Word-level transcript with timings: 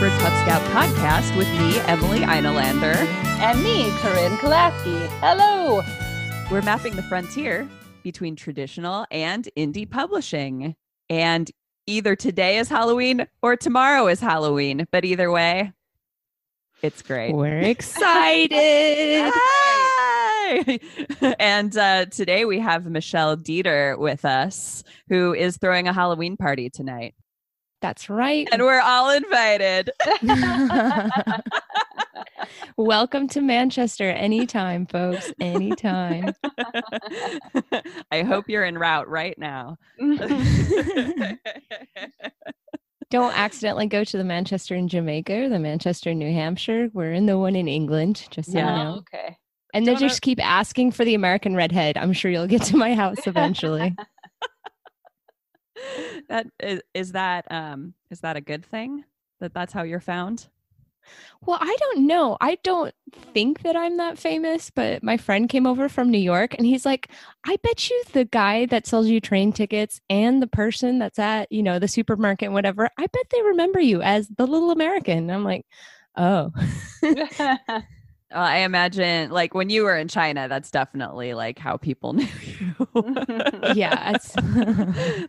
Hybrid 0.00 0.18
Pub 0.22 0.32
Scout 0.32 0.62
podcast 0.72 1.36
with 1.36 1.46
me, 1.60 1.78
Emily 1.80 2.20
Einolander. 2.20 2.96
And 3.42 3.62
me, 3.62 3.90
Corinne 3.98 4.38
Kolaski. 4.38 5.06
Hello. 5.20 5.82
We're 6.50 6.62
mapping 6.62 6.96
the 6.96 7.02
frontier 7.02 7.68
between 8.02 8.34
traditional 8.34 9.04
and 9.10 9.46
indie 9.58 9.90
publishing. 9.90 10.74
And 11.10 11.50
either 11.86 12.16
today 12.16 12.56
is 12.56 12.70
Halloween 12.70 13.26
or 13.42 13.56
tomorrow 13.56 14.06
is 14.06 14.20
Halloween. 14.20 14.86
But 14.90 15.04
either 15.04 15.30
way, 15.30 15.74
it's 16.80 17.02
great. 17.02 17.34
We're 17.34 17.58
excited. 17.60 19.30
And 21.38 21.76
uh, 21.76 22.06
today 22.06 22.44
we 22.44 22.58
have 22.58 22.84
Michelle 22.86 23.36
Deeter 23.36 23.96
with 23.98 24.24
us, 24.24 24.82
who 25.08 25.32
is 25.32 25.58
throwing 25.58 25.86
a 25.86 25.92
Halloween 25.92 26.36
party 26.36 26.70
tonight. 26.70 27.14
That's 27.80 28.10
right. 28.10 28.46
And 28.52 28.62
we're 28.62 28.80
all 28.80 29.10
invited. 29.10 29.90
Welcome 32.76 33.26
to 33.28 33.40
Manchester 33.40 34.10
anytime, 34.10 34.86
folks. 34.86 35.32
Anytime. 35.40 36.34
I 38.12 38.22
hope 38.22 38.48
you're 38.48 38.64
en 38.64 38.76
route 38.78 39.08
right 39.08 39.38
now. 39.38 39.78
Don't 43.10 43.36
accidentally 43.36 43.86
go 43.86 44.04
to 44.04 44.16
the 44.16 44.24
Manchester 44.24 44.74
in 44.76 44.86
Jamaica 44.86 45.44
or 45.44 45.48
the 45.48 45.58
Manchester 45.58 46.10
in 46.10 46.18
New 46.18 46.32
Hampshire. 46.32 46.90
We're 46.92 47.12
in 47.12 47.26
the 47.26 47.38
one 47.38 47.56
in 47.56 47.66
England, 47.66 48.26
just 48.30 48.52
so 48.52 48.58
Yeah. 48.58 48.76
you 48.78 48.84
know. 48.84 48.94
okay. 48.98 49.36
And 49.74 49.84
Don't 49.86 49.94
know- 49.94 50.00
just 50.00 50.22
keep 50.22 50.38
asking 50.44 50.92
for 50.92 51.04
the 51.04 51.14
American 51.14 51.56
redhead. 51.56 51.96
I'm 51.96 52.12
sure 52.12 52.30
you'll 52.30 52.46
get 52.46 52.62
to 52.64 52.76
my 52.76 52.94
house 52.94 53.26
eventually. 53.26 53.94
that 56.28 56.46
is, 56.60 56.82
is 56.94 57.12
that 57.12 57.50
um 57.50 57.94
is 58.10 58.20
that 58.20 58.36
a 58.36 58.40
good 58.40 58.64
thing 58.64 59.04
that 59.40 59.54
that's 59.54 59.72
how 59.72 59.82
you're 59.82 60.00
found 60.00 60.48
Well, 61.46 61.58
I 61.60 61.76
don't 61.80 62.06
know. 62.06 62.36
I 62.40 62.58
don't 62.62 62.94
think 63.32 63.62
that 63.62 63.74
I'm 63.74 63.96
that 63.96 64.18
famous, 64.18 64.70
but 64.70 65.02
my 65.02 65.16
friend 65.16 65.48
came 65.48 65.66
over 65.66 65.88
from 65.88 66.10
New 66.10 66.18
York 66.18 66.54
and 66.54 66.66
he's 66.66 66.84
like, 66.84 67.08
I 67.44 67.56
bet 67.62 67.88
you 67.88 68.02
the 68.12 68.26
guy 68.26 68.66
that 68.66 68.86
sells 68.86 69.08
you 69.08 69.20
train 69.20 69.52
tickets 69.52 70.00
and 70.10 70.42
the 70.42 70.46
person 70.46 70.98
that's 70.98 71.18
at, 71.18 71.50
you 71.50 71.62
know, 71.62 71.78
the 71.78 71.88
supermarket 71.88 72.46
and 72.46 72.54
whatever, 72.54 72.88
I 72.98 73.06
bet 73.06 73.30
they 73.30 73.42
remember 73.42 73.80
you 73.80 74.02
as 74.02 74.28
the 74.28 74.46
little 74.46 74.70
American. 74.70 75.18
And 75.18 75.32
I'm 75.32 75.44
like, 75.44 75.66
oh. 76.16 76.52
Uh, 78.32 78.38
i 78.38 78.58
imagine 78.58 79.30
like 79.30 79.54
when 79.54 79.70
you 79.70 79.82
were 79.82 79.96
in 79.96 80.08
china 80.08 80.48
that's 80.48 80.70
definitely 80.70 81.34
like 81.34 81.58
how 81.58 81.76
people 81.76 82.12
knew 82.14 82.26
you 82.58 82.74
yeah. 83.74 84.12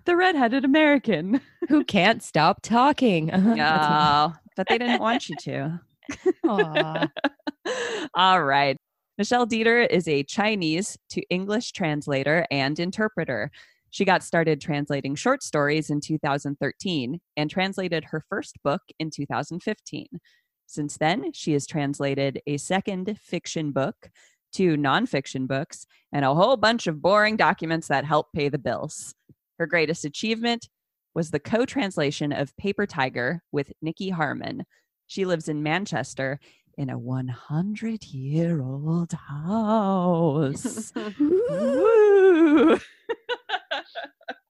The 0.06 0.16
redheaded 0.16 0.66
american 0.66 1.42
who 1.70 1.84
can't 1.84 2.24
stop 2.24 2.62
talking. 2.62 3.32
Oh 3.60 4.34
but 4.58 4.68
they 4.68 4.78
didn't 4.78 5.00
want 5.00 5.30
you 5.30 5.36
to 5.42 5.80
All 8.16 8.44
right. 8.44 8.78
Michelle 9.18 9.46
Deeter 9.46 9.82
is 9.82 10.08
a 10.08 10.24
Chinese 10.24 10.98
to 11.10 11.22
English 11.30 11.74
translator 11.74 12.46
and 12.50 12.80
interpreter. 12.80 13.52
She 13.92 14.06
got 14.06 14.24
started 14.24 14.62
translating 14.62 15.16
short 15.16 15.44
stories 15.44 15.90
in 15.90 16.00
2013 16.00 17.20
and 17.38 17.50
translated 17.50 18.06
her 18.06 18.24
first 18.30 18.56
book 18.64 18.82
in 19.00 19.10
2015. 19.10 20.08
Since 20.72 20.96
then, 20.96 21.34
she 21.34 21.52
has 21.52 21.68
translated 21.68 22.42
a 22.48 22.56
second 22.56 23.20
fiction 23.22 23.72
book, 23.72 24.10
two 24.54 24.78
nonfiction 24.78 25.46
books, 25.46 25.86
and 26.14 26.24
a 26.24 26.34
whole 26.34 26.56
bunch 26.56 26.88
of 26.88 27.02
boring 27.02 27.36
documents 27.36 27.90
that 27.90 28.06
help 28.06 28.32
pay 28.32 28.48
the 28.48 28.58
bills. 28.58 29.14
Her 29.60 29.68
greatest 29.68 30.06
achievement 30.06 30.70
was 31.14 31.30
the 31.30 31.42
co 31.42 31.66
translation 31.66 32.32
of 32.32 32.56
Paper 32.56 32.86
Tiger 32.86 33.44
with 33.52 33.74
Nicky 33.82 34.12
Harman. 34.12 34.64
She 35.08 35.26
lives 35.26 35.50
in 35.50 35.62
Manchester 35.62 36.40
in 36.78 36.90
a 36.90 36.98
100 36.98 38.06
year 38.06 38.62
old 38.62 39.12
house. 39.12 40.94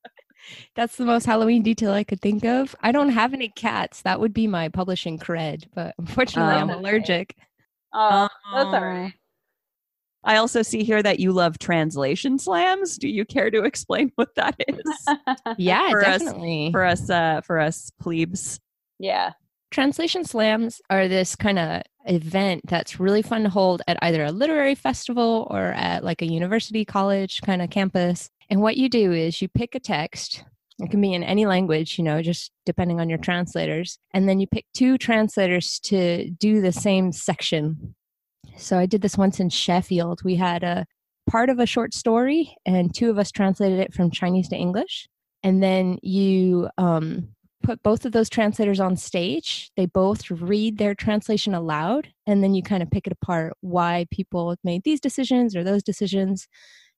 Woo! 0.52 0.64
That's 0.76 0.96
the 0.96 1.06
most 1.06 1.26
Halloween 1.26 1.64
detail 1.64 1.92
I 1.92 2.04
could 2.04 2.22
think 2.22 2.44
of. 2.46 2.76
I 2.82 2.92
don't 2.92 3.10
have 3.10 3.34
any 3.34 3.50
cats. 3.50 4.02
That 4.04 4.20
would 4.20 4.34
be 4.34 4.48
my 4.48 4.70
publishing 4.70 5.18
cred, 5.20 5.66
but 5.74 5.96
unfortunately, 6.00 6.56
I'm 6.56 6.70
Oh. 6.70 6.80
allergic. 6.80 7.36
oh, 7.94 8.28
that's 8.54 8.66
all 8.68 8.76
Aw. 8.76 8.80
right. 8.80 9.14
I 10.24 10.36
also 10.38 10.62
see 10.62 10.84
here 10.84 11.02
that 11.02 11.20
you 11.20 11.32
love 11.32 11.58
translation 11.58 12.38
slams. 12.38 12.98
Do 13.00 13.08
you 13.08 13.26
care 13.26 13.50
to 13.50 13.64
explain 13.64 14.12
what 14.16 14.36
that 14.36 14.56
is 14.68 15.08
Yeah, 15.58 15.90
For 15.90 16.06
us- 16.06 16.20
definitely. 16.22 16.70
for 16.72 16.84
us 16.86 17.10
uh 17.10 17.42
for 17.42 17.60
us 17.60 17.92
plebes? 18.00 18.60
yeah. 19.00 19.32
Translation 19.72 20.26
slams 20.26 20.82
are 20.90 21.08
this 21.08 21.34
kind 21.34 21.58
of 21.58 21.82
event 22.06 22.62
that's 22.68 23.00
really 23.00 23.22
fun 23.22 23.44
to 23.44 23.50
hold 23.50 23.82
at 23.88 23.98
either 24.02 24.26
a 24.26 24.32
literary 24.32 24.76
festival 24.76 25.48
or 25.50 25.68
at 25.68 26.04
like 26.04 26.22
a 26.22 26.26
university 26.26 26.84
college 26.84 27.42
kind 27.42 27.62
of 27.62 27.70
campus. 27.70 28.30
And 28.52 28.62
what 28.62 28.76
you 28.76 28.90
do 28.90 29.14
is 29.14 29.42
you 29.42 29.48
pick 29.48 29.76
a 29.76 29.80
text. 29.80 30.44
It 30.78 30.92
can 30.92 31.00
be 31.00 31.14
in 31.14 31.24
any 31.24 31.46
language, 31.46 31.98
you 31.98 32.04
know, 32.04 32.22
just 32.22 32.52
depending 32.66 33.00
on 33.00 33.08
your 33.08 33.18
translators. 33.18 33.98
And 34.14 34.28
then 34.28 34.42
you 34.42 34.46
pick 34.46 34.66
two 34.74 34.98
translators 34.98 35.80
to 35.86 36.30
do 36.32 36.60
the 36.60 36.74
same 36.74 37.14
section. 37.14 37.96
So 38.58 38.78
I 38.78 38.88
did 38.88 39.02
this 39.02 39.18
once 39.18 39.40
in 39.40 39.50
Sheffield. 39.50 40.22
We 40.26 40.36
had 40.36 40.64
a 40.64 40.86
part 41.30 41.50
of 41.50 41.60
a 41.60 41.66
short 41.66 41.94
story, 41.94 42.54
and 42.66 42.94
two 42.94 43.10
of 43.10 43.18
us 43.18 43.32
translated 43.32 43.80
it 43.80 43.94
from 43.94 44.12
Chinese 44.12 44.50
to 44.50 44.58
English. 44.58 45.08
And 45.44 45.64
then 45.64 45.98
you 46.02 46.70
um, 46.78 47.30
put 47.64 47.82
both 47.84 48.06
of 48.06 48.12
those 48.12 48.30
translators 48.30 48.82
on 48.82 48.98
stage. 48.98 49.72
They 49.78 49.86
both 49.86 50.30
read 50.30 50.78
their 50.78 50.94
translation 50.94 51.54
aloud, 51.54 52.10
and 52.28 52.44
then 52.44 52.54
you 52.54 52.64
kind 52.64 52.84
of 52.84 52.92
pick 52.92 53.08
it 53.08 53.14
apart 53.14 53.54
why 53.62 54.08
people 54.12 54.56
made 54.64 54.84
these 54.84 55.00
decisions 55.00 55.56
or 55.56 55.64
those 55.64 55.84
decisions. 55.84 56.50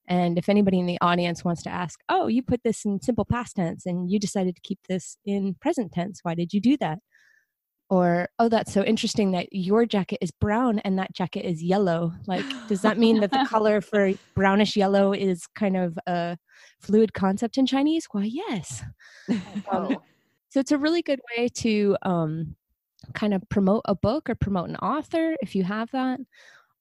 And 0.07 0.37
if 0.37 0.49
anybody 0.49 0.79
in 0.79 0.85
the 0.85 0.97
audience 1.01 1.45
wants 1.45 1.63
to 1.63 1.69
ask, 1.69 1.99
oh, 2.09 2.27
you 2.27 2.43
put 2.43 2.63
this 2.63 2.85
in 2.85 3.01
simple 3.01 3.25
past 3.25 3.55
tense 3.55 3.85
and 3.85 4.11
you 4.11 4.19
decided 4.19 4.55
to 4.55 4.61
keep 4.61 4.79
this 4.87 5.17
in 5.25 5.55
present 5.61 5.93
tense, 5.93 6.19
why 6.23 6.35
did 6.35 6.53
you 6.53 6.59
do 6.59 6.77
that? 6.77 6.99
Or, 7.89 8.29
oh, 8.39 8.49
that's 8.49 8.73
so 8.73 8.83
interesting 8.83 9.31
that 9.31 9.49
your 9.51 9.85
jacket 9.85 10.17
is 10.19 10.31
brown 10.31 10.79
and 10.79 10.97
that 10.97 11.13
jacket 11.13 11.45
is 11.45 11.61
yellow. 11.61 12.13
Like, 12.25 12.45
does 12.67 12.81
that 12.81 12.97
mean 12.97 13.19
that 13.19 13.31
the 13.31 13.45
color 13.49 13.81
for 13.81 14.13
brownish 14.35 14.75
yellow 14.75 15.13
is 15.13 15.45
kind 15.55 15.77
of 15.77 15.97
a 16.07 16.37
fluid 16.79 17.13
concept 17.13 17.57
in 17.57 17.65
Chinese? 17.65 18.07
Why, 18.11 18.23
yes. 18.23 18.83
Um, 19.69 19.97
so 20.49 20.59
it's 20.59 20.71
a 20.71 20.77
really 20.77 21.01
good 21.01 21.19
way 21.37 21.49
to 21.49 21.95
um, 22.01 22.55
kind 23.13 23.33
of 23.33 23.47
promote 23.49 23.83
a 23.85 23.95
book 23.95 24.29
or 24.29 24.35
promote 24.35 24.69
an 24.69 24.77
author 24.77 25.35
if 25.41 25.55
you 25.55 25.63
have 25.63 25.91
that, 25.91 26.19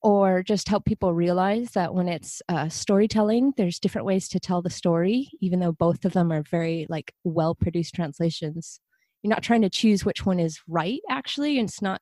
or 0.03 0.43
just 0.43 0.67
help 0.67 0.83
people 0.83 1.13
realize 1.13 1.71
that 1.71 1.93
when 1.93 2.09
it's 2.09 2.41
uh, 2.49 2.67
storytelling, 2.67 3.53
there's 3.55 3.79
different 3.79 4.05
ways 4.05 4.27
to 4.27 4.39
tell 4.39 4.61
the 4.61 4.69
story, 4.69 5.31
even 5.39 5.59
though 5.59 5.71
both 5.71 6.03
of 6.03 6.11
them 6.11 6.31
are 6.31 6.43
very 6.43 6.85
like 6.89 7.13
well 7.23 7.55
produced 7.55 7.95
translations. 7.95 8.81
You're 9.21 9.29
not 9.29 9.43
trying 9.43 9.61
to 9.61 9.69
choose 9.69 10.03
which 10.03 10.25
one 10.25 10.39
is 10.39 10.59
right, 10.67 10.99
actually, 11.09 11.57
and 11.57 11.69
it's 11.69 11.81
not 11.81 12.01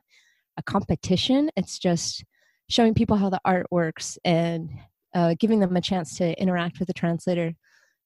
a 0.57 0.63
competition. 0.63 1.51
It's 1.55 1.77
just 1.77 2.25
showing 2.69 2.95
people 2.95 3.17
how 3.17 3.29
the 3.29 3.41
art 3.45 3.67
works 3.69 4.17
and 4.25 4.71
uh, 5.13 5.35
giving 5.39 5.59
them 5.59 5.75
a 5.75 5.81
chance 5.81 6.17
to 6.17 6.39
interact 6.41 6.79
with 6.79 6.87
the 6.87 6.93
translator 6.93 7.53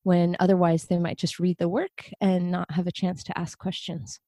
when 0.04 0.36
otherwise 0.40 0.86
they 0.86 0.98
might 0.98 1.18
just 1.18 1.40
read 1.40 1.58
the 1.58 1.70
work 1.70 2.10
and 2.20 2.52
not 2.52 2.70
have 2.72 2.88
a 2.88 2.92
chance 2.92 3.24
to 3.24 3.38
ask 3.38 3.58
questions. 3.58 4.20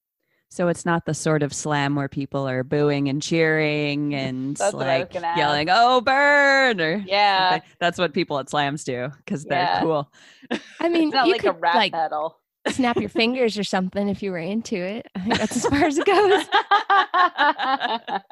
So 0.49 0.69
it's 0.69 0.85
not 0.85 1.05
the 1.05 1.13
sort 1.13 1.44
of 1.44 1.53
slam 1.53 1.95
where 1.95 2.07
people 2.07 2.47
are 2.47 2.63
booing 2.63 3.09
and 3.09 3.21
cheering 3.21 4.15
and 4.15 4.55
That's 4.55 4.73
what 4.73 4.88
I 4.88 4.99
was 4.99 5.13
like 5.13 5.38
yelling, 5.38 5.67
"Oh, 5.69 6.01
burn!" 6.01 6.79
or 6.81 7.03
Yeah. 7.05 7.49
something. 7.49 7.69
That's 7.79 7.97
what 7.99 8.13
people 8.13 8.39
at 8.39 8.49
slams 8.49 8.83
do 8.83 9.09
because 9.17 9.45
they're 9.45 9.59
Yeah. 9.59 9.81
cool. 9.81 10.11
I 10.79 10.89
mean, 10.89 11.07
It's 11.07 11.13
not 11.13 11.27
you 11.27 11.33
like 11.33 11.44
a 11.44 11.51
rap 11.51 11.75
like 11.75 11.91
battle. 11.91 12.39
Snap 12.72 12.98
your 12.98 13.10
fingers 13.10 13.58
or 13.58 13.64
something 13.64 14.08
if 14.10 14.22
you 14.24 14.31
were 14.31 14.38
into 14.38 14.75
it. 14.75 15.08
I 15.16 15.19
think 15.19 15.38
that's 15.38 15.56
as 15.58 15.66
far 15.66 15.86
as 15.86 15.98
it 15.98 16.06
goes. 16.06 16.46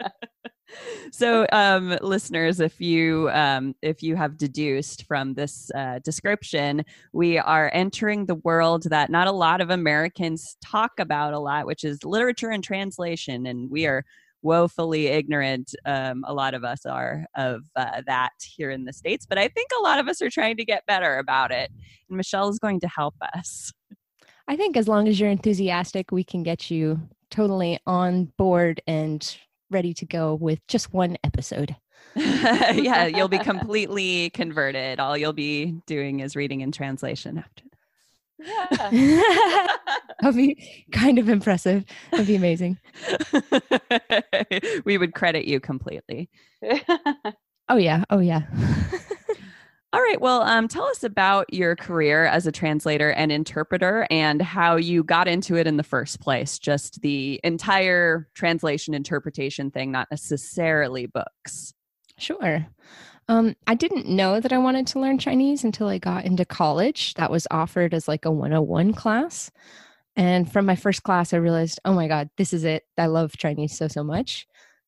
so 1.11 1.45
um 1.51 1.97
listeners 2.01 2.59
if 2.59 2.81
you 2.81 3.29
um 3.31 3.75
if 3.81 4.01
you 4.01 4.15
have 4.15 4.37
deduced 4.37 5.05
from 5.05 5.33
this 5.33 5.71
uh, 5.75 5.99
description 5.99 6.83
we 7.13 7.37
are 7.37 7.69
entering 7.73 8.25
the 8.25 8.35
world 8.35 8.83
that 8.83 9.09
not 9.09 9.27
a 9.27 9.31
lot 9.31 9.61
of 9.61 9.69
americans 9.69 10.57
talk 10.63 10.99
about 10.99 11.33
a 11.33 11.39
lot 11.39 11.65
which 11.65 11.83
is 11.83 12.03
literature 12.03 12.49
and 12.49 12.63
translation 12.63 13.45
and 13.45 13.69
we 13.69 13.85
are 13.85 14.03
woefully 14.41 15.07
ignorant 15.07 15.73
um, 15.85 16.23
a 16.27 16.33
lot 16.33 16.53
of 16.53 16.63
us 16.63 16.85
are 16.85 17.25
of 17.35 17.63
uh, 17.75 18.01
that 18.05 18.33
here 18.43 18.69
in 18.69 18.85
the 18.85 18.93
states 18.93 19.25
but 19.25 19.37
i 19.37 19.47
think 19.47 19.69
a 19.79 19.81
lot 19.81 19.99
of 19.99 20.07
us 20.07 20.21
are 20.21 20.29
trying 20.29 20.57
to 20.57 20.65
get 20.65 20.85
better 20.85 21.17
about 21.17 21.51
it 21.51 21.71
and 22.09 22.17
michelle 22.17 22.49
is 22.49 22.59
going 22.59 22.79
to 22.79 22.87
help 22.87 23.15
us 23.35 23.71
I 24.47 24.55
think 24.55 24.77
as 24.77 24.87
long 24.87 25.07
as 25.07 25.19
you're 25.19 25.29
enthusiastic, 25.29 26.11
we 26.11 26.23
can 26.23 26.43
get 26.43 26.69
you 26.69 27.01
totally 27.29 27.79
on 27.87 28.25
board 28.37 28.81
and 28.87 29.37
ready 29.71 29.93
to 29.95 30.05
go 30.05 30.35
with 30.35 30.65
just 30.67 30.93
one 30.93 31.17
episode. 31.23 31.75
yeah, 32.15 33.05
you'll 33.05 33.27
be 33.27 33.39
completely 33.39 34.29
converted. 34.29 34.99
All 34.99 35.17
you'll 35.17 35.33
be 35.33 35.81
doing 35.85 36.19
is 36.19 36.35
reading 36.35 36.61
and 36.61 36.73
translation 36.73 37.37
after. 37.39 37.63
yeah. 38.91 39.67
That'd 40.21 40.35
be 40.35 40.85
kind 40.91 41.19
of 41.19 41.27
impressive. 41.27 41.83
That'd 42.11 42.27
be 42.27 42.35
amazing. 42.35 42.77
we 44.85 44.97
would 44.97 45.13
credit 45.13 45.45
you 45.45 45.59
completely. 45.59 46.29
Oh 47.67 47.77
yeah. 47.77 48.03
Oh 48.09 48.19
yeah. 48.19 48.43
All 49.95 50.01
right. 50.01 50.19
Well, 50.19 50.41
um, 50.41 50.67
tell 50.67 50.83
us 50.87 51.05
about 51.05 51.53
your 51.53 51.77
career 51.77 52.25
as 52.25 52.45
a 52.45 52.51
translator 52.51 53.11
and 53.11 53.31
interpreter 53.31 54.05
and 54.11 54.41
how 54.41 54.75
you 54.75 55.05
got 55.05 55.29
into 55.29 55.55
it 55.55 55.67
in 55.67 55.77
the 55.77 55.83
first 55.83 56.19
place. 56.19 56.59
Just 56.59 57.01
the 57.01 57.39
entire 57.45 58.27
translation 58.33 58.93
interpretation 58.93 59.71
thing, 59.71 59.93
not 59.93 60.09
necessarily 60.11 61.05
books. 61.05 61.73
Sure. 62.17 62.67
Um, 63.29 63.55
I 63.67 63.75
didn't 63.75 64.09
know 64.09 64.41
that 64.41 64.51
I 64.51 64.57
wanted 64.57 64.85
to 64.87 64.99
learn 64.99 65.17
Chinese 65.17 65.63
until 65.63 65.87
I 65.87 65.97
got 65.97 66.25
into 66.25 66.43
college. 66.43 67.13
That 67.13 67.31
was 67.31 67.47
offered 67.49 67.93
as 67.93 68.05
like 68.05 68.25
a 68.25 68.31
101 68.31 68.91
class. 68.95 69.49
And 70.17 70.51
from 70.51 70.65
my 70.65 70.75
first 70.75 71.03
class, 71.03 71.33
I 71.33 71.37
realized, 71.37 71.79
oh 71.85 71.93
my 71.93 72.09
God, 72.09 72.29
this 72.35 72.51
is 72.51 72.65
it. 72.65 72.83
I 72.97 73.05
love 73.05 73.37
Chinese 73.37 73.77
so, 73.77 73.87
so 73.87 74.03
much. 74.03 74.45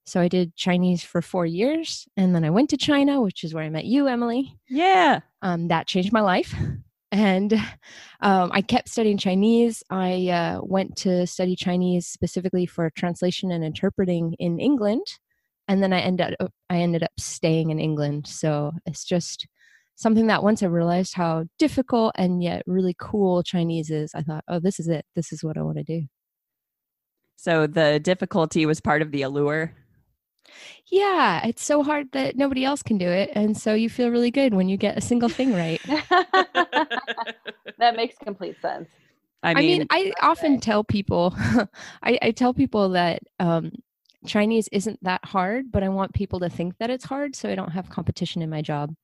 So 0.08 0.22
I 0.22 0.30
did 0.30 0.56
Chinese 0.56 1.04
for 1.04 1.22
four 1.22 1.46
years. 1.46 2.08
And 2.16 2.34
then 2.34 2.46
I 2.46 2.50
went 2.50 2.70
to 2.70 2.78
China, 2.78 3.22
which 3.22 3.44
is 3.44 3.54
where 3.54 3.66
I 3.66 3.70
met 3.70 3.84
you, 3.86 4.08
Emily. 4.08 4.58
Yeah. 4.70 5.20
Um, 5.42 5.68
that 5.68 5.86
changed 5.86 6.14
my 6.14 6.22
life. 6.22 6.56
And 7.10 7.54
um, 8.20 8.52
I 8.54 8.62
kept 8.62 8.90
studying 8.90 9.18
Chinese. 9.18 9.82
I 9.90 10.28
uh, 10.28 10.60
went 10.62 10.98
to 10.98 11.26
study 11.26 11.56
Chinese 11.56 12.06
specifically 12.06 12.66
for 12.66 12.90
translation 12.90 13.50
and 13.50 13.64
interpreting 13.64 14.36
in 14.40 14.60
England. 14.60 15.06
And 15.70 15.82
then 15.82 15.94
I 15.94 16.00
ended 16.00 16.36
up, 16.38 16.52
I 16.70 16.80
ended 16.80 17.04
up 17.04 17.12
staying 17.18 17.70
in 17.70 17.80
England. 17.80 18.28
So 18.28 18.74
it's 18.86 19.06
just 19.06 19.48
something 19.96 20.28
that 20.28 20.44
once 20.44 20.62
I 20.62 20.66
realized 20.66 21.14
how 21.14 21.46
difficult 21.58 22.12
and 22.16 22.44
yet 22.44 22.64
really 22.68 22.96
cool 23.00 23.42
Chinese 23.42 23.90
is, 23.90 24.12
I 24.14 24.22
thought, 24.22 24.44
oh, 24.50 24.60
this 24.60 24.78
is 24.78 24.90
it. 24.90 25.06
This 25.16 25.32
is 25.32 25.46
what 25.46 25.58
I 25.58 25.62
want 25.62 25.78
to 25.78 25.84
do. 25.84 26.08
So 27.38 27.68
the 27.68 28.02
difficulty 28.02 28.66
was 28.66 28.82
part 28.82 29.02
of 29.02 29.12
the 29.12 29.22
allure. 29.22 29.74
Yeah, 30.88 31.46
it's 31.46 31.64
so 31.64 31.84
hard 31.84 32.12
that 32.14 32.36
nobody 32.36 32.64
else 32.66 32.82
can 32.84 32.98
do 32.98 33.08
it. 33.10 33.32
And 33.34 33.58
so 33.58 33.74
you 33.74 33.90
feel 33.90 34.10
really 34.10 34.32
good 34.32 34.54
when 34.54 34.70
you 34.70 34.78
get 34.78 34.98
a 34.98 35.02
single 35.02 35.30
thing 35.30 35.54
right. 35.54 35.82
that 37.78 37.96
makes 37.96 38.16
complete 38.18 38.60
sense. 38.62 38.90
I 39.44 39.54
I 39.56 39.62
mean, 39.62 39.80
mean, 39.80 39.88
I 39.90 40.14
often 40.22 40.60
tell 40.60 40.84
people, 40.84 41.34
I, 42.04 42.20
I 42.22 42.32
tell 42.32 42.54
people 42.54 42.90
that 42.90 43.24
um, 43.40 43.72
Chinese 44.26 44.68
isn't 44.72 45.04
that 45.04 45.24
hard, 45.24 45.72
but 45.72 45.84
I 45.84 45.90
want 45.90 46.14
people 46.14 46.40
to 46.40 46.50
think 46.50 46.78
that 46.80 46.90
it's 46.90 47.06
hard 47.06 47.36
so 47.36 47.50
I 47.50 47.56
don't 47.56 47.72
have 47.72 47.90
competition 47.90 48.42
in 48.42 48.50
my 48.50 48.62
job. 48.62 48.96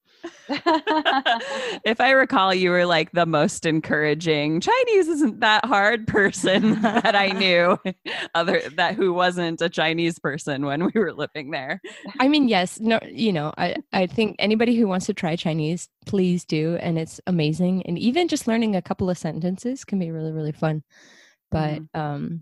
if 0.50 2.00
I 2.00 2.12
recall, 2.12 2.54
you 2.54 2.72
were 2.72 2.86
like 2.86 3.12
the 3.12 3.26
most 3.26 3.66
encouraging 3.66 4.60
Chinese 4.62 5.08
isn't 5.08 5.40
that 5.42 5.66
hard 5.66 6.08
person 6.08 6.82
that 6.82 7.16
I 7.16 7.28
knew, 7.28 7.78
other 8.36 8.62
that 8.76 8.96
who 8.96 9.14
wasn't 9.14 9.62
a 9.62 9.70
Chinese 9.70 10.20
person 10.20 10.66
when 10.66 10.86
we 10.86 11.00
were 11.00 11.14
living 11.14 11.52
there. 11.52 11.82
I 12.20 12.28
mean, 12.28 12.48
yes, 12.48 12.80
no, 12.80 13.00
you 13.06 13.34
know, 13.34 13.54
I, 13.58 13.76
I 13.92 14.08
think 14.08 14.36
anybody 14.40 14.76
who 14.76 14.88
wants 14.88 15.06
to 15.08 15.14
try 15.14 15.36
Chinese, 15.36 15.90
please 16.06 16.46
do. 16.46 16.78
And 16.82 16.98
it's 16.98 17.22
amazing. 17.28 17.86
And 17.86 18.00
even 18.00 18.28
just 18.28 18.48
learning 18.48 18.76
a 18.76 18.82
couple 18.82 19.10
of 19.10 19.18
sentences 19.18 19.86
can 19.86 20.00
be 20.00 20.12
really, 20.12 20.32
really 20.32 20.52
fun. 20.52 20.84
But, 21.52 21.82
um, 21.94 22.42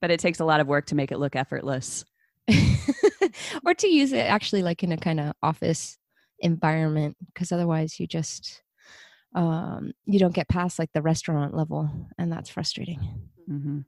But 0.00 0.10
it 0.10 0.20
takes 0.20 0.40
a 0.40 0.44
lot 0.44 0.60
of 0.60 0.66
work 0.66 0.86
to 0.86 0.94
make 0.94 1.12
it 1.12 1.18
look 1.18 1.36
effortless. 1.36 2.04
or 3.64 3.74
to 3.74 3.88
use 3.88 4.12
it 4.12 4.20
actually 4.26 4.62
like 4.62 4.82
in 4.82 4.92
a 4.92 4.96
kind 4.96 5.20
of 5.20 5.32
office 5.42 5.98
environment 6.40 7.16
because 7.26 7.52
otherwise 7.52 8.00
you 8.00 8.06
just 8.06 8.62
um 9.34 9.92
you 10.06 10.18
don't 10.18 10.34
get 10.34 10.48
past 10.48 10.78
like 10.78 10.90
the 10.94 11.02
restaurant 11.02 11.54
level 11.54 11.88
and 12.18 12.32
that's 12.32 12.48
frustrating 12.48 12.98
hmm 13.46 13.80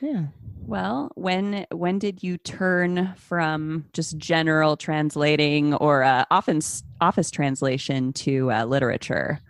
yeah 0.00 0.26
Well, 0.66 1.10
when 1.16 1.66
when 1.72 1.98
did 1.98 2.22
you 2.22 2.38
turn 2.38 3.14
from 3.16 3.86
just 3.92 4.16
general 4.16 4.76
translating 4.76 5.74
or 5.74 6.02
uh, 6.02 6.24
office 6.30 6.82
office 7.00 7.30
translation 7.30 8.12
to 8.14 8.50
uh, 8.52 8.64
literature? 8.64 9.40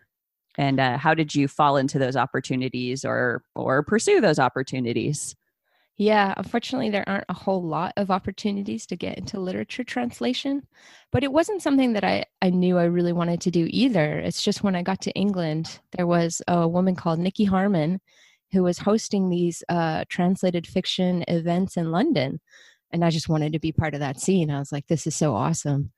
And 0.59 0.81
uh, 0.81 0.99
how 0.99 1.15
did 1.15 1.35
you 1.35 1.49
fall 1.49 1.77
into 1.77 1.99
those 1.99 2.17
opportunities 2.17 3.05
or 3.05 3.43
or 3.55 3.83
pursue 3.83 4.21
those 4.21 4.39
opportunities? 4.39 5.37
Yeah 5.99 6.33
unfortunately 6.37 6.91
there 6.91 7.09
aren't 7.09 7.27
a 7.29 7.35
whole 7.35 7.63
lot 7.63 7.93
of 7.97 8.11
opportunities 8.11 8.87
to 8.87 8.97
get 8.97 9.19
into 9.19 9.39
literature 9.39 9.85
translation 9.85 10.63
but 11.11 11.23
it 11.23 11.33
wasn't 11.33 11.63
something 11.63 11.93
that 11.93 12.05
i 12.05 12.25
i 12.41 12.49
knew 12.51 12.79
i 12.79 12.85
really 12.85 13.13
wanted 13.13 13.41
to 13.43 13.51
do 13.51 13.67
either. 13.71 14.19
It's 14.19 14.43
just 14.43 14.63
when 14.63 14.75
i 14.75 14.83
got 14.83 15.01
to 15.03 15.13
england 15.13 15.81
there 15.97 16.07
was 16.07 16.41
a 16.49 16.67
woman 16.67 16.97
called 16.97 17.19
nicky 17.19 17.45
harman 17.45 18.01
who 18.53 18.63
was 18.63 18.79
hosting 18.79 19.29
these 19.31 19.63
uh, 19.69 20.05
translated 20.09 20.67
fiction 20.67 21.25
events 21.29 21.77
in 21.77 21.91
london 21.91 22.41
and 22.91 23.05
i 23.05 23.11
just 23.11 23.29
wanted 23.29 23.53
to 23.53 23.59
be 23.59 23.73
part 23.73 23.95
of 23.95 24.01
that 24.01 24.21
scene. 24.21 24.51
I 24.51 24.59
was 24.59 24.73
like 24.73 24.87
this 24.87 25.07
is 25.07 25.15
so 25.17 25.35
awesome. 25.35 25.93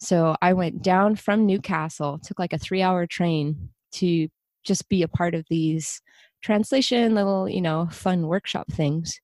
So 0.00 0.36
i 0.42 0.52
went 0.54 0.82
down 0.82 1.16
from 1.16 1.46
newcastle 1.46 2.18
took 2.18 2.38
like 2.38 2.52
a 2.54 2.58
three 2.58 2.82
hour 2.82 3.06
train 3.06 3.70
to 3.92 4.28
just 4.64 4.88
be 4.88 5.02
a 5.02 5.08
part 5.08 5.34
of 5.34 5.44
these 5.50 6.00
translation 6.42 7.14
little 7.14 7.48
you 7.48 7.60
know 7.60 7.88
fun 7.90 8.26
workshop 8.26 8.70
things 8.72 9.20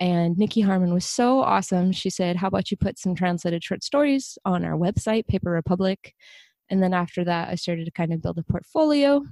and 0.00 0.38
Nicky 0.38 0.62
Harman 0.62 0.94
was 0.94 1.04
so 1.04 1.40
awesome. 1.40 1.92
She 1.92 2.08
said, 2.08 2.36
How 2.36 2.48
about 2.48 2.70
you 2.70 2.76
put 2.78 2.98
some 2.98 3.14
translated 3.14 3.62
short 3.62 3.84
stories 3.84 4.38
on 4.46 4.64
our 4.64 4.76
website, 4.76 5.26
Paper 5.26 5.50
Republic? 5.50 6.14
And 6.70 6.82
then 6.82 6.94
after 6.94 7.22
that, 7.24 7.48
I 7.48 7.56
started 7.56 7.84
to 7.84 7.90
kind 7.90 8.12
of 8.12 8.22
build 8.22 8.38
a 8.38 8.42
portfolio. 8.42 9.22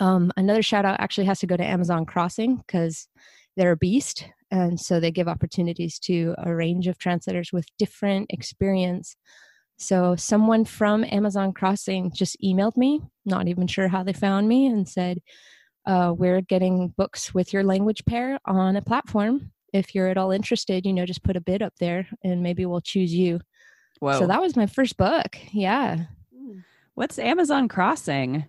Um, 0.00 0.32
another 0.36 0.62
shout 0.62 0.86
out 0.86 1.00
actually 1.00 1.26
has 1.26 1.40
to 1.40 1.46
go 1.46 1.56
to 1.56 1.64
Amazon 1.64 2.06
Crossing 2.06 2.56
because 2.56 3.08
they're 3.56 3.72
a 3.72 3.76
beast. 3.76 4.26
And 4.50 4.80
so 4.80 5.00
they 5.00 5.10
give 5.10 5.28
opportunities 5.28 5.98
to 6.00 6.34
a 6.38 6.54
range 6.54 6.86
of 6.86 6.98
translators 6.98 7.52
with 7.52 7.66
different 7.78 8.26
experience. 8.30 9.16
So 9.76 10.16
someone 10.16 10.64
from 10.64 11.04
Amazon 11.04 11.52
Crossing 11.52 12.10
just 12.14 12.36
emailed 12.42 12.76
me, 12.76 13.02
not 13.26 13.48
even 13.48 13.66
sure 13.66 13.88
how 13.88 14.02
they 14.02 14.12
found 14.12 14.48
me, 14.48 14.66
and 14.66 14.88
said, 14.88 15.18
uh, 15.84 16.14
We're 16.16 16.40
getting 16.40 16.94
books 16.96 17.34
with 17.34 17.52
your 17.52 17.64
language 17.64 18.04
pair 18.06 18.38
on 18.46 18.76
a 18.76 18.82
platform 18.82 19.50
if 19.74 19.94
you're 19.94 20.08
at 20.08 20.16
all 20.16 20.30
interested, 20.30 20.86
you 20.86 20.94
know, 20.94 21.04
just 21.04 21.24
put 21.24 21.36
a 21.36 21.40
bid 21.40 21.60
up 21.60 21.74
there 21.80 22.08
and 22.22 22.42
maybe 22.42 22.64
we'll 22.64 22.80
choose 22.80 23.12
you. 23.12 23.40
Whoa! 23.98 24.20
So 24.20 24.26
that 24.26 24.40
was 24.40 24.56
my 24.56 24.66
first 24.66 24.96
book. 24.96 25.36
Yeah. 25.52 26.06
What's 26.94 27.18
Amazon 27.18 27.68
Crossing? 27.68 28.46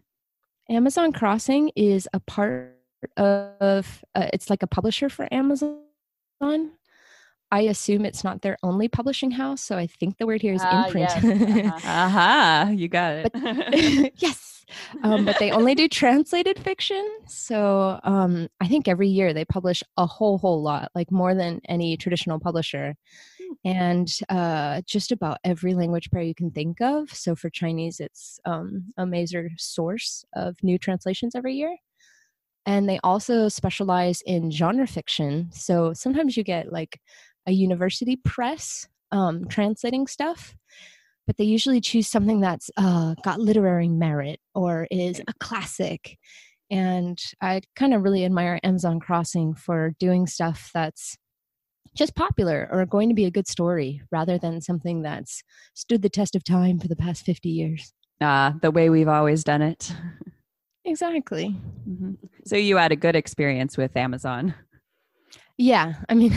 Amazon 0.69 1.11
Crossing 1.11 1.71
is 1.75 2.07
a 2.13 2.19
part 2.19 2.77
of, 3.17 4.03
uh, 4.13 4.27
it's 4.33 4.49
like 4.49 4.63
a 4.63 4.67
publisher 4.67 5.09
for 5.09 5.27
Amazon. 5.33 5.81
I 7.51 7.61
assume 7.61 8.05
it's 8.05 8.23
not 8.23 8.41
their 8.41 8.57
only 8.63 8.87
publishing 8.87 9.31
house. 9.31 9.61
So 9.61 9.77
I 9.77 9.87
think 9.87 10.17
the 10.17 10.25
word 10.25 10.41
here 10.41 10.53
is 10.53 10.61
Ah, 10.63 10.85
imprint. 10.85 11.09
yes, 11.09 11.23
uh-huh. 11.23 11.79
Aha! 11.89 12.69
You 12.75 12.87
got 12.87 13.13
it. 13.13 14.13
yes. 14.17 14.65
Um, 15.03 15.25
but 15.25 15.37
they 15.39 15.51
only 15.51 15.75
do 15.75 15.87
translated 15.87 16.57
fiction. 16.59 17.07
So 17.27 17.99
um, 18.03 18.47
I 18.59 18.67
think 18.67 18.87
every 18.87 19.07
year 19.07 19.31
they 19.33 19.45
publish 19.45 19.83
a 19.95 20.07
whole, 20.07 20.39
whole 20.39 20.61
lot, 20.63 20.89
like 20.95 21.11
more 21.11 21.35
than 21.35 21.61
any 21.69 21.95
traditional 21.97 22.39
publisher. 22.39 22.95
And 23.63 24.11
uh, 24.29 24.81
just 24.87 25.11
about 25.11 25.37
every 25.43 25.75
language 25.75 26.09
pair 26.09 26.23
you 26.23 26.33
can 26.35 26.49
think 26.51 26.81
of. 26.81 27.11
So 27.11 27.35
for 27.35 27.49
Chinese, 27.51 27.99
it's 27.99 28.39
um, 28.45 28.85
a 28.97 29.05
major 29.05 29.51
source 29.57 30.25
of 30.33 30.57
new 30.63 30.79
translations 30.79 31.35
every 31.35 31.53
year. 31.53 31.75
And 32.65 32.89
they 32.89 32.99
also 33.03 33.47
specialize 33.49 34.21
in 34.25 34.49
genre 34.49 34.87
fiction. 34.87 35.49
So 35.51 35.93
sometimes 35.93 36.35
you 36.35 36.43
get 36.43 36.71
like 36.71 36.99
a 37.47 37.51
university 37.51 38.15
press 38.15 38.87
um, 39.11 39.45
translating 39.47 40.07
stuff 40.07 40.55
but 41.27 41.37
they 41.37 41.43
usually 41.43 41.81
choose 41.81 42.07
something 42.07 42.39
that's 42.39 42.69
uh, 42.77 43.15
got 43.23 43.39
literary 43.39 43.87
merit 43.87 44.39
or 44.53 44.87
is 44.91 45.19
a 45.27 45.33
classic. 45.39 46.17
And 46.69 47.19
I 47.41 47.61
kind 47.75 47.93
of 47.93 48.03
really 48.03 48.25
admire 48.25 48.59
Amazon 48.63 48.99
Crossing 48.99 49.55
for 49.55 49.93
doing 49.99 50.27
stuff 50.27 50.69
that's 50.73 51.17
just 51.95 52.15
popular 52.15 52.67
or 52.71 52.85
going 52.85 53.09
to 53.09 53.15
be 53.15 53.25
a 53.25 53.31
good 53.31 53.47
story 53.47 54.01
rather 54.11 54.37
than 54.37 54.61
something 54.61 55.01
that's 55.01 55.41
stood 55.73 56.01
the 56.01 56.09
test 56.09 56.35
of 56.35 56.43
time 56.43 56.79
for 56.79 56.87
the 56.87 56.95
past 56.95 57.23
50 57.25 57.49
years. 57.49 57.91
uh, 58.21 58.51
the 58.61 58.69
way 58.71 58.89
we've 58.89 59.07
always 59.07 59.43
done 59.43 59.61
it. 59.63 59.93
Exactly. 60.85 61.55
Mhm. 61.89 62.17
So 62.45 62.55
you 62.55 62.77
had 62.77 62.91
a 62.91 62.95
good 62.95 63.15
experience 63.15 63.75
with 63.77 63.97
Amazon. 63.97 64.53
Yeah, 65.57 65.93
I 66.09 66.15
mean, 66.15 66.33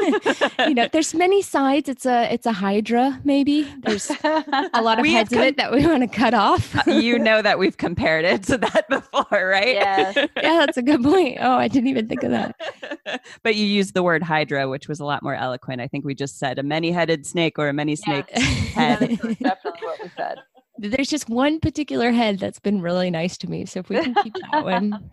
you 0.60 0.74
know, 0.74 0.88
there's 0.90 1.12
many 1.14 1.42
sides. 1.42 1.86
It's 1.86 2.06
a 2.06 2.32
it's 2.32 2.46
a 2.46 2.52
hydra. 2.52 3.20
Maybe 3.22 3.64
there's 3.82 4.10
a 4.10 4.80
lot 4.80 4.98
of 4.98 5.02
We 5.02 5.12
have 5.12 5.28
heads 5.28 5.32
of 5.34 5.40
it 5.40 5.56
that 5.58 5.70
we 5.70 5.86
want 5.86 6.00
to 6.02 6.08
cut 6.08 6.32
off. 6.32 6.74
Uh, 6.88 6.92
you 6.92 7.18
know 7.18 7.42
that 7.42 7.58
we've 7.58 7.76
compared 7.76 8.24
it 8.24 8.42
to 8.44 8.56
that 8.56 8.86
before, 8.88 9.48
right? 9.48 9.74
Yes. 9.74 10.16
yeah, 10.16 10.64
that's 10.64 10.78
a 10.78 10.82
good 10.82 11.02
point. 11.02 11.36
Oh, 11.42 11.52
I 11.56 11.68
didn't 11.68 11.88
even 11.88 12.08
think 12.08 12.22
of 12.22 12.30
that. 12.30 13.20
but 13.42 13.54
you 13.54 13.66
used 13.66 13.92
the 13.92 14.02
word 14.02 14.22
hydra, 14.22 14.66
which 14.66 14.88
was 14.88 14.98
a 14.98 15.04
lot 15.04 15.22
more 15.22 15.34
eloquent. 15.34 15.82
I 15.82 15.86
think 15.88 16.06
we 16.06 16.14
just 16.14 16.38
said 16.38 16.58
a 16.58 16.62
many-headed 16.62 17.26
snake 17.26 17.58
or 17.58 17.68
a 17.68 17.74
many 17.74 17.96
snake 17.96 18.24
Yeah, 18.34 18.40
head. 18.40 19.00
that's 19.00 19.38
definitely 19.40 19.80
what 19.82 20.00
we 20.02 20.10
said. 20.16 20.38
There's 20.76 21.08
just 21.08 21.28
one 21.28 21.60
particular 21.60 22.10
head 22.10 22.38
that's 22.38 22.58
been 22.58 22.80
really 22.80 23.10
nice 23.10 23.36
to 23.38 23.48
me. 23.48 23.64
So 23.64 23.80
if 23.80 23.88
we 23.88 23.96
can 23.96 24.14
keep 24.22 24.34
that 24.52 24.64
one. 24.64 25.10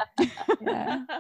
Yeah. 0.62 1.02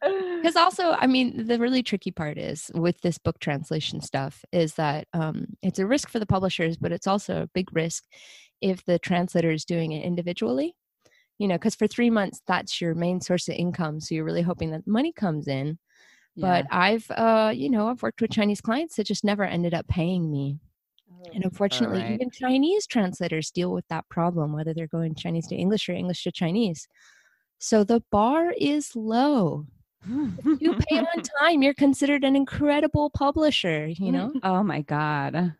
Because 0.00 0.56
also, 0.56 0.92
I 0.92 1.06
mean, 1.06 1.46
the 1.46 1.58
really 1.58 1.82
tricky 1.82 2.10
part 2.10 2.38
is 2.38 2.70
with 2.74 3.00
this 3.00 3.18
book 3.18 3.38
translation 3.40 4.00
stuff 4.00 4.44
is 4.52 4.74
that 4.74 5.06
um, 5.12 5.46
it's 5.62 5.78
a 5.78 5.86
risk 5.86 6.08
for 6.08 6.18
the 6.18 6.26
publishers, 6.26 6.76
but 6.76 6.92
it's 6.92 7.06
also 7.06 7.42
a 7.42 7.46
big 7.48 7.74
risk 7.74 8.04
if 8.60 8.84
the 8.84 8.98
translator 8.98 9.50
is 9.50 9.64
doing 9.64 9.92
it 9.92 10.04
individually. 10.04 10.74
You 11.38 11.48
know, 11.48 11.56
because 11.56 11.74
for 11.74 11.86
three 11.86 12.10
months, 12.10 12.40
that's 12.46 12.80
your 12.80 12.94
main 12.94 13.20
source 13.20 13.48
of 13.48 13.56
income. 13.56 14.00
So 14.00 14.14
you're 14.14 14.24
really 14.24 14.42
hoping 14.42 14.70
that 14.70 14.86
money 14.86 15.12
comes 15.12 15.48
in. 15.48 15.78
But 16.36 16.66
I've, 16.70 17.10
uh, 17.10 17.52
you 17.54 17.68
know, 17.68 17.88
I've 17.88 18.02
worked 18.02 18.20
with 18.20 18.30
Chinese 18.30 18.60
clients 18.60 18.96
that 18.96 19.06
just 19.06 19.24
never 19.24 19.44
ended 19.44 19.74
up 19.74 19.88
paying 19.88 20.30
me. 20.30 20.60
And 21.34 21.44
unfortunately, 21.44 22.00
right. 22.00 22.12
even 22.12 22.30
Chinese 22.30 22.86
translators 22.86 23.50
deal 23.50 23.72
with 23.72 23.86
that 23.88 24.08
problem, 24.08 24.52
whether 24.52 24.72
they're 24.74 24.86
going 24.86 25.14
Chinese 25.14 25.46
to 25.48 25.56
English 25.56 25.88
or 25.88 25.92
English 25.92 26.22
to 26.24 26.32
Chinese. 26.32 26.88
So 27.58 27.84
the 27.84 28.02
bar 28.10 28.54
is 28.56 28.94
low. 28.94 29.66
You 30.08 30.76
pay 30.88 30.98
on 30.98 31.22
time, 31.40 31.62
you're 31.62 31.74
considered 31.74 32.24
an 32.24 32.36
incredible 32.36 33.10
publisher, 33.10 33.88
you 33.88 34.12
know? 34.12 34.32
oh 34.42 34.62
my 34.62 34.82
god. 34.82 35.54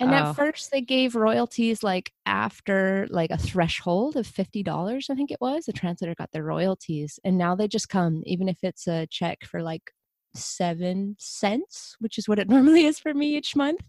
And 0.00 0.10
Oh. 0.10 0.14
at 0.14 0.32
first 0.32 0.72
they 0.72 0.80
gave 0.80 1.14
royalties 1.14 1.82
like 1.82 2.10
after 2.26 3.06
like 3.10 3.30
a 3.30 3.38
threshold 3.38 4.16
of 4.16 4.26
$50, 4.26 5.10
I 5.10 5.14
think 5.14 5.30
it 5.30 5.40
was. 5.40 5.66
The 5.66 5.72
translator 5.72 6.14
got 6.14 6.32
their 6.32 6.42
royalties. 6.42 7.20
And 7.22 7.38
now 7.38 7.54
they 7.54 7.68
just 7.68 7.88
come, 7.88 8.22
even 8.26 8.48
if 8.48 8.58
it's 8.62 8.88
a 8.88 9.06
check 9.08 9.44
for 9.44 9.62
like 9.62 9.92
seven 10.34 11.16
cents, 11.18 11.96
which 12.00 12.18
is 12.18 12.28
what 12.28 12.38
it 12.38 12.48
normally 12.48 12.84
is 12.86 12.98
for 12.98 13.14
me 13.14 13.36
each 13.36 13.54
month. 13.54 13.82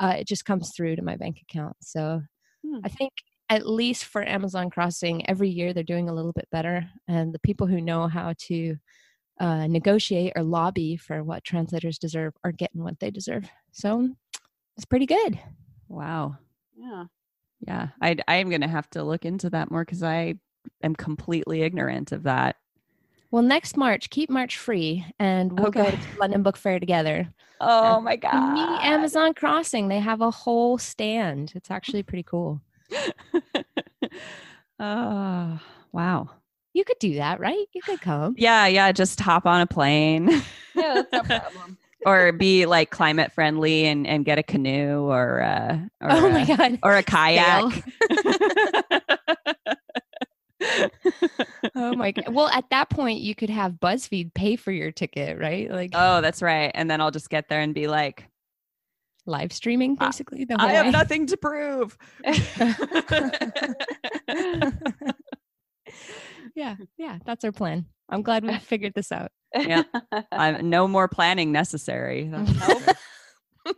Uh, 0.00 0.16
it 0.20 0.28
just 0.28 0.46
comes 0.46 0.72
through 0.76 0.96
to 0.96 1.02
my 1.02 1.16
bank 1.16 1.40
account. 1.42 1.76
So 1.82 2.22
Hmm. 2.66 2.80
I 2.84 2.88
think 2.90 3.12
at 3.50 3.68
least 3.68 4.06
for 4.06 4.22
Amazon 4.22 4.70
Crossing, 4.70 5.28
every 5.28 5.50
year 5.50 5.72
they're 5.74 5.84
doing 5.84 6.08
a 6.10 6.14
little 6.14 6.32
bit 6.32 6.48
better. 6.52 6.88
And 7.08 7.34
the 7.34 7.40
people 7.40 7.66
who 7.68 7.80
know 7.80 8.08
how 8.08 8.34
to 8.48 8.76
uh, 9.40 9.66
negotiate 9.68 10.34
or 10.36 10.42
lobby 10.44 10.96
for 10.96 11.24
what 11.24 11.44
translators 11.44 11.98
deserve 11.98 12.34
are 12.44 12.52
getting 12.52 12.82
what 12.84 13.00
they 13.00 13.10
deserve. 13.10 13.50
So 13.72 14.10
it's 14.76 14.86
pretty 14.86 15.06
good. 15.06 15.40
Wow. 15.88 16.38
Yeah. 16.76 17.06
Yeah. 17.60 17.88
I 18.00 18.16
I 18.28 18.36
am 18.36 18.48
going 18.48 18.62
to 18.62 18.68
have 18.68 18.88
to 18.90 19.02
look 19.04 19.24
into 19.24 19.50
that 19.50 19.70
more 19.70 19.84
cuz 19.84 20.02
I 20.02 20.34
am 20.82 20.94
completely 20.94 21.62
ignorant 21.62 22.12
of 22.12 22.24
that. 22.24 22.56
Well, 23.30 23.42
next 23.42 23.76
March, 23.76 24.10
keep 24.10 24.28
March 24.28 24.56
free, 24.58 25.04
and 25.18 25.58
we'll 25.58 25.70
go 25.70 25.88
to 25.88 25.98
London 26.18 26.42
Book 26.42 26.56
Fair 26.56 26.80
together. 26.80 27.28
Oh 27.60 27.96
Um, 27.96 28.04
my 28.04 28.16
god. 28.16 28.54
Me, 28.54 28.60
Amazon 28.86 29.34
Crossing, 29.34 29.88
they 29.88 30.00
have 30.00 30.20
a 30.20 30.30
whole 30.30 30.78
stand. 30.78 31.52
It's 31.54 31.70
actually 31.70 32.02
pretty 32.02 32.22
cool. 32.24 32.60
oh, 34.80 35.60
wow. 35.92 36.30
You 36.72 36.84
could 36.84 36.98
do 37.00 37.14
that, 37.14 37.38
right? 37.40 37.66
You 37.72 37.82
could 37.82 38.00
come. 38.00 38.34
Yeah, 38.38 38.66
yeah, 38.66 38.92
just 38.92 39.20
hop 39.20 39.44
on 39.46 39.60
a 39.60 39.66
plane 39.66 40.28
Yeah, 40.74 41.02
that's 41.10 41.12
no 41.12 41.22
problem. 41.38 41.78
or 42.06 42.32
be 42.32 42.64
like 42.66 42.90
climate 42.90 43.32
friendly 43.32 43.86
and 43.86 44.06
and 44.06 44.24
get 44.24 44.38
a 44.38 44.42
canoe 44.42 45.02
or 45.02 45.42
uh 45.42 45.78
or 46.00 46.10
oh 46.10 46.26
a, 46.36 46.46
god. 46.46 46.78
or 46.82 46.96
a 46.96 47.02
kayak. 47.02 47.84
Oh 51.74 51.94
my 51.94 52.10
god. 52.12 52.28
Well, 52.34 52.48
at 52.48 52.68
that 52.70 52.90
point, 52.90 53.20
you 53.20 53.34
could 53.34 53.50
have 53.50 53.72
BuzzFeed 53.74 54.34
pay 54.34 54.56
for 54.56 54.72
your 54.72 54.90
ticket, 54.92 55.38
right? 55.38 55.70
Like 55.70 55.90
oh, 55.94 56.20
that's 56.20 56.42
right. 56.42 56.70
And 56.74 56.90
then 56.90 57.00
I'll 57.00 57.10
just 57.10 57.30
get 57.30 57.48
there 57.48 57.60
and 57.60 57.74
be 57.74 57.86
like, 57.86 58.26
live 59.26 59.52
streaming, 59.52 59.96
I- 60.00 60.06
basically. 60.06 60.44
The 60.44 60.56
I 60.58 60.72
have 60.72 60.86
way. 60.86 60.92
nothing 60.92 61.26
to 61.26 61.36
prove. 61.36 61.96
yeah, 66.54 66.76
yeah, 66.96 67.18
that's 67.24 67.44
our 67.44 67.52
plan. 67.52 67.86
I'm 68.08 68.22
glad 68.22 68.44
we 68.44 68.56
figured 68.58 68.94
this 68.94 69.12
out. 69.12 69.30
Yeah. 69.54 69.82
I'm, 70.32 70.68
no 70.68 70.88
more 70.88 71.08
planning 71.08 71.52
necessary. 71.52 72.28
That's 72.30 72.52
for 72.52 72.68
Nope. 72.68 72.82
sure. 73.66 73.74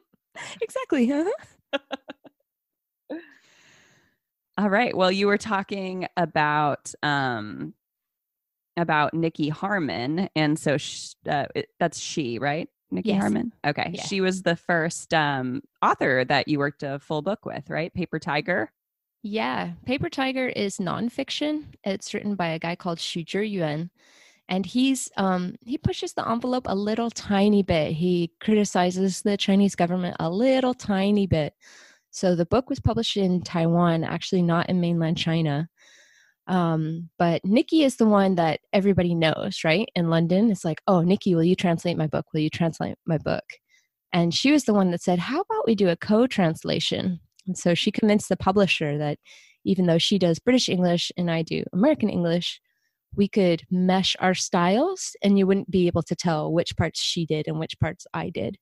exactly. 0.60 1.08
huh? 1.08 1.30
All 4.62 4.70
right. 4.70 4.96
Well, 4.96 5.10
you 5.10 5.26
were 5.26 5.38
talking 5.38 6.06
about 6.16 6.94
um 7.02 7.74
about 8.76 9.12
Nicky 9.12 9.48
Harman, 9.48 10.28
and 10.36 10.56
so 10.56 10.76
sh- 10.78 11.14
uh, 11.28 11.46
it, 11.56 11.70
that's 11.80 11.98
she, 11.98 12.38
right? 12.38 12.68
Nicky 12.92 13.08
Yes. 13.08 13.22
Harman. 13.22 13.52
Okay, 13.66 13.90
Yeah. 13.94 14.04
she 14.04 14.20
was 14.20 14.42
the 14.42 14.54
first 14.54 15.12
um 15.12 15.62
author 15.82 16.24
that 16.26 16.46
you 16.46 16.60
worked 16.60 16.84
a 16.84 17.00
full 17.00 17.22
book 17.22 17.44
with, 17.44 17.68
right? 17.70 17.92
Paper 17.92 18.20
Tiger. 18.20 18.70
Yeah, 19.24 19.72
Paper 19.84 20.08
Tiger 20.08 20.46
is 20.46 20.78
nonfiction. 20.78 21.64
It's 21.82 22.14
written 22.14 22.36
by 22.36 22.48
a 22.50 22.60
guy 22.60 22.76
called 22.76 22.98
Xu 22.98 23.26
Zhiyuan, 23.26 23.90
and 24.48 24.64
he's 24.64 25.10
um, 25.16 25.56
he 25.66 25.76
pushes 25.76 26.12
the 26.12 26.28
envelope 26.28 26.66
a 26.68 26.76
little 26.76 27.10
tiny 27.10 27.64
bit. 27.64 27.94
He 27.94 28.30
criticizes 28.40 29.22
the 29.22 29.36
Chinese 29.36 29.74
government 29.74 30.18
a 30.20 30.30
little 30.30 30.72
tiny 30.74 31.26
bit. 31.26 31.54
So 32.12 32.36
the 32.36 32.46
book 32.46 32.68
was 32.68 32.78
published 32.78 33.16
in 33.16 33.42
Taiwan, 33.42 34.04
actually 34.04 34.42
not 34.42 34.68
in 34.68 34.80
mainland 34.80 35.16
China. 35.16 35.68
Um, 36.46 37.08
but 37.18 37.44
Nicky 37.44 37.84
is 37.84 37.96
the 37.96 38.06
one 38.06 38.34
that 38.34 38.60
everybody 38.72 39.14
knows, 39.14 39.60
right? 39.64 39.88
In 39.94 40.10
London, 40.10 40.50
it's 40.50 40.64
like, 40.64 40.82
oh, 40.86 41.00
Nicky, 41.00 41.34
will 41.34 41.44
you 41.44 41.56
translate 41.56 41.96
my 41.96 42.06
book? 42.06 42.26
Will 42.32 42.40
you 42.40 42.50
translate 42.50 42.96
my 43.06 43.16
book? 43.16 43.44
And 44.12 44.34
she 44.34 44.52
was 44.52 44.64
the 44.64 44.74
one 44.74 44.90
that 44.90 45.00
said, 45.00 45.18
how 45.18 45.40
about 45.40 45.66
we 45.66 45.74
do 45.74 45.88
a 45.88 45.96
co-translation? 45.96 47.18
And 47.46 47.56
so 47.56 47.74
she 47.74 47.90
convinced 47.90 48.28
the 48.28 48.36
publisher 48.36 48.98
that 48.98 49.18
even 49.64 49.86
though 49.86 49.98
she 49.98 50.18
does 50.18 50.38
British 50.38 50.68
English 50.68 51.10
and 51.16 51.30
I 51.30 51.42
do 51.42 51.64
American 51.72 52.10
English, 52.10 52.60
we 53.16 53.26
could 53.26 53.62
mesh 53.70 54.16
our 54.20 54.34
styles 54.34 55.16
and 55.22 55.38
you 55.38 55.46
wouldn't 55.46 55.70
be 55.70 55.86
able 55.86 56.02
to 56.02 56.16
tell 56.16 56.52
which 56.52 56.76
parts 56.76 57.00
she 57.00 57.24
did 57.24 57.48
and 57.48 57.58
which 57.58 57.78
parts 57.80 58.06
I 58.12 58.28
did. 58.28 58.58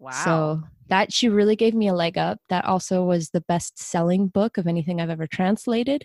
Wow. 0.00 0.14
So 0.24 0.62
that 0.88 1.12
she 1.12 1.28
really 1.28 1.56
gave 1.56 1.74
me 1.74 1.88
a 1.88 1.94
leg 1.94 2.18
up. 2.18 2.38
That 2.48 2.64
also 2.64 3.04
was 3.04 3.30
the 3.30 3.42
best 3.42 3.78
selling 3.78 4.28
book 4.28 4.58
of 4.58 4.66
anything 4.66 5.00
I've 5.00 5.10
ever 5.10 5.26
translated. 5.28 6.04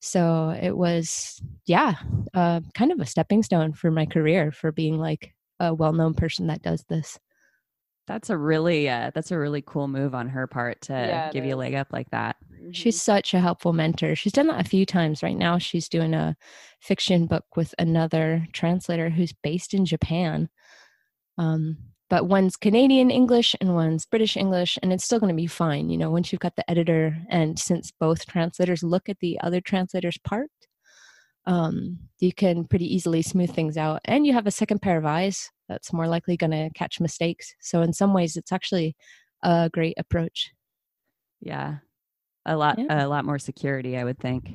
So 0.00 0.50
it 0.50 0.76
was, 0.76 1.42
yeah, 1.66 1.96
uh, 2.34 2.60
kind 2.74 2.92
of 2.92 3.00
a 3.00 3.06
stepping 3.06 3.42
stone 3.42 3.72
for 3.74 3.90
my 3.90 4.06
career 4.06 4.52
for 4.52 4.72
being 4.72 4.98
like 4.98 5.34
a 5.60 5.74
well 5.74 5.92
known 5.94 6.14
person 6.14 6.48
that 6.48 6.62
does 6.62 6.84
this. 6.88 7.18
that's 8.06 8.30
a 8.30 8.36
really 8.38 8.88
uh, 8.88 9.10
that's 9.14 9.30
a 9.30 9.38
really 9.38 9.62
cool 9.62 9.88
move 9.88 10.14
on 10.14 10.28
her 10.28 10.46
part 10.46 10.80
to 10.82 10.92
Yeah, 10.92 11.30
give 11.30 11.44
you 11.44 11.54
a 11.54 11.56
leg 11.56 11.74
up 11.74 11.88
like 11.92 12.10
that. 12.10 12.36
She's 12.72 12.96
such 12.96 13.34
a 13.34 13.40
helpful 13.40 13.72
mentor. 13.72 14.14
She's 14.16 14.32
done 14.32 14.46
that 14.48 14.64
a 14.64 14.68
few 14.68 14.84
times. 14.86 15.22
Right 15.22 15.36
now, 15.36 15.58
she's 15.58 15.88
doing 15.88 16.14
a 16.14 16.36
fiction 16.80 17.26
book 17.26 17.44
with 17.56 17.74
another 17.78 18.46
translator 18.52 19.10
who's 19.10 19.32
based 19.32 19.74
in 19.74 19.84
Japan. 19.84 20.48
Um, 21.38 21.78
but 22.10 22.26
one's 22.26 22.56
Canadian 22.56 23.10
English 23.10 23.54
and 23.60 23.74
one's 23.74 24.06
British 24.06 24.36
English, 24.36 24.78
and 24.82 24.92
it's 24.92 25.04
still 25.04 25.18
going 25.20 25.32
to 25.32 25.36
be 25.36 25.46
fine. 25.46 25.90
You 25.90 25.98
know, 25.98 26.10
once 26.10 26.32
you've 26.32 26.40
got 26.40 26.56
the 26.56 26.68
editor, 26.70 27.16
and 27.30 27.58
since 27.58 27.90
both 27.90 28.26
translators 28.26 28.82
look 28.82 29.08
at 29.08 29.18
the 29.20 29.38
other 29.42 29.60
translator's 29.60 30.18
part, 30.18 30.50
um, 31.46 31.98
you 32.18 32.32
can 32.32 32.64
pretty 32.64 32.92
easily 32.94 33.22
smooth 33.22 33.54
things 33.54 33.76
out. 33.76 34.00
And 34.04 34.26
you 34.26 34.32
have 34.32 34.46
a 34.46 34.50
second 34.50 34.80
pair 34.82 34.98
of 34.98 35.06
eyes 35.06 35.50
that's 35.68 35.92
more 35.92 36.06
likely 36.08 36.36
going 36.36 36.50
to 36.50 36.70
catch 36.74 37.00
mistakes. 37.00 37.54
So, 37.60 37.82
in 37.82 37.92
some 37.92 38.12
ways, 38.14 38.36
it's 38.36 38.52
actually 38.52 38.96
a 39.42 39.70
great 39.72 39.94
approach. 39.98 40.50
Yeah. 41.40 41.76
A 42.46 42.56
lot 42.56 42.78
Yeah. 42.78 43.04
a 43.04 43.08
lot 43.08 43.24
more 43.24 43.38
security, 43.38 43.96
I 43.98 44.04
would 44.04 44.18
think. 44.18 44.50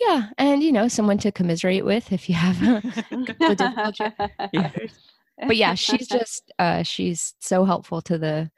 Yeah, 0.00 0.28
and 0.38 0.62
you 0.62 0.70
know, 0.70 0.86
someone 0.86 1.18
to 1.18 1.32
commiserate 1.32 1.84
with 1.84 2.12
if 2.12 2.28
you 2.28 2.34
have 2.36 2.62
a 2.62 2.80
couple 3.26 3.50
of 3.50 3.56
difficult 3.56 3.94
chapters. 3.96 5.07
But 5.46 5.56
yeah, 5.56 5.74
she's 5.74 6.08
just 6.08 6.52
uh 6.58 6.82
she's 6.82 7.34
so 7.40 7.64
helpful 7.64 8.00
to 8.02 8.18
the 8.18 8.50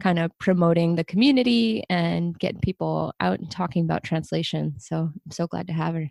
kind 0.00 0.18
of 0.18 0.30
promoting 0.38 0.94
the 0.94 1.04
community 1.04 1.82
and 1.90 2.38
getting 2.38 2.60
people 2.60 3.12
out 3.20 3.40
and 3.40 3.50
talking 3.50 3.84
about 3.84 4.04
translation. 4.04 4.74
So 4.78 5.10
I'm 5.12 5.30
so 5.30 5.46
glad 5.46 5.66
to 5.66 5.72
have 5.72 5.94
her. 5.94 6.10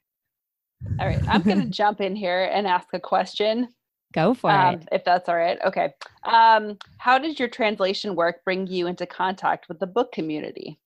All 0.99 1.07
right, 1.07 1.21
I'm 1.27 1.41
going 1.41 1.61
to 1.63 1.69
jump 1.69 2.01
in 2.01 2.15
here 2.15 2.49
and 2.53 2.67
ask 2.67 2.89
a 2.93 2.99
question, 2.99 3.69
Go 4.13 4.33
for 4.33 4.51
um, 4.51 4.75
it. 4.75 4.87
if 4.91 5.03
that's 5.03 5.27
all 5.27 5.35
right. 5.35 5.59
Okay. 5.65 5.93
Um, 6.23 6.77
how 6.97 7.17
does 7.17 7.39
your 7.39 7.49
translation 7.49 8.15
work 8.15 8.43
bring 8.43 8.67
you 8.67 8.87
into 8.87 9.05
contact 9.05 9.67
with 9.67 9.79
the 9.79 9.87
book 9.87 10.11
community? 10.11 10.79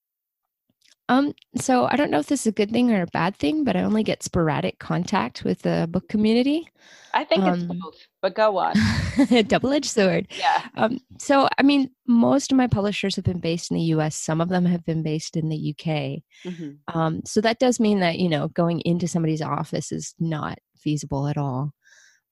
Um, 1.12 1.34
so 1.58 1.88
I 1.92 1.98
don't 1.98 2.10
know 2.10 2.20
if 2.20 2.28
this 2.28 2.42
is 2.42 2.48
a 2.48 2.52
good 2.54 2.72
thing 2.72 2.90
or 2.90 3.02
a 3.02 3.08
bad 3.08 3.36
thing, 3.36 3.66
but 3.66 3.76
I 3.76 3.82
only 3.84 4.02
get 4.02 4.24
sporadic 4.24 4.80
contact 4.80 5.44
with 5.44 5.62
the 5.62 5.90
book 5.92 6.08
community. 6.08 6.70
I 7.14 7.26
think 7.26 7.44
it's 7.44 7.64
Um, 7.64 7.80
both, 7.84 7.98
but 8.22 8.34
go 8.34 8.58
on. 8.58 8.76
Double-edged 9.48 9.90
sword. 9.90 10.28
Yeah. 10.40 10.70
Um, 10.78 11.02
so, 11.20 11.50
I 11.58 11.64
mean, 11.64 11.90
most 12.08 12.54
of 12.54 12.58
my 12.58 12.68
publishers 12.68 13.18
have 13.18 13.26
been 13.26 13.42
based 13.42 13.72
in 13.72 13.76
the 13.76 13.84
US. 13.96 14.16
Some 14.16 14.40
of 14.40 14.48
them 14.48 14.64
have 14.64 14.86
been 14.86 15.04
based 15.04 15.36
in 15.36 15.50
the 15.50 15.58
UK. 15.58 16.24
Mhm. 16.46 16.78
Um, 16.94 17.22
so 17.26 17.42
that 17.42 17.60
does 17.60 17.78
mean 17.78 18.00
that, 18.00 18.18
you 18.18 18.30
know, 18.30 18.48
going 18.48 18.80
into 18.86 19.06
somebody's 19.06 19.42
office 19.42 19.92
is 19.92 20.16
not 20.18 20.60
feasible 20.78 21.28
at 21.28 21.38
all. 21.38 21.74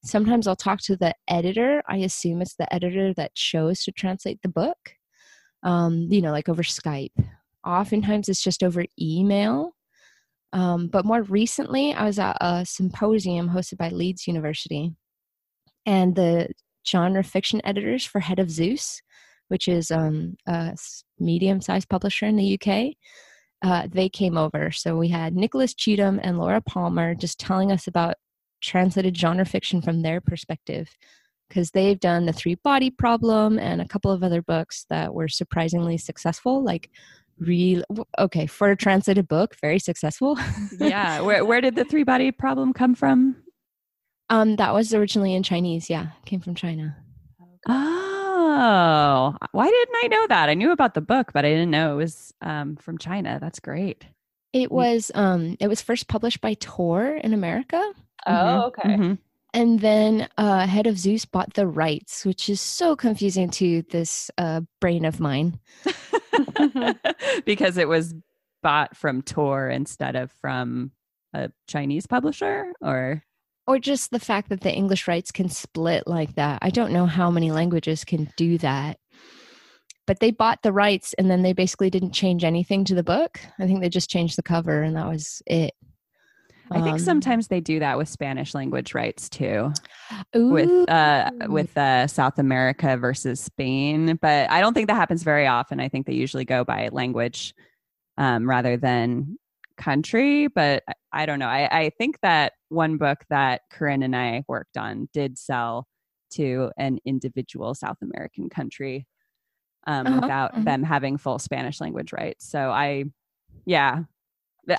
Sometimes 0.06 0.48
I'll 0.48 0.56
talk 0.56 0.80
to 0.84 0.96
the 0.96 1.14
editor. 1.28 1.84
I 1.86 1.98
assume 1.98 2.42
it's 2.42 2.56
the 2.56 2.74
editor 2.74 3.14
that 3.16 3.36
chose 3.36 3.84
to 3.84 3.92
translate 3.92 4.40
the 4.42 4.48
book, 4.48 4.94
um, 5.64 6.08
you 6.10 6.22
know, 6.22 6.32
like 6.32 6.48
over 6.48 6.64
Skype. 6.64 7.12
Oftentimes 7.70 8.30
it's 8.30 8.44
just 8.44 8.64
over 8.64 8.86
email. 9.00 9.72
Um, 10.52 10.88
but 10.88 11.06
more 11.06 11.22
recently, 11.24 11.94
I 11.94 12.06
was 12.06 12.18
at 12.18 12.38
a 12.42 12.66
symposium 12.66 13.50
hosted 13.50 13.78
by 13.78 13.90
Leeds 13.90 14.28
University, 14.28 14.96
and 15.86 16.16
the 16.16 16.50
genre 16.88 17.24
fiction 17.24 17.62
editors 17.64 18.04
for 18.06 18.20
Head 18.20 18.40
of 18.40 18.50
Zeus, 18.50 19.02
which 19.50 19.68
is 19.68 19.92
um, 19.92 20.36
a 20.48 20.76
medium 21.20 21.62
sized 21.62 21.90
publisher 21.90 22.26
in 22.26 22.36
the 22.36 22.60
UK, 22.60 22.96
uh, 23.62 23.88
they 23.92 24.10
came 24.10 24.38
over. 24.38 24.72
So 24.72 24.96
we 24.96 25.10
had 25.10 25.36
Nicholas 25.36 25.74
Cheetham 25.74 26.20
and 26.24 26.38
Laura 26.38 26.62
Palmer 26.62 27.14
just 27.14 27.40
telling 27.40 27.72
us 27.72 27.88
about 27.88 28.16
translated 28.62 29.18
genre 29.18 29.46
fiction 29.46 29.82
from 29.82 30.02
their 30.02 30.22
perspective 30.22 30.90
because 31.48 31.72
they've 31.72 32.00
done 32.00 32.26
the 32.26 32.34
three 32.34 32.56
body 32.56 32.92
problem 32.92 33.58
and 33.58 33.82
a 33.82 33.88
couple 33.88 34.12
of 34.12 34.24
other 34.24 34.42
books 34.42 34.86
that 34.90 35.14
were 35.14 35.28
surprisingly 35.28 35.98
successful 35.98 36.64
like 36.64 36.90
real 37.40 37.84
okay 38.18 38.46
for 38.46 38.72
a 38.72 38.76
translated 38.76 39.28
book 39.28 39.56
very 39.62 39.80
successful. 39.80 40.38
Yeah 40.80 41.22
where, 41.28 41.46
where 41.46 41.62
did 41.62 41.76
the 41.76 41.86
three 41.86 42.04
body 42.04 42.32
problem 42.32 42.74
come 42.74 42.96
from? 42.96 43.36
Um 44.30 44.56
that 44.58 44.74
was 44.74 44.94
originally 44.94 45.34
in 45.34 45.44
chinese 45.44 45.90
yeah 45.90 46.08
came 46.26 46.40
from 46.42 46.56
china. 46.56 46.96
Oh 47.68 49.36
why 49.52 49.68
didn't 49.70 49.96
i 50.04 50.08
know 50.08 50.28
that? 50.28 50.50
I 50.50 50.54
knew 50.54 50.72
about 50.72 50.94
the 50.94 51.02
book 51.02 51.32
but 51.34 51.46
i 51.46 51.50
didn't 51.50 51.72
know 51.72 51.94
it 51.94 51.98
was 51.98 52.34
um, 52.42 52.76
from 52.76 52.98
china. 52.98 53.38
That's 53.42 53.60
great. 53.60 54.06
It 54.54 54.72
was 54.72 55.12
um 55.16 55.56
it 55.60 55.68
was 55.68 55.82
first 55.82 56.08
published 56.08 56.42
by 56.42 56.56
tor 56.56 57.16
in 57.16 57.34
america. 57.34 57.94
Oh 58.26 58.32
mm-hmm. 58.32 58.62
okay. 58.68 58.90
Mm-hmm. 58.90 59.14
and 59.54 59.80
then 59.80 60.28
uh, 60.38 60.68
head 60.68 60.88
of 60.88 60.98
zeus 60.98 61.26
bought 61.26 61.54
the 61.54 61.68
rights 61.68 62.26
which 62.26 62.50
is 62.50 62.60
so 62.60 62.96
confusing 62.96 63.50
to 63.52 63.82
this 63.84 64.30
uh, 64.38 64.62
brain 64.82 65.06
of 65.06 65.20
mine 65.20 65.60
because 67.46 67.78
it 67.78 67.88
was 67.88 68.14
bought 68.62 68.96
from 68.96 69.22
tor 69.22 69.70
instead 69.70 70.16
of 70.16 70.32
from 70.42 70.92
a 71.34 71.50
chinese 71.68 72.08
publisher 72.08 72.74
or? 72.82 73.24
Or 73.68 73.78
just 73.78 74.10
the 74.10 74.20
fact 74.20 74.50
that 74.50 74.62
the 74.62 74.74
english 74.74 75.08
rights 75.08 75.32
can 75.32 75.50
split 75.50 76.08
like 76.08 76.36
that. 76.36 76.60
I 76.62 76.70
don't 76.70 76.92
know 76.92 77.06
how 77.06 77.30
many 77.30 77.52
languages 77.52 78.04
can 78.04 78.30
do 78.36 78.58
that. 78.60 78.98
But 80.08 80.20
they 80.20 80.32
bought 80.32 80.64
the 80.64 80.74
rights 80.74 81.14
and 81.20 81.30
then 81.30 81.44
they 81.44 81.54
basically 81.54 81.92
didn't 81.92 82.14
change 82.14 82.44
anything 82.44 82.84
to 82.86 82.96
the 82.96 83.04
book. 83.04 83.40
I 83.60 83.68
think 83.68 83.82
they 83.82 83.90
just 83.90 84.10
changed 84.10 84.40
the 84.40 84.44
cover 84.44 84.82
and 84.82 84.96
that 84.96 85.08
was 85.08 85.44
it 85.46 85.76
I 86.72 86.82
think 86.82 86.94
um, 86.94 87.00
sometimes 87.00 87.48
they 87.48 87.62
do 87.62 87.80
that 87.80 87.98
with 87.98 88.08
Spanish 88.10 88.54
language 88.54 88.94
rights 88.94 89.30
too, 89.30 89.74
ooh. 90.36 90.50
with 90.50 90.90
uh, 90.90 91.32
with 91.48 91.76
uh, 91.78 92.08
South 92.08 92.40
America 92.40 92.98
versus 92.98 93.40
Spain. 93.40 94.18
But 94.22 94.50
I 94.52 94.62
don't 94.62 94.74
think 94.74 94.88
that 94.88 94.96
happens 94.96 95.24
very 95.24 95.48
often. 95.48 95.80
I 95.80 95.90
think 95.90 96.06
they 96.06 96.14
usually 96.14 96.46
go 96.46 96.64
by 96.64 96.90
language 96.92 97.54
um, 98.18 98.48
rather 98.48 98.78
than 98.78 99.38
country. 99.78 100.48
But 100.48 100.84
I 101.12 101.26
don't 101.26 101.40
know. 101.40 101.48
I, 101.48 101.86
I 101.86 101.90
think 101.98 102.20
that 102.22 102.54
one 102.70 102.98
book 102.98 103.20
that 103.30 103.62
Corinne 103.72 104.04
and 104.04 104.16
I 104.16 104.44
worked 104.48 104.78
on 104.78 105.10
did 105.14 105.38
sell 105.38 105.88
to 106.34 106.72
an 106.78 107.00
individual 107.06 107.74
South 107.74 107.98
American 108.04 108.50
country 108.50 109.08
um, 109.88 110.06
uh-huh. 110.06 110.20
without 110.22 110.54
uh-huh. 110.54 110.64
them 110.64 110.84
having 110.84 111.18
full 111.18 111.40
Spanish 111.40 111.82
language 111.82 112.14
rights. 112.14 112.48
So 112.48 112.70
I, 112.70 113.06
yeah, 113.66 114.04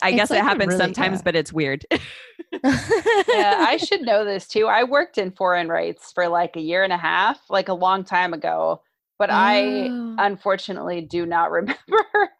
I 0.02 0.10
it's 0.10 0.16
guess 0.16 0.30
like 0.30 0.40
it 0.40 0.44
happens 0.44 0.68
really, 0.68 0.78
sometimes, 0.78 1.18
yeah. 1.18 1.22
but 1.24 1.36
it's 1.36 1.52
weird. 1.52 1.86
yeah, 1.90 3.66
I 3.68 3.76
should 3.84 4.02
know 4.02 4.24
this 4.24 4.46
too. 4.48 4.66
I 4.66 4.84
worked 4.84 5.18
in 5.18 5.30
foreign 5.32 5.68
rights 5.68 6.12
for 6.12 6.28
like 6.28 6.56
a 6.56 6.60
year 6.60 6.84
and 6.84 6.92
a 6.92 6.98
half, 6.98 7.40
like 7.48 7.68
a 7.68 7.74
long 7.74 8.04
time 8.04 8.34
ago, 8.34 8.82
but 9.18 9.30
oh. 9.30 9.34
I 9.34 10.14
unfortunately 10.18 11.00
do 11.00 11.26
not 11.26 11.50
remember 11.50 12.30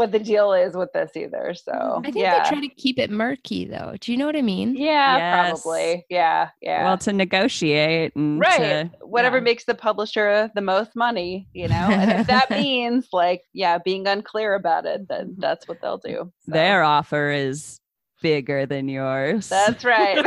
what 0.00 0.12
the 0.12 0.18
deal 0.18 0.54
is 0.54 0.74
with 0.74 0.90
this 0.94 1.14
either. 1.14 1.52
So 1.52 1.96
I 1.98 2.00
think 2.00 2.16
yeah. 2.16 2.42
they 2.42 2.48
try 2.48 2.60
to 2.62 2.68
keep 2.68 2.98
it 2.98 3.10
murky 3.10 3.66
though. 3.66 3.96
Do 4.00 4.10
you 4.10 4.16
know 4.16 4.24
what 4.24 4.34
I 4.34 4.40
mean? 4.40 4.74
Yeah, 4.74 5.18
yes. 5.18 5.60
probably. 5.60 6.06
Yeah, 6.08 6.48
yeah. 6.62 6.84
Well, 6.84 6.96
to 6.96 7.12
negotiate 7.12 8.16
and 8.16 8.40
right, 8.40 8.90
to, 8.90 8.92
whatever 9.02 9.36
yeah. 9.36 9.44
makes 9.44 9.64
the 9.64 9.74
publisher 9.74 10.50
the 10.54 10.62
most 10.62 10.96
money, 10.96 11.48
you 11.52 11.68
know. 11.68 11.74
and 11.74 12.18
if 12.18 12.26
that 12.28 12.48
means 12.50 13.08
like, 13.12 13.42
yeah, 13.52 13.76
being 13.76 14.06
unclear 14.06 14.54
about 14.54 14.86
it, 14.86 15.06
then 15.06 15.32
mm-hmm. 15.32 15.40
that's 15.42 15.68
what 15.68 15.82
they'll 15.82 15.98
do. 15.98 16.32
So. 16.46 16.52
Their 16.52 16.82
offer 16.82 17.30
is 17.30 17.78
bigger 18.22 18.64
than 18.64 18.88
yours. 18.88 19.50
That's 19.50 19.84
right. 19.84 20.24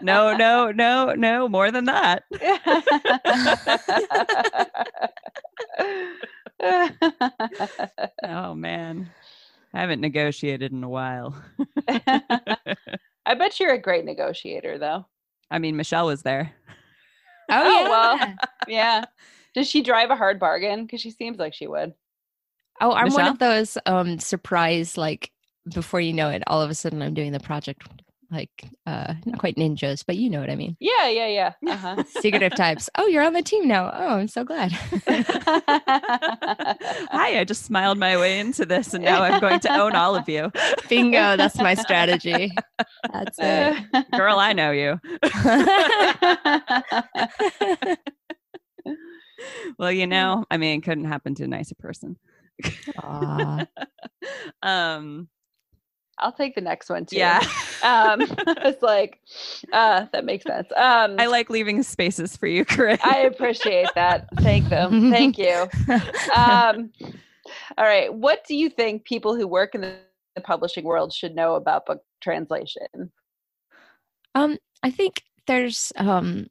no, 0.02 0.36
no, 0.36 0.70
no, 0.70 1.12
no, 1.14 1.48
more 1.48 1.72
than 1.72 1.86
that. 1.86 2.22
oh 6.60 8.54
man. 8.54 9.10
I 9.74 9.80
haven't 9.80 10.00
negotiated 10.00 10.72
in 10.72 10.82
a 10.82 10.88
while. 10.88 11.40
I 11.88 13.34
bet 13.36 13.60
you're 13.60 13.74
a 13.74 13.80
great 13.80 14.04
negotiator 14.04 14.78
though. 14.78 15.06
I 15.50 15.58
mean, 15.58 15.76
Michelle 15.76 16.06
was 16.06 16.22
there. 16.22 16.52
Oh, 17.50 17.62
oh 17.62 17.82
yeah. 17.82 17.88
well. 17.88 18.34
Yeah. 18.66 19.04
Does 19.54 19.68
she 19.68 19.82
drive 19.82 20.10
a 20.10 20.16
hard 20.16 20.38
bargain? 20.38 20.84
Because 20.84 21.00
she 21.00 21.10
seems 21.10 21.38
like 21.38 21.54
she 21.54 21.66
would. 21.66 21.94
Oh, 22.80 22.92
I'm 22.92 23.06
Michelle? 23.06 23.24
one 23.24 23.32
of 23.32 23.38
those 23.38 23.78
um 23.86 24.18
surprise 24.18 24.96
like 24.96 25.32
before 25.72 26.00
you 26.00 26.12
know 26.12 26.28
it, 26.28 26.42
all 26.46 26.62
of 26.62 26.70
a 26.70 26.74
sudden 26.74 27.02
I'm 27.02 27.14
doing 27.14 27.32
the 27.32 27.40
project 27.40 27.86
like 28.30 28.50
uh 28.86 29.14
not 29.24 29.38
quite 29.38 29.56
ninjas, 29.56 30.04
but 30.06 30.16
you 30.16 30.28
know 30.28 30.40
what 30.40 30.50
I 30.50 30.56
mean. 30.56 30.76
Yeah, 30.80 31.08
yeah, 31.08 31.26
yeah. 31.28 31.52
Uh-huh. 31.68 32.02
Secretive 32.20 32.54
types. 32.54 32.90
Oh, 32.96 33.06
you're 33.06 33.22
on 33.22 33.32
the 33.34 33.42
team 33.42 33.68
now. 33.68 33.90
Oh, 33.92 34.16
I'm 34.18 34.28
so 34.28 34.44
glad. 34.44 34.72
Hi, 37.12 37.38
I 37.38 37.44
just 37.46 37.64
smiled 37.64 37.98
my 37.98 38.16
way 38.16 38.38
into 38.40 38.66
this 38.66 38.94
and 38.94 39.04
now 39.04 39.22
I'm 39.22 39.40
going 39.40 39.60
to 39.60 39.72
own 39.72 39.94
all 39.94 40.16
of 40.16 40.28
you. 40.28 40.50
Bingo, 40.88 41.36
that's 41.36 41.58
my 41.58 41.74
strategy. 41.74 42.50
That's 43.12 43.38
it. 43.40 43.84
Girl, 44.12 44.38
I 44.38 44.52
know 44.52 44.70
you. 44.70 44.98
well, 49.78 49.92
you 49.92 50.06
know, 50.06 50.44
I 50.50 50.56
mean, 50.56 50.78
it 50.78 50.82
couldn't 50.84 51.04
happen 51.04 51.34
to 51.36 51.44
a 51.44 51.48
nicer 51.48 51.74
person. 51.76 52.16
um 54.62 55.28
I'll 56.18 56.32
take 56.32 56.54
the 56.54 56.60
next 56.60 56.90
one 56.90 57.06
too. 57.06 57.16
Yeah. 57.16 57.40
um, 57.82 58.20
it's 58.46 58.82
like, 58.82 59.20
uh, 59.72 60.06
that 60.12 60.24
makes 60.24 60.44
sense. 60.44 60.68
Um, 60.76 61.16
I 61.18 61.26
like 61.26 61.50
leaving 61.50 61.82
spaces 61.82 62.36
for 62.36 62.46
you, 62.46 62.64
Corinne. 62.64 62.98
I 63.02 63.20
appreciate 63.20 63.88
that. 63.94 64.28
Thank 64.38 64.68
them. 64.68 65.10
Thank 65.10 65.38
you. 65.38 65.68
Um, 66.34 66.90
all 67.76 67.84
right. 67.84 68.12
What 68.12 68.44
do 68.46 68.56
you 68.56 68.70
think 68.70 69.04
people 69.04 69.36
who 69.36 69.46
work 69.46 69.74
in 69.74 69.80
the, 69.80 69.96
the 70.34 70.40
publishing 70.40 70.84
world 70.84 71.12
should 71.12 71.34
know 71.34 71.54
about 71.54 71.86
book 71.86 72.02
translation? 72.20 73.12
Um, 74.34 74.58
I 74.82 74.90
think 74.90 75.22
there's 75.46 75.92
um, 75.96 76.46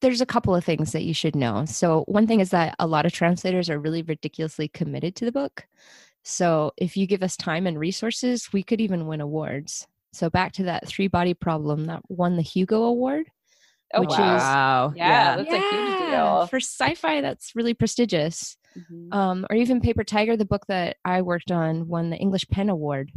there's 0.00 0.20
a 0.20 0.26
couple 0.26 0.54
of 0.54 0.64
things 0.64 0.92
that 0.92 1.02
you 1.02 1.14
should 1.14 1.36
know. 1.36 1.64
So 1.66 2.04
one 2.06 2.26
thing 2.26 2.40
is 2.40 2.50
that 2.50 2.74
a 2.78 2.86
lot 2.86 3.06
of 3.06 3.12
translators 3.12 3.68
are 3.68 3.78
really 3.78 4.02
ridiculously 4.02 4.68
committed 4.68 5.14
to 5.16 5.24
the 5.24 5.32
book. 5.32 5.66
So 6.22 6.72
if 6.76 6.96
you 6.96 7.06
give 7.06 7.22
us 7.22 7.36
time 7.36 7.66
and 7.66 7.78
resources, 7.78 8.52
we 8.52 8.62
could 8.62 8.80
even 8.80 9.06
win 9.06 9.20
awards. 9.20 9.86
So 10.12 10.28
back 10.28 10.52
to 10.54 10.64
that 10.64 10.86
three 10.86 11.08
body 11.08 11.34
problem 11.34 11.86
that 11.86 12.02
won 12.08 12.36
the 12.36 12.42
Hugo 12.42 12.82
Award. 12.84 13.26
Oh, 13.92 14.02
which 14.02 14.10
wow. 14.10 14.90
is 14.90 14.96
yeah, 14.96 15.08
yeah, 15.08 15.36
that's 15.36 15.50
yeah. 15.50 15.56
a 15.56 15.60
huge 15.60 16.10
deal. 16.10 16.46
For 16.46 16.60
sci-fi, 16.60 17.20
that's 17.20 17.56
really 17.56 17.74
prestigious. 17.74 18.56
Mm-hmm. 18.78 19.12
Um, 19.12 19.46
or 19.50 19.56
even 19.56 19.80
Paper 19.80 20.04
Tiger, 20.04 20.36
the 20.36 20.44
book 20.44 20.64
that 20.68 20.96
I 21.04 21.22
worked 21.22 21.50
on, 21.50 21.88
won 21.88 22.10
the 22.10 22.16
English 22.16 22.46
Pen 22.48 22.68
Award. 22.68 23.10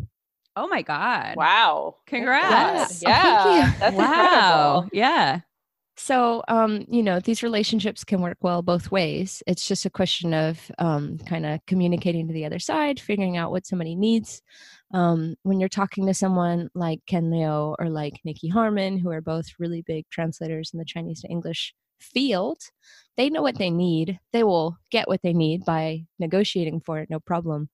Oh 0.55 0.67
my 0.67 0.81
God. 0.81 1.35
Wow. 1.35 1.97
Congrats. 2.07 3.03
Yeah. 3.03 3.55
yeah. 3.55 3.73
That's 3.79 3.95
wow. 3.97 4.03
Incredible. 4.05 4.89
Yeah. 4.93 5.39
So, 5.95 6.43
um, 6.47 6.85
you 6.89 7.03
know, 7.03 7.19
these 7.19 7.43
relationships 7.43 8.03
can 8.03 8.21
work 8.21 8.37
well 8.41 8.63
both 8.63 8.91
ways. 8.91 9.43
It's 9.45 9.67
just 9.67 9.85
a 9.85 9.91
question 9.91 10.33
of 10.33 10.59
um, 10.79 11.19
kind 11.19 11.45
of 11.45 11.59
communicating 11.67 12.27
to 12.27 12.33
the 12.33 12.45
other 12.45 12.57
side, 12.57 12.99
figuring 12.99 13.37
out 13.37 13.51
what 13.51 13.67
somebody 13.67 13.95
needs. 13.95 14.41
Um, 14.91 15.35
when 15.43 15.59
you're 15.59 15.69
talking 15.69 16.07
to 16.07 16.13
someone 16.13 16.69
like 16.73 17.01
Ken 17.05 17.29
Liu 17.29 17.75
or 17.77 17.89
like 17.89 18.19
Nicky 18.25 18.47
Harman, 18.47 18.97
who 18.97 19.11
are 19.11 19.21
both 19.21 19.45
really 19.59 19.83
big 19.83 20.05
translators 20.09 20.71
in 20.73 20.79
the 20.79 20.85
Chinese 20.85 21.21
to 21.21 21.27
English 21.27 21.75
field, 21.99 22.57
they 23.15 23.29
know 23.29 23.43
what 23.43 23.59
they 23.59 23.69
need. 23.69 24.19
They 24.31 24.43
will 24.43 24.77
get 24.89 25.07
what 25.07 25.21
they 25.21 25.33
need 25.33 25.63
by 25.63 26.05
negotiating 26.17 26.81
for 26.81 26.99
it, 26.99 27.09
no 27.09 27.19
problem. 27.19 27.69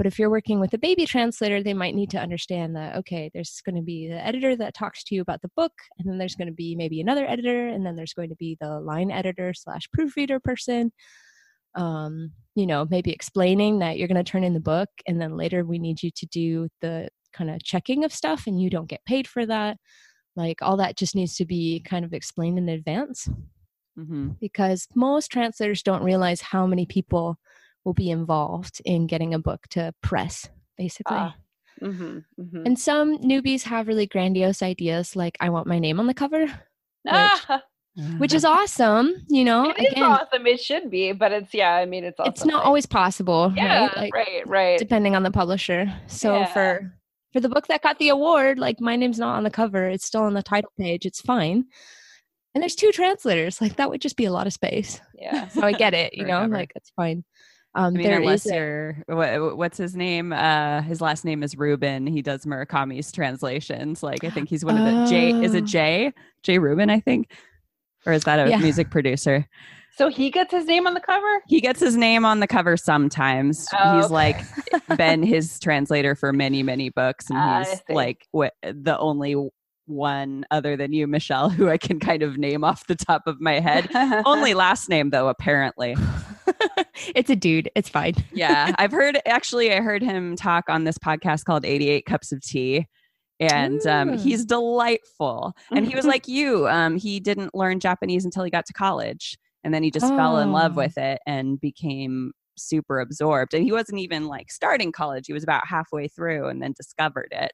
But 0.00 0.06
if 0.06 0.18
you're 0.18 0.30
working 0.30 0.60
with 0.60 0.72
a 0.72 0.78
baby 0.78 1.04
translator, 1.04 1.62
they 1.62 1.74
might 1.74 1.94
need 1.94 2.08
to 2.12 2.18
understand 2.18 2.74
that, 2.74 2.96
okay, 2.96 3.30
there's 3.34 3.60
going 3.66 3.76
to 3.76 3.82
be 3.82 4.08
the 4.08 4.26
editor 4.26 4.56
that 4.56 4.72
talks 4.72 5.04
to 5.04 5.14
you 5.14 5.20
about 5.20 5.42
the 5.42 5.50
book, 5.54 5.74
and 5.98 6.08
then 6.08 6.16
there's 6.16 6.36
going 6.36 6.48
to 6.48 6.54
be 6.54 6.74
maybe 6.74 7.02
another 7.02 7.28
editor, 7.28 7.68
and 7.68 7.84
then 7.84 7.96
there's 7.96 8.14
going 8.14 8.30
to 8.30 8.34
be 8.36 8.56
the 8.62 8.80
line 8.80 9.10
editor 9.10 9.52
slash 9.52 9.90
proofreader 9.92 10.40
person. 10.40 10.90
Um, 11.74 12.32
you 12.54 12.66
know, 12.66 12.86
maybe 12.88 13.10
explaining 13.12 13.80
that 13.80 13.98
you're 13.98 14.08
going 14.08 14.24
to 14.24 14.24
turn 14.24 14.42
in 14.42 14.54
the 14.54 14.58
book, 14.58 14.88
and 15.06 15.20
then 15.20 15.36
later 15.36 15.66
we 15.66 15.78
need 15.78 16.02
you 16.02 16.10
to 16.16 16.24
do 16.24 16.70
the 16.80 17.10
kind 17.34 17.50
of 17.50 17.62
checking 17.62 18.02
of 18.02 18.10
stuff, 18.10 18.46
and 18.46 18.58
you 18.58 18.70
don't 18.70 18.88
get 18.88 19.04
paid 19.04 19.28
for 19.28 19.44
that. 19.44 19.76
Like 20.34 20.62
all 20.62 20.78
that 20.78 20.96
just 20.96 21.14
needs 21.14 21.36
to 21.36 21.44
be 21.44 21.80
kind 21.80 22.06
of 22.06 22.14
explained 22.14 22.56
in 22.56 22.70
advance. 22.70 23.28
Mm-hmm. 23.98 24.30
Because 24.40 24.88
most 24.94 25.30
translators 25.30 25.82
don't 25.82 26.02
realize 26.02 26.40
how 26.40 26.66
many 26.66 26.86
people 26.86 27.36
will 27.84 27.94
be 27.94 28.10
involved 28.10 28.80
in 28.84 29.06
getting 29.06 29.34
a 29.34 29.38
book 29.38 29.66
to 29.70 29.92
press, 30.02 30.48
basically. 30.76 31.16
Uh, 31.16 31.30
mm-hmm, 31.82 32.18
mm-hmm. 32.40 32.66
And 32.66 32.78
some 32.78 33.18
newbies 33.18 33.62
have 33.62 33.88
really 33.88 34.06
grandiose 34.06 34.62
ideas, 34.62 35.16
like 35.16 35.36
I 35.40 35.50
want 35.50 35.66
my 35.66 35.78
name 35.78 36.00
on 36.00 36.06
the 36.06 36.14
cover, 36.14 36.42
which, 36.42 36.52
ah. 37.06 37.62
which 38.18 38.34
is 38.34 38.44
awesome. 38.44 39.14
You 39.28 39.44
know, 39.44 39.70
it 39.70 39.92
Again, 39.92 40.04
awesome. 40.04 40.46
It 40.46 40.60
should 40.60 40.90
be, 40.90 41.12
but 41.12 41.32
it's 41.32 41.54
yeah. 41.54 41.74
I 41.74 41.86
mean, 41.86 42.04
it's 42.04 42.18
it's 42.24 42.44
not 42.44 42.64
always 42.64 42.86
possible. 42.86 43.52
Yeah, 43.56 43.86
right, 43.86 43.96
like, 43.96 44.14
right, 44.14 44.46
right. 44.46 44.78
Depending 44.78 45.16
on 45.16 45.22
the 45.22 45.30
publisher. 45.30 45.92
So 46.06 46.38
yeah. 46.38 46.46
for 46.46 46.94
for 47.32 47.40
the 47.40 47.48
book 47.48 47.66
that 47.68 47.82
got 47.82 47.98
the 47.98 48.08
award, 48.08 48.58
like 48.58 48.80
my 48.80 48.96
name's 48.96 49.18
not 49.18 49.36
on 49.36 49.44
the 49.44 49.50
cover; 49.50 49.88
it's 49.88 50.04
still 50.04 50.22
on 50.22 50.34
the 50.34 50.42
title 50.42 50.72
page. 50.78 51.06
It's 51.06 51.20
fine. 51.20 51.66
And 52.54 52.62
there's 52.62 52.74
two 52.74 52.90
translators. 52.92 53.60
Like 53.60 53.76
that 53.76 53.90
would 53.90 54.00
just 54.00 54.16
be 54.16 54.24
a 54.24 54.32
lot 54.32 54.46
of 54.46 54.52
space. 54.52 55.00
Yeah. 55.14 55.48
so 55.48 55.62
I 55.62 55.72
get 55.72 55.94
it. 55.94 56.14
You 56.20 56.26
know, 56.26 56.36
I'm 56.36 56.50
like 56.50 56.72
it's 56.74 56.90
fine. 56.90 57.24
Um, 57.74 57.94
I 57.94 57.98
mean, 57.98 58.10
unless 58.10 58.46
you're 58.46 58.96
what, 59.06 59.56
what's 59.56 59.78
his 59.78 59.94
name? 59.94 60.32
Uh, 60.32 60.82
his 60.82 61.00
last 61.00 61.24
name 61.24 61.42
is 61.42 61.56
Rubin. 61.56 62.06
He 62.06 62.20
does 62.20 62.44
Murakami's 62.44 63.12
translations. 63.12 64.02
Like 64.02 64.24
I 64.24 64.30
think 64.30 64.48
he's 64.48 64.64
one 64.64 64.76
of 64.76 64.84
the 64.84 65.10
J. 65.10 65.30
Is 65.42 65.54
it 65.54 65.62
oh. 65.62 65.66
Jay? 65.66 66.12
Jay 66.42 66.58
Rubin? 66.58 66.90
I 66.90 66.98
think, 66.98 67.30
or 68.06 68.12
is 68.12 68.24
that 68.24 68.44
a 68.44 68.50
yeah. 68.50 68.58
music 68.58 68.90
producer? 68.90 69.46
So 69.96 70.08
he 70.08 70.30
gets 70.30 70.52
his 70.52 70.64
name 70.66 70.86
on 70.86 70.94
the 70.94 71.00
cover? 71.00 71.42
He 71.46 71.60
gets 71.60 71.78
his 71.78 71.96
name 71.96 72.24
on 72.24 72.40
the 72.40 72.46
cover 72.46 72.76
sometimes. 72.76 73.68
Oh, 73.78 73.96
he's 73.96 74.06
okay. 74.06 74.14
like 74.14 74.40
been 74.96 75.22
his 75.22 75.60
translator 75.60 76.14
for 76.14 76.32
many, 76.32 76.62
many 76.62 76.90
books. 76.90 77.28
And 77.28 77.66
he's 77.66 77.82
like 77.88 78.26
the 78.32 78.96
only 78.98 79.36
one 79.90 80.46
other 80.50 80.76
than 80.76 80.92
you, 80.92 81.06
Michelle, 81.06 81.50
who 81.50 81.68
I 81.68 81.76
can 81.76 82.00
kind 82.00 82.22
of 82.22 82.38
name 82.38 82.64
off 82.64 82.86
the 82.86 82.94
top 82.94 83.26
of 83.26 83.40
my 83.40 83.60
head. 83.60 83.90
only 84.24 84.54
last 84.54 84.88
name, 84.88 85.10
though, 85.10 85.28
apparently. 85.28 85.96
it's 87.14 87.30
a 87.30 87.36
dude. 87.36 87.70
It's 87.74 87.88
fine. 87.88 88.14
yeah. 88.32 88.74
I've 88.78 88.92
heard, 88.92 89.20
actually, 89.26 89.72
I 89.72 89.80
heard 89.80 90.02
him 90.02 90.36
talk 90.36 90.64
on 90.68 90.84
this 90.84 90.98
podcast 90.98 91.44
called 91.44 91.64
88 91.64 92.06
Cups 92.06 92.32
of 92.32 92.42
Tea 92.42 92.86
and 93.38 93.84
um, 93.86 94.18
he's 94.18 94.44
delightful. 94.44 95.54
And 95.70 95.86
he 95.86 95.96
was 95.96 96.04
like 96.06 96.28
you. 96.28 96.68
Um, 96.68 96.96
he 96.96 97.20
didn't 97.20 97.54
learn 97.54 97.80
Japanese 97.80 98.24
until 98.24 98.44
he 98.44 98.50
got 98.50 98.66
to 98.66 98.72
college 98.74 99.38
and 99.64 99.74
then 99.74 99.82
he 99.82 99.90
just 99.90 100.06
oh. 100.06 100.16
fell 100.16 100.38
in 100.38 100.52
love 100.52 100.72
oh. 100.72 100.82
with 100.82 100.98
it 100.98 101.20
and 101.26 101.60
became 101.60 102.32
super 102.56 103.00
absorbed 103.00 103.54
and 103.54 103.64
he 103.64 103.72
wasn't 103.72 103.98
even 103.98 104.26
like 104.26 104.50
starting 104.50 104.92
college 104.92 105.26
he 105.26 105.32
was 105.32 105.42
about 105.42 105.66
halfway 105.66 106.06
through 106.08 106.48
and 106.48 106.62
then 106.62 106.74
discovered 106.76 107.28
it 107.30 107.52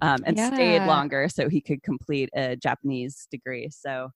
um, 0.00 0.18
and 0.24 0.36
yeah. 0.36 0.52
stayed 0.52 0.86
longer 0.86 1.28
so 1.28 1.48
he 1.48 1.60
could 1.60 1.82
complete 1.82 2.30
a 2.36 2.54
japanese 2.54 3.26
degree 3.30 3.68
so 3.68 4.10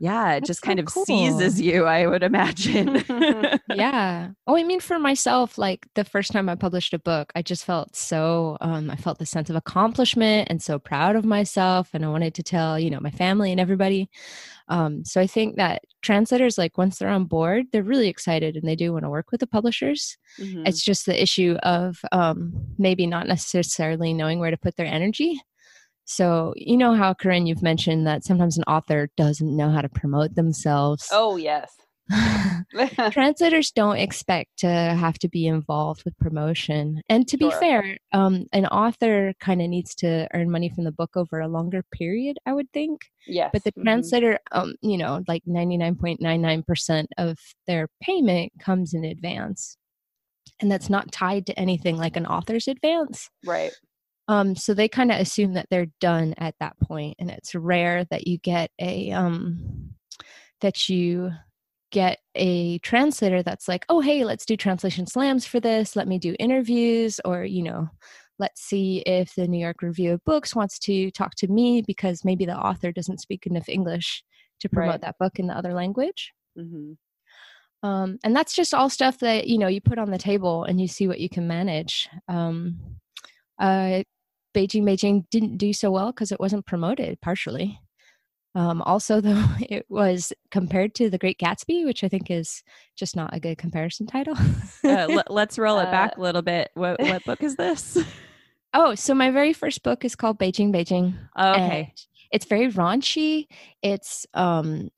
yeah 0.00 0.32
it 0.32 0.40
That's 0.40 0.48
just 0.48 0.62
kind 0.62 0.80
of 0.80 0.86
cool. 0.86 1.04
seizes 1.04 1.60
you 1.60 1.84
i 1.84 2.06
would 2.06 2.22
imagine. 2.22 3.04
Yeah. 3.72 4.30
Oh 4.46 4.56
i 4.56 4.64
mean 4.64 4.80
for 4.80 4.98
myself 4.98 5.58
like 5.58 5.86
the 5.94 6.04
first 6.04 6.32
time 6.32 6.48
i 6.48 6.54
published 6.54 6.92
a 6.94 6.98
book 6.98 7.30
i 7.36 7.42
just 7.42 7.64
felt 7.64 7.94
so 7.94 8.56
um, 8.60 8.90
i 8.90 8.96
felt 8.96 9.18
the 9.18 9.26
sense 9.26 9.48
of 9.50 9.56
accomplishment 9.56 10.48
and 10.50 10.60
so 10.60 10.78
proud 10.78 11.14
of 11.14 11.24
myself 11.24 11.90
and 11.92 12.04
i 12.04 12.08
wanted 12.08 12.34
to 12.34 12.42
tell 12.42 12.78
you 12.80 12.90
know 12.90 12.98
my 13.00 13.10
family 13.10 13.52
and 13.52 13.60
everybody. 13.60 14.10
Um, 14.68 15.04
so 15.04 15.20
i 15.20 15.26
think 15.26 15.56
that 15.56 15.82
translators 16.00 16.56
like 16.56 16.78
once 16.78 16.98
they're 16.98 17.08
on 17.08 17.24
board 17.24 17.66
they're 17.72 17.82
really 17.82 18.08
excited 18.08 18.56
and 18.56 18.66
they 18.66 18.76
do 18.76 18.92
want 18.92 19.04
to 19.04 19.10
work 19.10 19.30
with 19.30 19.40
the 19.40 19.46
publishers. 19.46 20.16
Mm-hmm. 20.38 20.64
it's 20.66 20.82
just 20.82 21.06
the 21.06 21.20
issue 21.22 21.56
of 21.62 21.98
um, 22.12 22.52
maybe 22.78 23.06
not 23.06 23.26
necessarily 23.26 24.14
knowing 24.14 24.38
where 24.38 24.50
to 24.50 24.56
put 24.56 24.76
their 24.76 24.86
energy 24.86 25.40
so, 26.10 26.54
you 26.56 26.76
know 26.76 26.92
how, 26.92 27.14
Corinne, 27.14 27.46
you've 27.46 27.62
mentioned 27.62 28.04
that 28.08 28.24
sometimes 28.24 28.58
an 28.58 28.64
author 28.64 29.10
doesn't 29.16 29.56
know 29.56 29.70
how 29.70 29.80
to 29.80 29.88
promote 29.88 30.34
themselves. 30.34 31.08
Oh, 31.12 31.36
yes. 31.36 31.72
Translators 33.12 33.70
don't 33.70 33.98
expect 33.98 34.58
to 34.58 34.66
have 34.66 35.20
to 35.20 35.28
be 35.28 35.46
involved 35.46 36.04
with 36.04 36.18
promotion. 36.18 37.00
And 37.08 37.28
to 37.28 37.38
sure. 37.38 37.50
be 37.50 37.56
fair, 37.56 37.96
um, 38.12 38.46
an 38.52 38.66
author 38.66 39.34
kind 39.38 39.62
of 39.62 39.68
needs 39.68 39.94
to 39.96 40.26
earn 40.34 40.50
money 40.50 40.68
from 40.68 40.82
the 40.82 40.90
book 40.90 41.10
over 41.14 41.38
a 41.38 41.46
longer 41.46 41.84
period, 41.92 42.38
I 42.44 42.54
would 42.54 42.72
think. 42.72 43.02
Yes. 43.28 43.50
But 43.52 43.62
the 43.62 43.70
mm-hmm. 43.70 43.84
translator, 43.84 44.40
um, 44.50 44.74
you 44.82 44.98
know, 44.98 45.22
like 45.28 45.44
99.99% 45.48 47.06
of 47.18 47.38
their 47.68 47.86
payment 48.02 48.50
comes 48.58 48.94
in 48.94 49.04
advance. 49.04 49.76
And 50.60 50.72
that's 50.72 50.90
not 50.90 51.12
tied 51.12 51.46
to 51.46 51.56
anything 51.56 51.96
like 51.96 52.16
an 52.16 52.26
author's 52.26 52.66
advance. 52.66 53.30
Right. 53.46 53.70
Um, 54.30 54.54
so 54.54 54.74
they 54.74 54.88
kind 54.88 55.10
of 55.10 55.18
assume 55.18 55.54
that 55.54 55.66
they're 55.70 55.90
done 56.00 56.34
at 56.38 56.54
that 56.60 56.78
point, 56.78 57.16
and 57.18 57.28
it's 57.30 57.52
rare 57.52 58.04
that 58.12 58.28
you 58.28 58.38
get 58.38 58.70
a 58.78 59.10
um, 59.10 59.90
that 60.60 60.88
you 60.88 61.32
get 61.90 62.18
a 62.36 62.78
translator 62.78 63.42
that's 63.42 63.66
like, 63.66 63.84
oh 63.88 63.98
hey, 63.98 64.24
let's 64.24 64.46
do 64.46 64.56
translation 64.56 65.04
slams 65.08 65.46
for 65.46 65.58
this. 65.58 65.96
Let 65.96 66.06
me 66.06 66.16
do 66.16 66.36
interviews, 66.38 67.20
or 67.24 67.42
you 67.42 67.64
know, 67.64 67.88
let's 68.38 68.62
see 68.62 68.98
if 68.98 69.34
the 69.34 69.48
New 69.48 69.58
York 69.58 69.82
Review 69.82 70.12
of 70.12 70.24
Books 70.24 70.54
wants 70.54 70.78
to 70.80 71.10
talk 71.10 71.34
to 71.38 71.48
me 71.48 71.82
because 71.82 72.24
maybe 72.24 72.46
the 72.46 72.56
author 72.56 72.92
doesn't 72.92 73.20
speak 73.20 73.48
enough 73.48 73.68
English 73.68 74.22
to 74.60 74.68
promote 74.68 74.92
right. 74.92 75.00
that 75.00 75.18
book 75.18 75.40
in 75.40 75.48
the 75.48 75.56
other 75.56 75.74
language. 75.74 76.32
Mm-hmm. 76.56 76.92
Um, 77.82 78.18
and 78.22 78.36
that's 78.36 78.54
just 78.54 78.74
all 78.74 78.90
stuff 78.90 79.18
that 79.18 79.48
you 79.48 79.58
know 79.58 79.66
you 79.66 79.80
put 79.80 79.98
on 79.98 80.12
the 80.12 80.18
table 80.18 80.62
and 80.62 80.80
you 80.80 80.86
see 80.86 81.08
what 81.08 81.18
you 81.18 81.28
can 81.28 81.48
manage. 81.48 82.08
Um, 82.28 82.78
uh, 83.58 84.04
Beijing 84.54 84.82
Beijing 84.82 85.24
didn't 85.30 85.58
do 85.58 85.72
so 85.72 85.90
well 85.90 86.12
because 86.12 86.32
it 86.32 86.40
wasn't 86.40 86.66
promoted 86.66 87.20
partially. 87.20 87.80
Um, 88.54 88.82
also, 88.82 89.20
though, 89.20 89.44
it 89.60 89.86
was 89.88 90.32
compared 90.50 90.94
to 90.96 91.10
The 91.10 91.18
Great 91.18 91.38
Gatsby, 91.38 91.84
which 91.84 92.02
I 92.04 92.08
think 92.08 92.30
is 92.30 92.62
just 92.96 93.16
not 93.16 93.34
a 93.34 93.40
good 93.40 93.58
comparison 93.58 94.06
title. 94.06 94.36
uh, 94.84 95.06
let, 95.30 95.50
us 95.50 95.58
roll 95.58 95.78
it 95.78 95.90
back 95.90 96.12
uh, 96.16 96.20
a 96.20 96.22
little 96.22 96.42
bit. 96.42 96.70
What, 96.74 97.00
what 97.02 97.24
book 97.24 97.42
is 97.42 97.56
this? 97.56 97.98
Oh, 98.74 98.94
so 98.94 99.14
my 99.14 99.30
very 99.30 99.52
first 99.52 99.82
book 99.82 100.04
is 100.04 100.14
called 100.14 100.38
Beijing 100.38 100.72
Beijing. 100.72 101.14
Oh, 101.36 101.52
okay. 101.54 101.94
It's 102.30 102.46
very 102.46 102.70
raunchy. 102.70 103.46
It's 103.82 104.26
um 104.34 104.90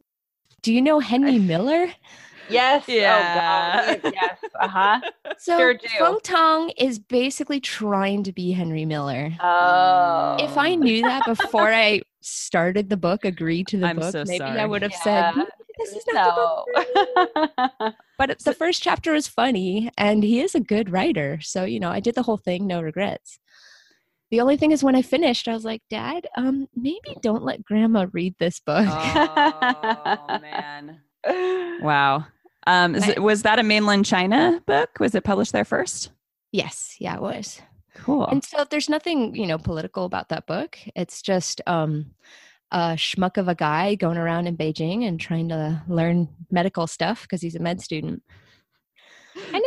do 0.62 0.72
you 0.72 0.82
know 0.82 1.00
Henry 1.00 1.38
Miller? 1.38 1.88
Yes. 2.48 2.84
Yeah. 2.88 3.92
Oh 3.94 4.02
God. 4.02 4.12
Yes. 4.14 4.38
Uh 4.58 4.68
huh. 4.68 5.00
So 5.38 5.58
sure 5.58 5.78
Feng 5.98 6.20
Tang 6.22 6.70
is 6.78 7.00
basically 7.00 7.58
trying 7.58 8.22
to 8.24 8.32
be 8.32 8.52
Henry 8.52 8.84
Miller. 8.84 9.32
Oh. 9.40 10.36
If 10.38 10.56
I 10.56 10.76
knew 10.76 11.02
that 11.02 11.24
before 11.26 11.72
I 11.72 12.02
started 12.20 12.88
the 12.88 12.96
book, 12.96 13.24
agreed 13.24 13.66
to 13.68 13.78
the 13.78 13.86
I'm 13.86 13.96
book, 13.96 14.12
so 14.12 14.24
maybe 14.24 14.38
sorry. 14.38 14.60
I 14.60 14.66
would 14.66 14.82
have 14.82 14.92
yeah. 15.04 15.32
said, 15.32 15.46
"This 15.78 15.92
is 15.94 16.04
not 16.06 16.36
no. 16.36 16.64
the 16.74 17.66
book." 17.80 17.94
but 18.18 18.38
the 18.38 18.54
first 18.54 18.82
chapter 18.82 19.12
was 19.12 19.26
funny, 19.26 19.90
and 19.98 20.22
he 20.22 20.40
is 20.40 20.54
a 20.54 20.60
good 20.60 20.90
writer. 20.90 21.40
So 21.42 21.64
you 21.64 21.80
know, 21.80 21.90
I 21.90 21.98
did 21.98 22.14
the 22.14 22.22
whole 22.22 22.36
thing, 22.36 22.66
no 22.66 22.80
regrets. 22.80 23.40
The 24.30 24.40
only 24.40 24.56
thing 24.56 24.70
is, 24.70 24.84
when 24.84 24.94
I 24.94 25.02
finished, 25.02 25.48
I 25.48 25.54
was 25.54 25.64
like, 25.64 25.82
"Dad, 25.90 26.28
um, 26.36 26.68
maybe 26.76 27.16
don't 27.20 27.42
let 27.42 27.64
Grandma 27.64 28.06
read 28.12 28.34
this 28.38 28.60
book." 28.60 28.86
Oh 28.86 30.38
man. 30.40 31.00
Wow. 31.26 32.26
Um, 32.66 32.94
it, 32.94 33.22
was 33.22 33.42
that 33.42 33.58
a 33.58 33.62
mainland 33.62 34.06
China 34.06 34.62
book? 34.66 34.98
Was 35.00 35.14
it 35.14 35.24
published 35.24 35.52
there 35.52 35.64
first? 35.64 36.10
Yes. 36.52 36.96
Yeah, 37.00 37.16
it 37.16 37.22
was. 37.22 37.60
Cool. 37.94 38.26
And 38.26 38.42
so 38.44 38.64
there's 38.70 38.88
nothing, 38.88 39.34
you 39.34 39.46
know, 39.46 39.58
political 39.58 40.04
about 40.04 40.28
that 40.30 40.46
book. 40.46 40.78
It's 40.94 41.22
just 41.22 41.60
um, 41.66 42.12
a 42.70 42.94
schmuck 42.94 43.36
of 43.36 43.48
a 43.48 43.54
guy 43.54 43.94
going 43.94 44.16
around 44.16 44.46
in 44.46 44.56
Beijing 44.56 45.06
and 45.06 45.20
trying 45.20 45.48
to 45.50 45.82
learn 45.88 46.28
medical 46.50 46.86
stuff 46.86 47.22
because 47.22 47.42
he's 47.42 47.54
a 47.54 47.60
med 47.60 47.80
student. 47.80 48.22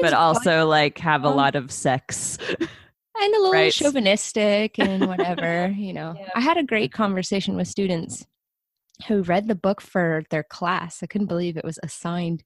but 0.01 0.13
also 0.13 0.61
fun. 0.61 0.67
like 0.67 0.97
have 0.99 1.23
a 1.23 1.29
um, 1.29 1.35
lot 1.35 1.55
of 1.55 1.71
sex. 1.71 2.37
And 3.17 3.33
a 3.33 3.37
little 3.37 3.53
right. 3.53 3.73
chauvinistic 3.73 4.77
and 4.77 5.07
whatever, 5.07 5.67
you 5.69 5.93
know. 5.93 6.15
Yeah. 6.19 6.29
I 6.35 6.41
had 6.41 6.57
a 6.57 6.63
great 6.63 6.91
conversation 6.91 7.55
with 7.55 7.67
students 7.67 8.25
who 9.07 9.23
read 9.23 9.47
the 9.47 9.55
book 9.55 9.81
for 9.81 10.23
their 10.29 10.43
class. 10.43 10.99
I 11.01 11.07
couldn't 11.07 11.27
believe 11.27 11.57
it 11.57 11.65
was 11.65 11.79
assigned. 11.83 12.43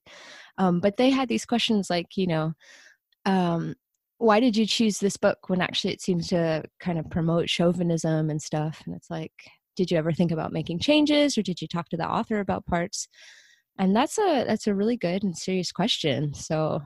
Um, 0.58 0.80
but 0.80 0.96
they 0.96 1.10
had 1.10 1.28
these 1.28 1.46
questions 1.46 1.90
like, 1.90 2.16
you 2.16 2.26
know, 2.26 2.52
um, 3.24 3.74
why 4.18 4.40
did 4.40 4.56
you 4.56 4.66
choose 4.66 4.98
this 4.98 5.16
book 5.16 5.48
when 5.48 5.60
actually 5.60 5.92
it 5.94 6.02
seems 6.02 6.28
to 6.28 6.62
kind 6.78 6.98
of 6.98 7.08
promote 7.10 7.48
chauvinism 7.48 8.28
and 8.30 8.40
stuff? 8.40 8.82
And 8.84 8.94
it's 8.94 9.10
like, 9.10 9.32
did 9.76 9.90
you 9.90 9.96
ever 9.96 10.12
think 10.12 10.30
about 10.30 10.52
making 10.52 10.80
changes 10.80 11.38
or 11.38 11.42
did 11.42 11.62
you 11.62 11.68
talk 11.68 11.88
to 11.88 11.96
the 11.96 12.08
author 12.08 12.40
about 12.40 12.66
parts? 12.66 13.08
And 13.78 13.96
that's 13.96 14.18
a 14.18 14.44
that's 14.46 14.66
a 14.66 14.74
really 14.74 14.96
good 14.96 15.22
and 15.22 15.36
serious 15.36 15.72
question. 15.72 16.34
So 16.34 16.82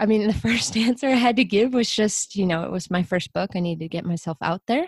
I 0.00 0.06
mean, 0.06 0.26
the 0.26 0.34
first 0.34 0.76
answer 0.76 1.06
I 1.06 1.10
had 1.12 1.36
to 1.36 1.44
give 1.44 1.74
was 1.74 1.94
just, 1.94 2.34
you 2.34 2.46
know, 2.46 2.64
it 2.64 2.72
was 2.72 2.90
my 2.90 3.04
first 3.04 3.32
book. 3.32 3.50
I 3.54 3.60
needed 3.60 3.84
to 3.84 3.88
get 3.88 4.04
myself 4.04 4.38
out 4.42 4.62
there. 4.66 4.86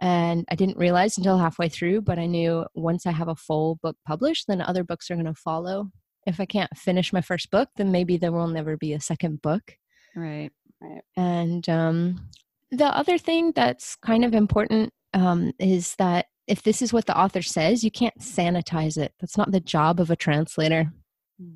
And 0.00 0.46
I 0.50 0.54
didn't 0.54 0.78
realize 0.78 1.18
until 1.18 1.38
halfway 1.38 1.68
through, 1.68 2.02
but 2.02 2.18
I 2.18 2.26
knew 2.26 2.64
once 2.74 3.06
I 3.06 3.12
have 3.12 3.28
a 3.28 3.34
full 3.36 3.78
book 3.82 3.96
published, 4.06 4.46
then 4.48 4.62
other 4.62 4.82
books 4.82 5.10
are 5.10 5.14
going 5.14 5.26
to 5.26 5.34
follow. 5.34 5.90
If 6.26 6.40
I 6.40 6.46
can't 6.46 6.74
finish 6.76 7.12
my 7.12 7.20
first 7.20 7.50
book, 7.50 7.68
then 7.76 7.92
maybe 7.92 8.16
there 8.16 8.32
will 8.32 8.48
never 8.48 8.76
be 8.76 8.94
a 8.94 9.00
second 9.00 9.42
book. 9.42 9.76
Right. 10.16 10.50
Right. 10.80 11.02
And 11.16 11.68
um, 11.68 12.28
the 12.70 12.86
other 12.86 13.18
thing 13.18 13.52
that's 13.54 13.96
kind 13.96 14.24
of 14.24 14.32
important 14.32 14.92
um, 15.12 15.52
is 15.58 15.94
that 15.96 16.26
if 16.46 16.62
this 16.62 16.82
is 16.82 16.92
what 16.92 17.06
the 17.06 17.18
author 17.18 17.42
says, 17.42 17.84
you 17.84 17.90
can't 17.90 18.18
sanitize 18.18 18.96
it. 18.96 19.12
That's 19.20 19.36
not 19.36 19.52
the 19.52 19.60
job 19.60 20.00
of 20.00 20.10
a 20.10 20.16
translator. 20.16 20.92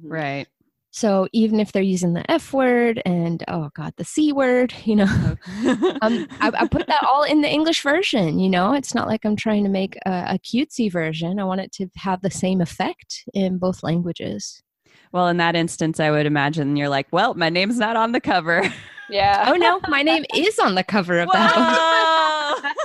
Right. 0.03 0.47
So 0.95 1.27
even 1.33 1.59
if 1.59 1.73
they're 1.73 1.83
using 1.83 2.13
the 2.13 2.31
F 2.31 2.53
word 2.53 3.03
and 3.05 3.43
oh 3.49 3.69
god, 3.75 3.95
the 3.97 4.05
C 4.05 4.33
word, 4.33 4.73
you 4.85 4.95
know, 4.95 5.37
um, 6.03 6.29
I, 6.41 6.53
I, 6.55 6.69
put 6.69 6.87
that 6.87 7.03
all 7.03 7.25
in 7.25 7.41
the 7.41 7.51
English 7.51 7.83
version. 7.83 8.39
You 8.39 8.49
know, 8.49 8.75
it's 8.75 8.95
not 8.95 9.09
like 9.09 9.25
I'm 9.25 9.35
trying 9.35 9.65
to 9.65 9.71
make 9.71 9.97
a, 10.07 10.11
a 10.35 10.39
cutesy 10.39 10.91
version. 10.93 11.41
I 11.41 11.45
want 11.45 11.63
it 11.63 11.73
to 11.73 11.89
have 11.97 12.23
the 12.23 12.31
same 12.31 12.61
effect 12.61 13.25
in 13.35 13.59
both 13.59 13.83
languages. 13.83 14.63
Well, 15.11 15.27
in 15.27 15.39
that 15.39 15.57
instance, 15.57 15.99
I 15.99 16.13
would 16.13 16.27
imagine 16.27 16.77
you're 16.77 16.89
like, 16.89 17.09
well, 17.11 17.35
my 17.35 17.49
name's 17.49 17.79
not 17.79 17.97
on 17.97 18.13
the 18.13 18.21
cover. 18.21 18.63
Yeah. 19.11 19.47
Oh 19.49 19.57
no, 19.57 19.81
my 19.89 20.03
name 20.03 20.25
is 20.35 20.61
on 20.61 20.77
the 20.77 20.85
cover 20.85 21.19
of 21.19 21.29
that. 21.33 21.55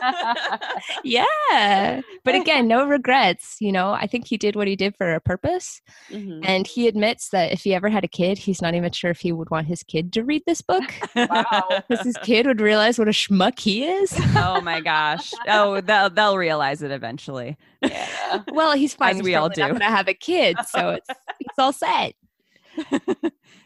yeah. 1.04 2.02
But 2.24 2.36
again, 2.36 2.68
no 2.68 2.88
regrets. 2.88 3.58
You 3.60 3.72
know, 3.72 3.92
I 3.92 4.08
think 4.08 4.28
he 4.28 4.38
did 4.38 4.56
what 4.56 4.68
he 4.68 4.76
did 4.76 4.96
for 4.96 5.14
a 5.14 5.20
purpose. 5.20 5.82
Mm-hmm. 6.10 6.42
And 6.44 6.68
he 6.68 6.88
admits 6.88 7.30
that 7.30 7.52
if 7.52 7.62
he 7.62 7.74
ever 7.74 7.90
had 7.90 8.04
a 8.04 8.08
kid, 8.08 8.38
he's 8.38 8.62
not 8.62 8.76
even 8.76 8.92
sure 8.92 9.12
if 9.12 9.20
he 9.20 9.32
would 9.32 9.50
want 9.50 9.68
his 9.68 9.84
kid 9.84 10.14
to 10.14 10.24
read 10.24 10.44
this 10.46 10.62
book. 10.62 10.94
wow. 11.16 11.84
Because 11.88 12.06
his 12.06 12.18
kid 12.24 12.46
would 12.48 12.62
realize 12.62 13.00
what 13.00 13.08
a 13.08 13.12
schmuck 13.12 13.60
he 13.60 13.86
is. 13.86 14.14
oh 14.36 14.62
my 14.62 14.82
gosh. 14.82 15.32
Oh, 15.48 15.82
they'll, 15.82 16.10
they'll 16.10 16.38
realize 16.38 16.82
it 16.82 16.92
eventually. 16.92 17.58
Yeah. 17.82 18.08
Well, 18.52 18.74
he's 18.74 18.94
fine. 18.94 19.12
As 19.12 19.16
he's 19.18 19.24
we 19.24 19.36
all 19.36 19.50
do. 19.50 19.62
Not 19.62 19.70
going 19.70 19.80
to 19.80 19.86
have 19.86 20.08
a 20.08 20.14
kid, 20.14 20.58
so 20.68 20.92
it's, 20.92 21.08
it's 21.40 21.58
all 21.58 21.74
set 21.74 22.14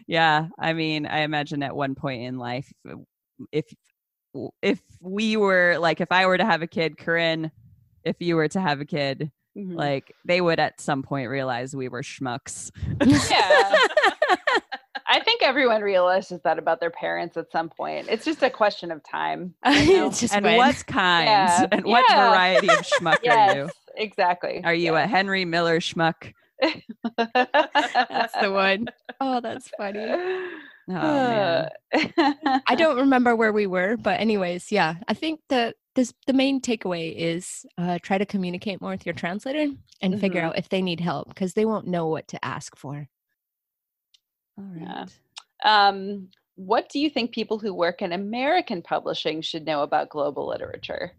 yeah, 0.08 0.48
I 0.60 0.74
mean, 0.74 1.06
I 1.06 1.20
imagine 1.20 1.64
at 1.64 1.76
one 1.76 1.96
point 1.96 2.24
in 2.24 2.38
life, 2.38 2.72
if 3.52 3.66
if 4.62 4.82
we 5.00 5.38
were 5.38 5.78
like, 5.80 6.02
if 6.02 6.12
I 6.12 6.26
were 6.26 6.38
to 6.38 6.46
have 6.46 6.62
a 6.62 6.68
kid, 6.68 6.98
Corinne, 6.98 7.52
if 8.04 8.18
you 8.20 8.36
were 8.36 8.48
to 8.50 8.60
have 8.60 8.82
a 8.82 8.86
kid, 8.86 9.32
mm-hmm. 9.58 9.76
like 9.76 10.16
they 10.26 10.42
would 10.42 10.60
at 10.60 10.82
some 10.82 11.04
point 11.04 11.30
realize 11.30 11.76
we 11.76 11.90
were 11.90 12.02
schmucks. 12.02 12.72
yeah. 13.30 13.78
I 15.06 15.20
think 15.20 15.44
everyone 15.44 15.82
realizes 15.82 16.42
that 16.44 16.58
about 16.58 16.80
their 16.80 16.90
parents 16.90 17.38
at 17.38 17.52
some 17.52 17.70
point. 17.70 18.08
It's 18.10 18.26
just 18.26 18.42
a 18.42 18.50
question 18.50 18.90
of 18.90 19.04
time. 19.04 19.54
You 19.66 19.98
know? 19.98 20.12
and 20.32 20.46
when. 20.46 20.58
what 20.58 20.86
kind 20.88 21.26
yeah. 21.26 21.68
and 21.72 21.86
what 21.86 22.06
yeah. 22.10 22.30
variety 22.30 22.70
of 22.70 22.80
schmuck 22.80 23.20
yes, 23.24 23.56
are 23.56 23.58
you? 23.58 23.70
Exactly. 23.96 24.62
Are 24.64 24.74
you 24.74 24.94
yeah. 24.94 25.04
a 25.04 25.08
Henry 25.08 25.46
Miller 25.46 25.80
schmuck? 25.80 26.34
that's 27.18 28.34
the 28.42 28.52
one. 28.52 28.88
Oh, 29.20 29.42
that's 29.42 29.70
funny. 29.78 30.00
Oh, 30.90 30.94
man. 30.94 31.70
I 32.68 32.76
don't 32.76 32.98
remember 32.98 33.36
where 33.36 33.54
we 33.54 33.68
were, 33.68 33.98
but 33.98 34.20
anyways, 34.20 34.72
yeah. 34.72 34.96
I 35.08 35.14
think 35.14 35.40
that 35.50 35.76
this 35.96 36.14
the 36.28 36.34
main 36.34 36.60
takeaway 36.60 37.16
is 37.16 37.66
uh, 37.78 38.00
try 38.02 38.18
to 38.18 38.26
communicate 38.26 38.82
more 38.82 38.92
with 38.92 39.06
your 39.06 39.14
translator 39.14 39.72
and 40.02 40.14
mm-hmm. 40.14 40.20
figure 40.20 40.42
out 40.42 40.58
if 40.58 40.70
they 40.70 40.82
need 40.82 41.00
help 41.00 41.30
because 41.30 41.54
they 41.54 41.66
won't 41.66 41.88
know 41.88 42.08
what 42.08 42.28
to 42.30 42.44
ask 42.44 42.76
for. 42.76 43.08
All 44.58 44.66
right. 44.66 44.82
Yeah. 44.82 45.06
Um, 45.64 46.30
what 46.56 46.90
do 46.90 47.00
you 47.00 47.10
think 47.10 47.32
people 47.32 47.58
who 47.58 47.74
work 47.74 48.02
in 48.02 48.12
American 48.12 48.82
publishing 48.82 49.42
should 49.42 49.66
know 49.66 49.82
about 49.82 50.10
global 50.10 50.48
literature? 50.48 51.14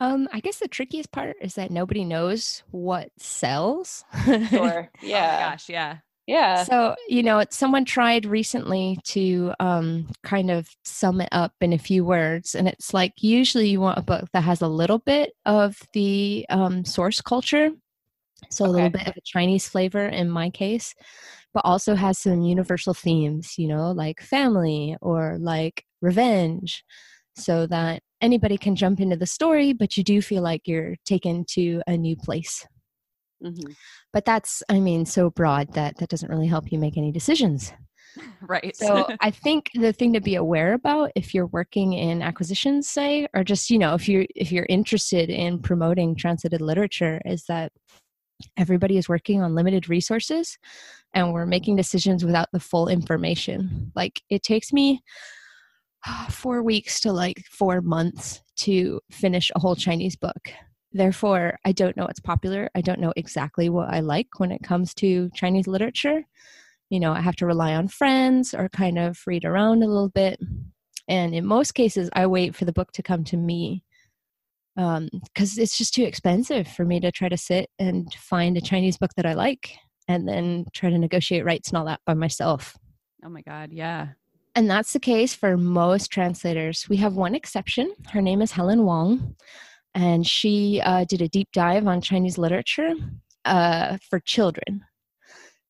Um, 0.00 0.28
I 0.32 0.40
guess 0.40 0.58
the 0.58 0.68
trickiest 0.68 1.10
part 1.10 1.36
is 1.40 1.54
that 1.56 1.70
nobody 1.70 2.04
knows 2.04 2.62
what 2.70 3.10
sells. 3.18 4.04
Sure. 4.48 4.88
Yeah. 5.02 5.36
Oh 5.36 5.50
gosh. 5.50 5.68
Yeah. 5.68 5.98
Yeah. 6.28 6.64
So, 6.64 6.94
you 7.08 7.22
know, 7.22 7.42
someone 7.48 7.86
tried 7.86 8.26
recently 8.26 8.98
to 9.04 9.54
um, 9.60 10.10
kind 10.22 10.50
of 10.50 10.68
sum 10.84 11.22
it 11.22 11.30
up 11.32 11.54
in 11.62 11.72
a 11.72 11.78
few 11.78 12.04
words. 12.04 12.54
And 12.54 12.68
it's 12.68 12.92
like 12.92 13.14
usually 13.16 13.70
you 13.70 13.80
want 13.80 13.98
a 13.98 14.02
book 14.02 14.28
that 14.34 14.42
has 14.42 14.60
a 14.60 14.68
little 14.68 14.98
bit 14.98 15.32
of 15.46 15.80
the 15.94 16.44
um, 16.50 16.84
source 16.84 17.22
culture. 17.22 17.70
So, 18.50 18.66
okay. 18.66 18.70
a 18.70 18.74
little 18.74 18.90
bit 18.90 19.08
of 19.08 19.16
a 19.16 19.22
Chinese 19.24 19.70
flavor 19.70 20.06
in 20.06 20.28
my 20.28 20.50
case, 20.50 20.94
but 21.54 21.64
also 21.64 21.94
has 21.94 22.18
some 22.18 22.42
universal 22.42 22.92
themes, 22.92 23.54
you 23.56 23.66
know, 23.66 23.90
like 23.92 24.20
family 24.20 24.98
or 25.00 25.38
like 25.40 25.82
revenge 26.02 26.84
so 27.36 27.66
that 27.68 28.02
anybody 28.20 28.58
can 28.58 28.76
jump 28.76 29.00
into 29.00 29.16
the 29.16 29.26
story, 29.26 29.72
but 29.72 29.96
you 29.96 30.04
do 30.04 30.20
feel 30.20 30.42
like 30.42 30.68
you're 30.68 30.96
taken 31.06 31.46
to 31.46 31.80
a 31.86 31.96
new 31.96 32.16
place. 32.16 32.66
Mm-hmm. 33.42 33.72
But 34.12 34.24
that's, 34.24 34.62
I 34.68 34.80
mean, 34.80 35.06
so 35.06 35.30
broad 35.30 35.74
that 35.74 35.98
that 35.98 36.08
doesn't 36.08 36.30
really 36.30 36.46
help 36.46 36.72
you 36.72 36.78
make 36.78 36.96
any 36.96 37.12
decisions. 37.12 37.72
Right. 38.40 38.74
So 38.76 39.06
I 39.20 39.30
think 39.30 39.70
the 39.74 39.92
thing 39.92 40.12
to 40.14 40.20
be 40.20 40.34
aware 40.34 40.72
about 40.72 41.12
if 41.14 41.34
you're 41.34 41.46
working 41.46 41.92
in 41.92 42.22
acquisitions, 42.22 42.88
say, 42.88 43.28
or 43.34 43.44
just 43.44 43.70
you 43.70 43.78
know, 43.78 43.94
if 43.94 44.08
you're 44.08 44.26
if 44.34 44.50
you're 44.50 44.66
interested 44.68 45.30
in 45.30 45.60
promoting 45.60 46.16
translated 46.16 46.60
literature, 46.60 47.20
is 47.24 47.44
that 47.44 47.72
everybody 48.56 48.96
is 48.96 49.08
working 49.08 49.42
on 49.42 49.54
limited 49.54 49.88
resources, 49.88 50.58
and 51.14 51.32
we're 51.32 51.46
making 51.46 51.76
decisions 51.76 52.24
without 52.24 52.48
the 52.52 52.60
full 52.60 52.88
information. 52.88 53.92
Like 53.94 54.22
it 54.30 54.42
takes 54.42 54.72
me 54.72 55.02
four 56.30 56.62
weeks 56.62 57.00
to 57.00 57.12
like 57.12 57.44
four 57.50 57.80
months 57.80 58.40
to 58.56 59.00
finish 59.10 59.50
a 59.54 59.60
whole 59.60 59.76
Chinese 59.76 60.16
book. 60.16 60.50
Therefore, 60.92 61.58
I 61.64 61.72
don't 61.72 61.96
know 61.96 62.04
what's 62.04 62.20
popular. 62.20 62.70
I 62.74 62.80
don't 62.80 63.00
know 63.00 63.12
exactly 63.16 63.68
what 63.68 63.92
I 63.92 64.00
like 64.00 64.28
when 64.38 64.50
it 64.50 64.62
comes 64.62 64.94
to 64.94 65.30
Chinese 65.34 65.66
literature. 65.66 66.24
You 66.90 67.00
know, 67.00 67.12
I 67.12 67.20
have 67.20 67.36
to 67.36 67.46
rely 67.46 67.74
on 67.74 67.88
friends 67.88 68.54
or 68.54 68.68
kind 68.70 68.98
of 68.98 69.20
read 69.26 69.44
around 69.44 69.82
a 69.82 69.86
little 69.86 70.08
bit. 70.08 70.40
And 71.06 71.34
in 71.34 71.44
most 71.44 71.72
cases, 71.72 72.08
I 72.14 72.26
wait 72.26 72.54
for 72.54 72.64
the 72.64 72.72
book 72.72 72.92
to 72.92 73.02
come 73.02 73.24
to 73.24 73.36
me 73.36 73.84
because 74.76 74.98
um, 74.98 75.62
it's 75.62 75.76
just 75.76 75.92
too 75.92 76.04
expensive 76.04 76.68
for 76.68 76.84
me 76.84 77.00
to 77.00 77.10
try 77.10 77.28
to 77.28 77.36
sit 77.36 77.68
and 77.78 78.12
find 78.14 78.56
a 78.56 78.60
Chinese 78.60 78.96
book 78.96 79.10
that 79.16 79.26
I 79.26 79.34
like 79.34 79.76
and 80.06 80.28
then 80.28 80.66
try 80.72 80.88
to 80.88 80.98
negotiate 80.98 81.44
rights 81.44 81.68
and 81.68 81.78
all 81.78 81.84
that 81.86 82.00
by 82.06 82.14
myself. 82.14 82.76
Oh 83.24 83.28
my 83.28 83.42
God, 83.42 83.72
yeah. 83.72 84.08
And 84.54 84.70
that's 84.70 84.92
the 84.92 85.00
case 85.00 85.34
for 85.34 85.56
most 85.56 86.12
translators. 86.12 86.86
We 86.88 86.96
have 86.98 87.14
one 87.14 87.34
exception. 87.34 87.92
Her 88.12 88.22
name 88.22 88.40
is 88.40 88.52
Helen 88.52 88.84
Wang, 88.84 89.34
and 89.98 90.24
she 90.24 90.80
uh, 90.84 91.04
did 91.08 91.20
a 91.20 91.28
deep 91.28 91.48
dive 91.52 91.88
on 91.88 92.00
Chinese 92.00 92.38
literature 92.38 92.94
uh, 93.44 93.98
for 94.08 94.20
children. 94.20 94.84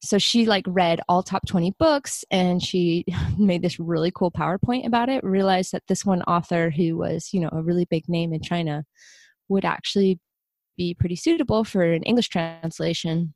So 0.03 0.19
she 0.19 0.45
like 0.45 0.65
read 0.69 1.01
all 1.09 1.23
top 1.23 1.47
20 1.49 1.75
books 1.79 2.27
and 2.31 2.63
she 2.63 3.07
made 3.39 3.63
this 3.63 3.81
really 3.81 4.13
cool 4.15 4.31
PowerPoint 4.31 4.87
about 4.87 5.09
it. 5.09 5.25
Realized 5.25 5.73
that 5.73 5.85
this 5.89 6.05
one 6.05 6.21
author 6.23 6.69
who 6.69 6.99
was, 6.99 7.31
you 7.33 7.41
know, 7.41 7.49
a 7.51 7.63
really 7.63 7.87
big 7.87 8.07
name 8.07 8.35
in 8.35 8.43
China 8.43 8.85
would 9.49 9.65
actually 9.65 10.21
be 10.77 10.93
pretty 10.93 11.17
suitable 11.17 11.65
for 11.65 11.83
an 11.83 12.03
English 12.03 12.29
translation 12.29 13.33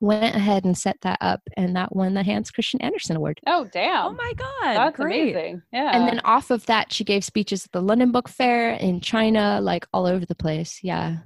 went 0.00 0.34
ahead 0.34 0.64
and 0.64 0.76
set 0.76 0.96
that 1.02 1.18
up 1.20 1.40
and 1.56 1.76
that 1.76 1.94
won 1.94 2.14
the 2.14 2.22
Hans 2.22 2.50
Christian 2.50 2.80
Andersen 2.80 3.16
Award. 3.16 3.40
Oh 3.46 3.68
damn. 3.72 4.06
Oh 4.06 4.12
my 4.12 4.32
god. 4.36 4.76
That's 4.76 4.96
Great. 4.96 5.34
amazing. 5.34 5.62
Yeah. 5.72 5.96
And 5.96 6.08
then 6.08 6.20
off 6.20 6.50
of 6.50 6.66
that 6.66 6.92
she 6.92 7.04
gave 7.04 7.24
speeches 7.24 7.64
at 7.64 7.72
the 7.72 7.82
London 7.82 8.12
Book 8.12 8.28
Fair 8.28 8.72
in 8.74 9.00
China, 9.00 9.60
like 9.60 9.86
all 9.92 10.06
over 10.06 10.26
the 10.26 10.34
place. 10.34 10.80
Yeah. 10.82 11.18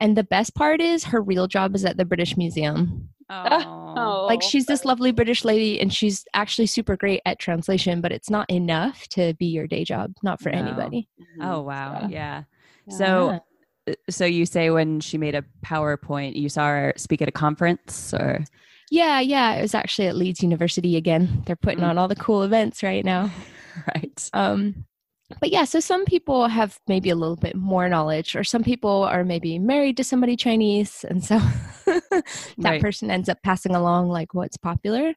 And 0.00 0.16
the 0.16 0.24
best 0.24 0.54
part 0.54 0.80
is 0.80 1.04
her 1.04 1.22
real 1.22 1.46
job 1.46 1.74
is 1.74 1.84
at 1.84 1.96
the 1.96 2.04
British 2.04 2.36
Museum. 2.36 3.08
Oh. 3.30 3.78
Like 4.32 4.40
she's 4.42 4.64
this 4.64 4.86
lovely 4.86 5.12
British 5.12 5.44
lady 5.44 5.78
and 5.78 5.92
she's 5.92 6.24
actually 6.32 6.66
super 6.66 6.96
great 6.96 7.20
at 7.26 7.38
translation, 7.38 8.00
but 8.00 8.10
it's 8.10 8.30
not 8.30 8.50
enough 8.50 9.06
to 9.08 9.34
be 9.34 9.46
your 9.46 9.66
day 9.66 9.84
job, 9.84 10.14
not 10.22 10.40
for 10.40 10.50
no. 10.50 10.58
anybody. 10.58 11.08
Mm-hmm. 11.20 11.42
Oh 11.42 11.60
wow. 11.60 12.08
Yeah. 12.08 12.44
yeah. 12.86 12.96
So 12.96 13.40
so 14.08 14.24
you 14.24 14.46
say 14.46 14.70
when 14.70 15.00
she 15.00 15.18
made 15.18 15.34
a 15.34 15.44
PowerPoint, 15.64 16.36
you 16.36 16.48
saw 16.48 16.68
her 16.68 16.92
speak 16.96 17.22
at 17.22 17.28
a 17.28 17.32
conference 17.32 18.14
or? 18.14 18.44
Yeah, 18.90 19.20
yeah. 19.20 19.54
It 19.54 19.62
was 19.62 19.74
actually 19.74 20.08
at 20.08 20.16
Leeds 20.16 20.42
University 20.42 20.96
again. 20.96 21.42
They're 21.46 21.56
putting 21.56 21.80
mm. 21.80 21.88
on 21.88 21.98
all 21.98 22.08
the 22.08 22.16
cool 22.16 22.42
events 22.42 22.82
right 22.82 23.04
now. 23.04 23.30
right. 23.94 24.30
Um, 24.32 24.84
but 25.40 25.50
yeah, 25.50 25.64
so 25.64 25.80
some 25.80 26.04
people 26.04 26.46
have 26.46 26.78
maybe 26.86 27.08
a 27.10 27.16
little 27.16 27.36
bit 27.36 27.56
more 27.56 27.88
knowledge, 27.88 28.36
or 28.36 28.44
some 28.44 28.62
people 28.62 29.04
are 29.04 29.24
maybe 29.24 29.58
married 29.58 29.96
to 29.96 30.04
somebody 30.04 30.36
Chinese, 30.36 31.06
and 31.08 31.24
so 31.24 31.38
that 31.86 32.22
right. 32.58 32.82
person 32.82 33.10
ends 33.10 33.30
up 33.30 33.38
passing 33.42 33.74
along 33.74 34.08
like 34.08 34.34
what's 34.34 34.58
popular. 34.58 35.14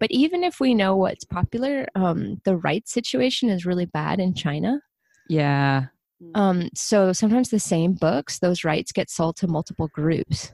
But 0.00 0.10
even 0.10 0.42
if 0.42 0.58
we 0.58 0.74
know 0.74 0.96
what's 0.96 1.24
popular, 1.24 1.86
um, 1.94 2.40
the 2.44 2.56
rights 2.56 2.92
situation 2.92 3.50
is 3.50 3.64
really 3.64 3.86
bad 3.86 4.18
in 4.18 4.34
China. 4.34 4.80
Yeah. 5.28 5.86
Mm. 6.22 6.30
Um, 6.34 6.68
so 6.74 7.12
sometimes 7.12 7.50
the 7.50 7.58
same 7.58 7.94
books, 7.94 8.38
those 8.38 8.64
rights 8.64 8.92
get 8.92 9.10
sold 9.10 9.36
to 9.36 9.48
multiple 9.48 9.88
groups. 9.88 10.52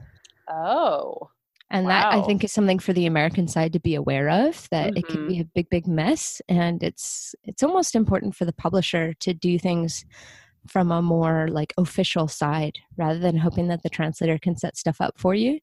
Oh. 0.49 1.29
And 1.71 1.85
wow. 1.85 2.11
that 2.11 2.17
I 2.17 2.25
think 2.25 2.43
is 2.43 2.51
something 2.51 2.79
for 2.79 2.93
the 2.93 3.05
American 3.05 3.47
side 3.47 3.73
to 3.73 3.79
be 3.79 3.93
aware 3.93 4.29
of 4.29 4.67
that 4.71 4.87
mm-hmm. 4.87 4.97
it 4.97 5.07
can 5.07 5.27
be 5.27 5.39
a 5.39 5.45
big, 5.45 5.69
big 5.69 5.87
mess. 5.87 6.41
And 6.49 6.81
it's 6.81 7.35
it's 7.43 7.61
almost 7.61 7.95
important 7.95 8.35
for 8.35 8.45
the 8.45 8.53
publisher 8.53 9.13
to 9.19 9.33
do 9.33 9.59
things 9.59 10.05
from 10.67 10.91
a 10.91 11.01
more 11.01 11.47
like 11.47 11.73
official 11.77 12.27
side 12.27 12.79
rather 12.97 13.19
than 13.19 13.37
hoping 13.37 13.67
that 13.67 13.83
the 13.83 13.89
translator 13.89 14.37
can 14.39 14.57
set 14.57 14.77
stuff 14.77 14.99
up 14.99 15.19
for 15.19 15.35
you. 15.35 15.59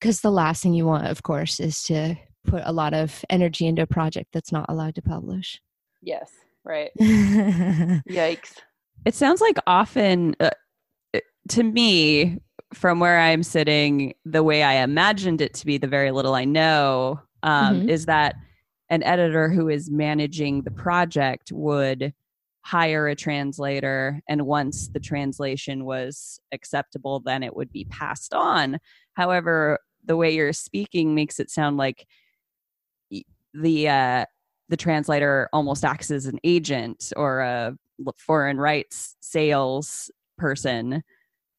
Because 0.00 0.20
the 0.20 0.30
last 0.30 0.62
thing 0.62 0.74
you 0.74 0.86
want, 0.86 1.06
of 1.06 1.22
course, 1.22 1.58
is 1.58 1.82
to 1.84 2.16
put 2.46 2.62
a 2.64 2.72
lot 2.72 2.94
of 2.94 3.24
energy 3.28 3.66
into 3.66 3.82
a 3.82 3.86
project 3.86 4.28
that's 4.32 4.52
not 4.52 4.66
allowed 4.68 4.94
to 4.94 5.02
publish. 5.02 5.60
Yes, 6.02 6.30
right. 6.64 6.90
Yikes. 7.00 8.52
It 9.06 9.14
sounds 9.14 9.40
like 9.40 9.56
often 9.68 10.34
uh, 10.40 10.50
to 11.50 11.62
me, 11.62 12.38
from 12.74 12.98
where 12.98 13.20
I'm 13.20 13.44
sitting, 13.44 14.14
the 14.24 14.42
way 14.42 14.64
I 14.64 14.74
imagined 14.82 15.40
it 15.40 15.54
to 15.54 15.66
be, 15.66 15.78
the 15.78 15.86
very 15.86 16.10
little 16.10 16.34
I 16.34 16.44
know, 16.44 17.20
um, 17.44 17.82
Mhm. 17.82 17.88
is 17.88 18.06
that 18.06 18.34
an 18.90 19.04
editor 19.04 19.48
who 19.48 19.68
is 19.68 19.90
managing 19.90 20.62
the 20.62 20.72
project 20.72 21.52
would 21.52 22.12
hire 22.62 23.06
a 23.06 23.14
translator 23.14 24.20
and 24.28 24.42
once 24.44 24.88
the 24.88 24.98
translation 24.98 25.84
was 25.84 26.40
acceptable 26.50 27.20
then 27.20 27.44
it 27.44 27.54
would 27.54 27.70
be 27.70 27.84
passed 27.84 28.34
on 28.34 28.78
however 29.14 29.78
the 30.04 30.16
way 30.16 30.34
you're 30.34 30.52
speaking 30.52 31.14
makes 31.14 31.38
it 31.38 31.48
sound 31.48 31.76
like 31.76 32.08
the 33.54 33.88
uh 33.88 34.24
the 34.68 34.76
translator 34.76 35.48
almost 35.52 35.84
acts 35.84 36.10
as 36.10 36.26
an 36.26 36.40
agent 36.42 37.12
or 37.16 37.40
a 37.40 37.76
foreign 38.18 38.58
rights 38.58 39.16
sales 39.20 40.10
person 40.38 41.02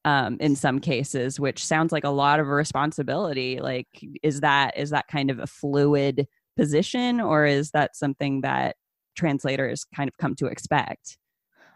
um, 0.05 0.37
in 0.39 0.55
some 0.55 0.79
cases 0.79 1.39
which 1.39 1.65
sounds 1.65 1.91
like 1.91 2.03
a 2.03 2.09
lot 2.09 2.39
of 2.39 2.47
responsibility 2.47 3.59
like 3.59 3.87
is 4.23 4.41
that 4.41 4.77
is 4.77 4.91
that 4.91 5.07
kind 5.07 5.29
of 5.29 5.39
a 5.39 5.47
fluid 5.47 6.27
position 6.55 7.19
or 7.19 7.45
is 7.45 7.71
that 7.71 7.95
something 7.95 8.41
that 8.41 8.75
translators 9.15 9.85
kind 9.95 10.07
of 10.07 10.17
come 10.17 10.35
to 10.35 10.45
expect 10.47 11.17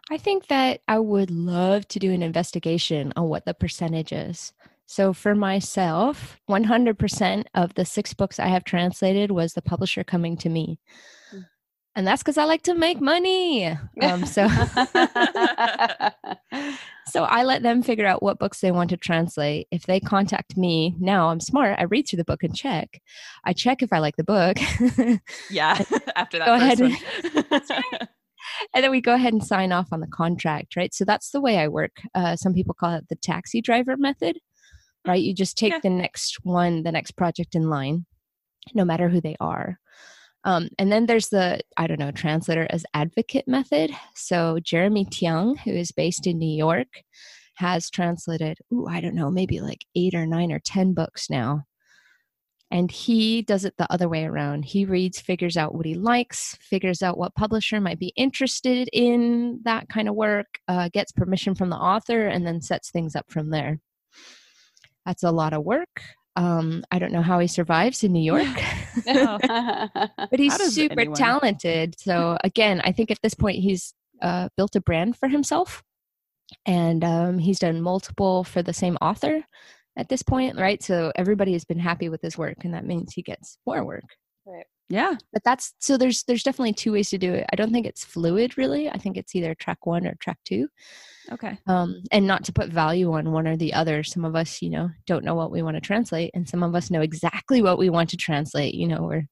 I 0.09 0.17
think 0.17 0.47
that 0.47 0.81
I 0.87 0.99
would 0.99 1.31
love 1.31 1.87
to 1.89 1.99
do 1.99 2.11
an 2.11 2.23
investigation 2.23 3.13
on 3.15 3.29
what 3.29 3.45
the 3.45 3.53
percentage 3.53 4.11
is. 4.11 4.51
So 4.85 5.13
for 5.13 5.35
myself, 5.35 6.37
100% 6.49 7.45
of 7.53 7.73
the 7.75 7.85
six 7.85 8.13
books 8.13 8.37
I 8.37 8.47
have 8.47 8.65
translated 8.65 9.31
was 9.31 9.53
the 9.53 9.61
publisher 9.61 10.03
coming 10.03 10.35
to 10.37 10.49
me. 10.49 10.79
Mm. 11.91 11.97
And 11.97 12.07
that's 12.07 12.23
because 12.23 12.37
I 12.37 12.45
like 12.45 12.61
to 12.63 12.73
make 12.73 13.01
money. 13.01 13.67
Um, 14.01 14.25
so, 14.25 14.47
so 17.07 17.23
I 17.23 17.43
let 17.43 17.63
them 17.63 17.83
figure 17.83 18.05
out 18.05 18.23
what 18.23 18.39
books 18.39 18.61
they 18.61 18.71
want 18.71 18.89
to 18.91 18.97
translate. 18.97 19.67
If 19.71 19.85
they 19.85 19.99
contact 19.99 20.57
me, 20.57 20.95
now 20.99 21.29
I'm 21.29 21.39
smart. 21.39 21.75
I 21.79 21.83
read 21.83 22.07
through 22.07 22.17
the 22.17 22.23
book 22.25 22.43
and 22.43 22.55
check. 22.55 23.01
I 23.43 23.53
check 23.53 23.81
if 23.81 23.91
I 23.91 23.99
like 23.99 24.15
the 24.17 24.23
book. 24.23 24.57
yeah 25.49 25.83
after 26.15 26.39
that 26.39 26.45
Go 26.45 26.53
ahead. 26.53 26.79
one. 26.79 26.95
and 28.73 28.83
then 28.83 28.91
we 28.91 29.01
go 29.01 29.13
ahead 29.13 29.33
and 29.33 29.45
sign 29.45 29.71
off 29.71 29.87
on 29.91 29.99
the 29.99 30.07
contract, 30.07 30.75
right? 30.75 30.93
So 30.93 31.05
that's 31.05 31.31
the 31.31 31.41
way 31.41 31.57
I 31.57 31.67
work. 31.67 32.01
Uh, 32.15 32.35
some 32.35 32.53
people 32.53 32.73
call 32.73 32.95
it 32.95 33.09
the 33.09 33.15
taxi 33.15 33.61
driver 33.61 33.97
method, 33.97 34.37
right? 35.05 35.21
You 35.21 35.33
just 35.33 35.57
take 35.57 35.73
Yeah. 35.73 35.79
the 35.83 35.89
next 35.89 36.37
one, 36.43 36.83
the 36.83 36.91
next 36.91 37.11
project 37.11 37.55
in 37.55 37.69
line, 37.69 38.05
no 38.73 38.85
matter 38.85 39.09
who 39.09 39.21
they 39.21 39.35
are. 39.39 39.79
Um, 40.43 40.69
and 40.79 40.91
then 40.91 41.05
there's 41.05 41.29
the, 41.29 41.61
I 41.77 41.87
don't 41.87 41.99
know, 41.99 42.11
translator 42.11 42.67
as 42.69 42.85
advocate 42.93 43.47
method. 43.47 43.91
So 44.15 44.59
Jeremy 44.63 45.05
Tiang, 45.05 45.57
who 45.59 45.71
is 45.71 45.91
based 45.91 46.25
in 46.25 46.39
New 46.39 46.55
York, 46.55 46.87
has 47.55 47.89
translated, 47.89 48.57
ooh, 48.73 48.87
I 48.87 49.01
don't 49.01 49.15
know, 49.15 49.29
maybe 49.29 49.59
like 49.59 49.85
eight 49.95 50.15
or 50.15 50.25
nine 50.25 50.51
or 50.51 50.59
10 50.59 50.93
books 50.93 51.29
now. 51.29 51.65
And 52.71 52.89
he 52.89 53.41
does 53.41 53.65
it 53.65 53.75
the 53.77 53.91
other 53.91 54.07
way 54.07 54.23
around. 54.23 54.63
He 54.63 54.85
reads, 54.85 55.19
figures 55.19 55.57
out 55.57 55.75
what 55.75 55.85
he 55.85 55.93
likes, 55.93 56.55
figures 56.61 57.03
out 57.03 57.17
what 57.17 57.35
publisher 57.35 57.81
might 57.81 57.99
be 57.99 58.13
interested 58.15 58.89
in 58.93 59.59
that 59.63 59.89
kind 59.89 60.07
of 60.07 60.15
work, 60.15 60.47
uh, 60.69 60.89
gets 60.91 61.11
permission 61.11 61.53
from 61.53 61.69
the 61.69 61.75
author, 61.75 62.27
and 62.27 62.47
then 62.47 62.61
sets 62.61 62.89
things 62.89 63.13
up 63.13 63.29
from 63.29 63.49
there. 63.49 63.79
That's 65.05 65.23
a 65.23 65.31
lot 65.31 65.53
of 65.53 65.63
work. 65.63 66.01
Um, 66.35 66.83
I 66.91 66.99
don't 66.99 67.11
know 67.11 67.21
how 67.21 67.39
he 67.39 67.47
survives 67.47 68.03
in 68.03 68.13
New 68.13 68.23
York, 68.23 68.47
but 69.05 70.39
he's 70.39 70.73
super 70.73 71.01
anyone? 71.01 71.17
talented. 71.17 71.95
So, 71.99 72.37
again, 72.43 72.81
I 72.83 72.91
think 72.91 73.11
at 73.11 73.19
this 73.21 73.33
point 73.33 73.57
he's 73.57 73.93
uh, 74.21 74.49
built 74.55 74.75
a 74.75 74.81
brand 74.81 75.17
for 75.17 75.27
himself 75.27 75.83
and 76.65 77.03
um, 77.03 77.37
he's 77.37 77.59
done 77.59 77.81
multiple 77.81 78.43
for 78.43 78.61
the 78.61 78.73
same 78.73 78.97
author 79.01 79.43
at 79.97 80.09
this 80.09 80.23
point, 80.23 80.57
right? 80.57 80.81
So 80.81 81.11
everybody 81.15 81.53
has 81.53 81.65
been 81.65 81.79
happy 81.79 82.09
with 82.09 82.21
his 82.21 82.37
work, 82.37 82.63
and 82.63 82.73
that 82.73 82.85
means 82.85 83.13
he 83.13 83.21
gets 83.21 83.57
more 83.65 83.83
work. 83.83 84.05
Yeah 84.91 85.15
But 85.31 85.43
that's 85.45 85.73
so 85.79 85.97
there's 85.97 86.23
there's 86.23 86.43
definitely 86.43 86.73
two 86.73 86.91
ways 86.91 87.09
to 87.11 87.17
do 87.17 87.33
it. 87.33 87.45
I 87.51 87.55
don't 87.55 87.71
think 87.71 87.85
it's 87.85 88.03
fluid 88.03 88.57
really. 88.57 88.89
I 88.89 88.97
think 88.97 89.15
it's 89.15 89.33
either 89.33 89.55
track 89.55 89.85
one 89.85 90.05
or 90.05 90.15
track 90.19 90.37
two, 90.43 90.67
okay 91.31 91.57
um, 91.65 92.03
and 92.11 92.27
not 92.27 92.43
to 92.45 92.53
put 92.53 92.69
value 92.69 93.11
on 93.13 93.31
one 93.31 93.47
or 93.47 93.55
the 93.55 93.73
other. 93.73 94.03
Some 94.03 94.25
of 94.25 94.35
us, 94.35 94.61
you 94.61 94.69
know, 94.69 94.89
don't 95.07 95.23
know 95.23 95.33
what 95.33 95.49
we 95.49 95.61
want 95.61 95.77
to 95.77 95.81
translate, 95.81 96.31
and 96.33 96.47
some 96.47 96.61
of 96.61 96.75
us 96.75 96.91
know 96.91 97.01
exactly 97.01 97.61
what 97.61 97.77
we 97.77 97.89
want 97.89 98.09
to 98.09 98.17
translate. 98.17 98.73
You 98.73 98.89
know, 98.89 99.03
we're 99.03 99.27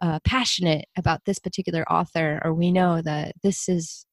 uh, 0.00 0.18
passionate 0.24 0.86
about 0.96 1.20
this 1.26 1.38
particular 1.38 1.84
author, 1.92 2.40
or 2.42 2.54
we 2.54 2.72
know 2.72 3.02
that 3.02 3.34
this 3.42 3.68
is 3.68 4.06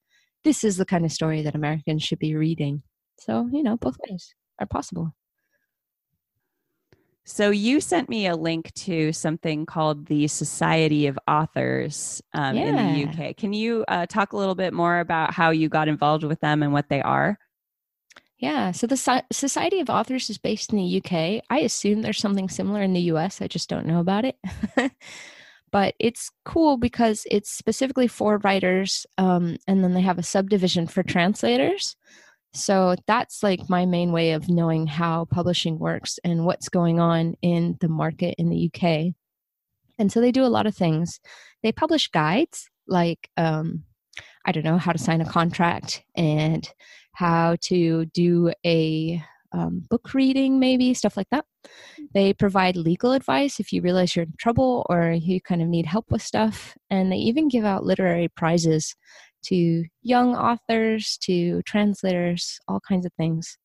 this 0.44 0.66
is 0.66 0.76
the 0.76 0.86
kind 0.86 1.06
of 1.06 1.14
story 1.14 1.42
that 1.44 1.56
Americans 1.56 2.04
should 2.04 2.20
be 2.20 2.36
reading. 2.36 2.84
So 3.20 3.50
you 3.54 3.64
know, 3.64 3.78
both 3.78 3.96
ways 4.10 4.36
are 4.60 4.68
possible. 4.68 5.14
So 7.26 7.52
you 7.52 7.80
sent 7.80 8.10
me 8.10 8.28
a 8.28 8.36
link 8.36 8.74
to 8.74 9.14
something 9.14 9.66
called 9.66 10.08
the 10.08 10.28
Society 10.28 11.08
of 11.08 11.18
Authors 11.28 12.22
um, 12.34 12.58
in 12.58 12.76
the 12.76 13.08
UK. 13.08 13.38
Can 13.38 13.54
you 13.54 13.86
uh, 13.88 14.06
talk 14.08 14.34
a 14.34 14.38
little 14.38 14.56
bit 14.56 14.74
more 14.74 15.00
about 15.00 15.34
how 15.34 15.52
you 15.52 15.70
got 15.70 15.88
involved 15.88 16.26
with 16.26 16.42
them 16.42 16.62
and 16.62 16.74
what 16.74 16.90
they 16.90 17.02
are? 17.02 17.38
Yeah, 18.38 18.74
so 18.74 18.88
the 18.88 18.98
So- 18.98 19.22
Society 19.32 19.80
of 19.80 19.90
Authors 19.90 20.30
is 20.30 20.38
based 20.38 20.74
in 20.74 20.80
the 20.80 21.02
UK. 21.02 21.42
I 21.50 21.60
assume 21.60 22.02
there's 22.02 22.20
something 22.20 22.50
similar 22.50 22.82
in 22.82 22.92
the 22.92 23.12
US. 23.14 23.42
I 23.42 23.48
just 23.48 23.70
don't 23.70 23.86
know 23.86 24.02
about 24.02 24.26
it. 24.26 24.36
but 25.72 25.96
it's 25.98 26.30
cool 26.44 26.76
because 26.76 27.26
it's 27.32 27.50
specifically 27.50 28.10
for 28.10 28.40
writers, 28.40 29.06
um, 29.18 29.56
and 29.66 29.82
then 29.82 29.94
they 29.94 30.02
have 30.02 30.20
a 30.20 30.24
subdivision 30.24 30.88
for 30.88 31.04
translators. 31.04 31.96
So 32.54 32.96
that's 33.08 33.42
like 33.42 33.70
my 33.70 33.86
main 33.86 34.12
way 34.12 34.32
of 34.32 34.50
knowing 34.50 34.86
how 34.86 35.26
publishing 35.26 35.80
works 35.80 36.20
and 36.24 36.46
what's 36.46 36.70
going 36.70 37.00
on 37.00 37.36
in 37.42 37.78
the 37.82 37.90
market 37.90 38.36
in 38.38 38.50
the 38.50 38.72
UK. 38.72 39.14
And 39.98 40.12
so 40.12 40.22
they 40.22 40.32
do 40.32 40.46
a 40.46 40.48
lot 40.48 40.68
of 40.68 40.76
things. 40.76 41.20
They 41.64 41.72
publish 41.72 42.10
guides 42.10 42.70
like, 42.88 43.30
um, 43.38 43.84
I 44.46 44.52
don't 44.52 44.66
know, 44.66 44.78
how 44.78 44.92
to 44.92 45.00
sign 45.00 45.22
a 45.22 45.30
contract 45.30 46.04
and 46.16 46.70
how 47.14 47.56
to 47.62 48.06
do 48.08 48.52
a 48.66 49.24
um, 49.54 49.84
book 49.90 50.14
reading, 50.14 50.60
maybe 50.60 50.94
stuff 50.94 51.16
like 51.16 51.30
that. 51.32 51.46
They 52.14 52.34
provide 52.34 52.76
legal 52.76 53.14
advice 53.14 53.60
if 53.60 53.72
you 53.72 53.82
realize 53.82 54.16
you're 54.16 54.26
in 54.26 54.34
trouble 54.38 54.86
or 54.90 55.12
you 55.12 55.40
kind 55.42 55.62
of 55.62 55.68
need 55.68 55.86
help 55.86 56.12
with 56.12 56.22
stuff. 56.22 56.76
And 56.90 57.12
they 57.12 57.18
even 57.18 57.48
give 57.48 57.66
out 57.66 57.86
literary 57.86 58.28
prizes 58.30 58.96
to 59.44 59.86
young 60.02 60.36
authors, 60.36 61.18
to 61.24 61.62
translators, 61.64 62.60
all 62.68 62.80
kinds 62.80 63.06
of 63.06 63.14
things. 63.14 63.58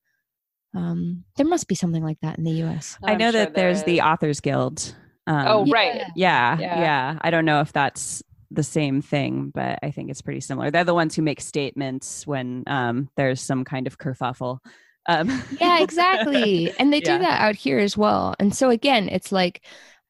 Um, 0.74 1.24
there 1.36 1.46
must 1.46 1.68
be 1.68 1.74
something 1.74 2.04
like 2.04 2.18
that 2.22 2.38
in 2.38 2.44
the 2.44 2.52
US. 2.62 2.98
I 3.06 3.12
I'm 3.12 3.18
know 3.18 3.30
sure 3.30 3.32
that 3.32 3.54
there's 3.54 3.82
there 3.84 3.94
the. 3.94 4.00
Authors 4.02 4.40
Guild. 4.40 4.94
Um, 5.26 5.46
Oh, 5.48 5.64
Yeah. 5.66 5.72
right. 5.72 6.02
Yeah, 6.14 6.58
Yeah. 6.60 6.80
yeah, 6.80 7.18
I 7.20 7.30
don't 7.30 7.44
know 7.44 7.60
if 7.60 7.72
that's 7.72 8.22
the 8.50 8.62
same 8.62 9.02
thing, 9.02 9.50
but 9.54 9.78
I 9.82 9.90
think 9.90 10.10
it's 10.10 10.22
pretty 10.22 10.40
similar. 10.40 10.70
They're 10.70 10.84
the 10.84 10.94
ones 10.94 11.14
who 11.14 11.22
make 11.22 11.40
statements 11.40 12.26
when 12.26 12.64
um, 12.66 13.10
there's 13.16 13.40
some 13.40 13.64
kind 13.64 13.86
of 13.86 13.98
kerfuffle. 13.98 14.58
Um, 15.06 15.42
yeah, 15.60 15.80
exactly. 15.82 16.72
And 16.78 16.92
they 16.92 17.00
Yeah. 17.00 17.18
do 17.18 17.24
that 17.24 17.40
out 17.40 17.56
here 17.56 17.78
as 17.78 17.96
well. 17.96 18.34
And 18.38 18.54
so 18.54 18.70
again, 18.70 19.08
it's 19.08 19.32
like 19.32 19.64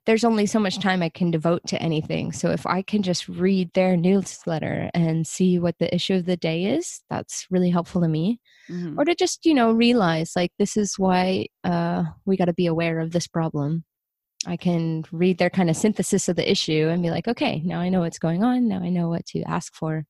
there's 0.09 0.25
only 0.25 0.47
so 0.47 0.59
much 0.59 0.79
time 0.79 1.03
I 1.03 1.11
can 1.11 1.31
devote 1.31 1.67
to 1.67 1.83
anything. 1.83 2.33
So 2.33 2.51
if 2.51 2.67
I 2.67 2.81
can 2.81 3.03
just 3.03 3.29
read 3.29 3.71
their 3.75 3.95
newsletter 3.95 4.91
and 4.95 5.27
see 5.27 5.59
what 5.59 5.79
the 5.79 5.95
issue 5.95 6.15
of 6.15 6.25
the 6.25 6.39
day 6.39 6.65
is, 6.65 7.03
that's 7.11 7.47
really 7.51 7.69
helpful 7.69 8.01
to 8.01 8.09
me. 8.09 8.41
mhm. 8.71 8.97
Or 8.97 9.05
to 9.05 9.15
just, 9.15 9.45
you 9.45 9.53
know, 9.53 9.71
realize 9.71 10.33
like 10.35 10.51
this 10.59 10.79
is 10.79 10.99
why 10.99 11.49
uh, 11.63 12.05
we 12.25 12.39
got 12.39 12.47
to 12.47 12.55
be 12.55 12.65
aware 12.65 13.01
of 13.01 13.11
this 13.11 13.27
problem. 13.27 13.85
I 14.47 14.57
can 14.57 15.05
read 15.13 15.37
their 15.37 15.51
kind 15.51 15.69
of 15.69 15.77
synthesis 15.77 16.27
of 16.31 16.37
the 16.37 16.51
issue 16.51 16.89
and 16.89 17.03
be 17.03 17.11
like, 17.11 17.29
okay, 17.29 17.61
now 17.63 17.79
I 17.79 17.91
know 17.91 18.01
what's 18.01 18.19
going 18.19 18.43
on. 18.43 18.67
Now 18.67 18.79
I 18.79 18.89
know 18.89 19.11
what 19.11 19.27
to 19.27 19.43
ask 19.43 19.75
for. 19.75 20.07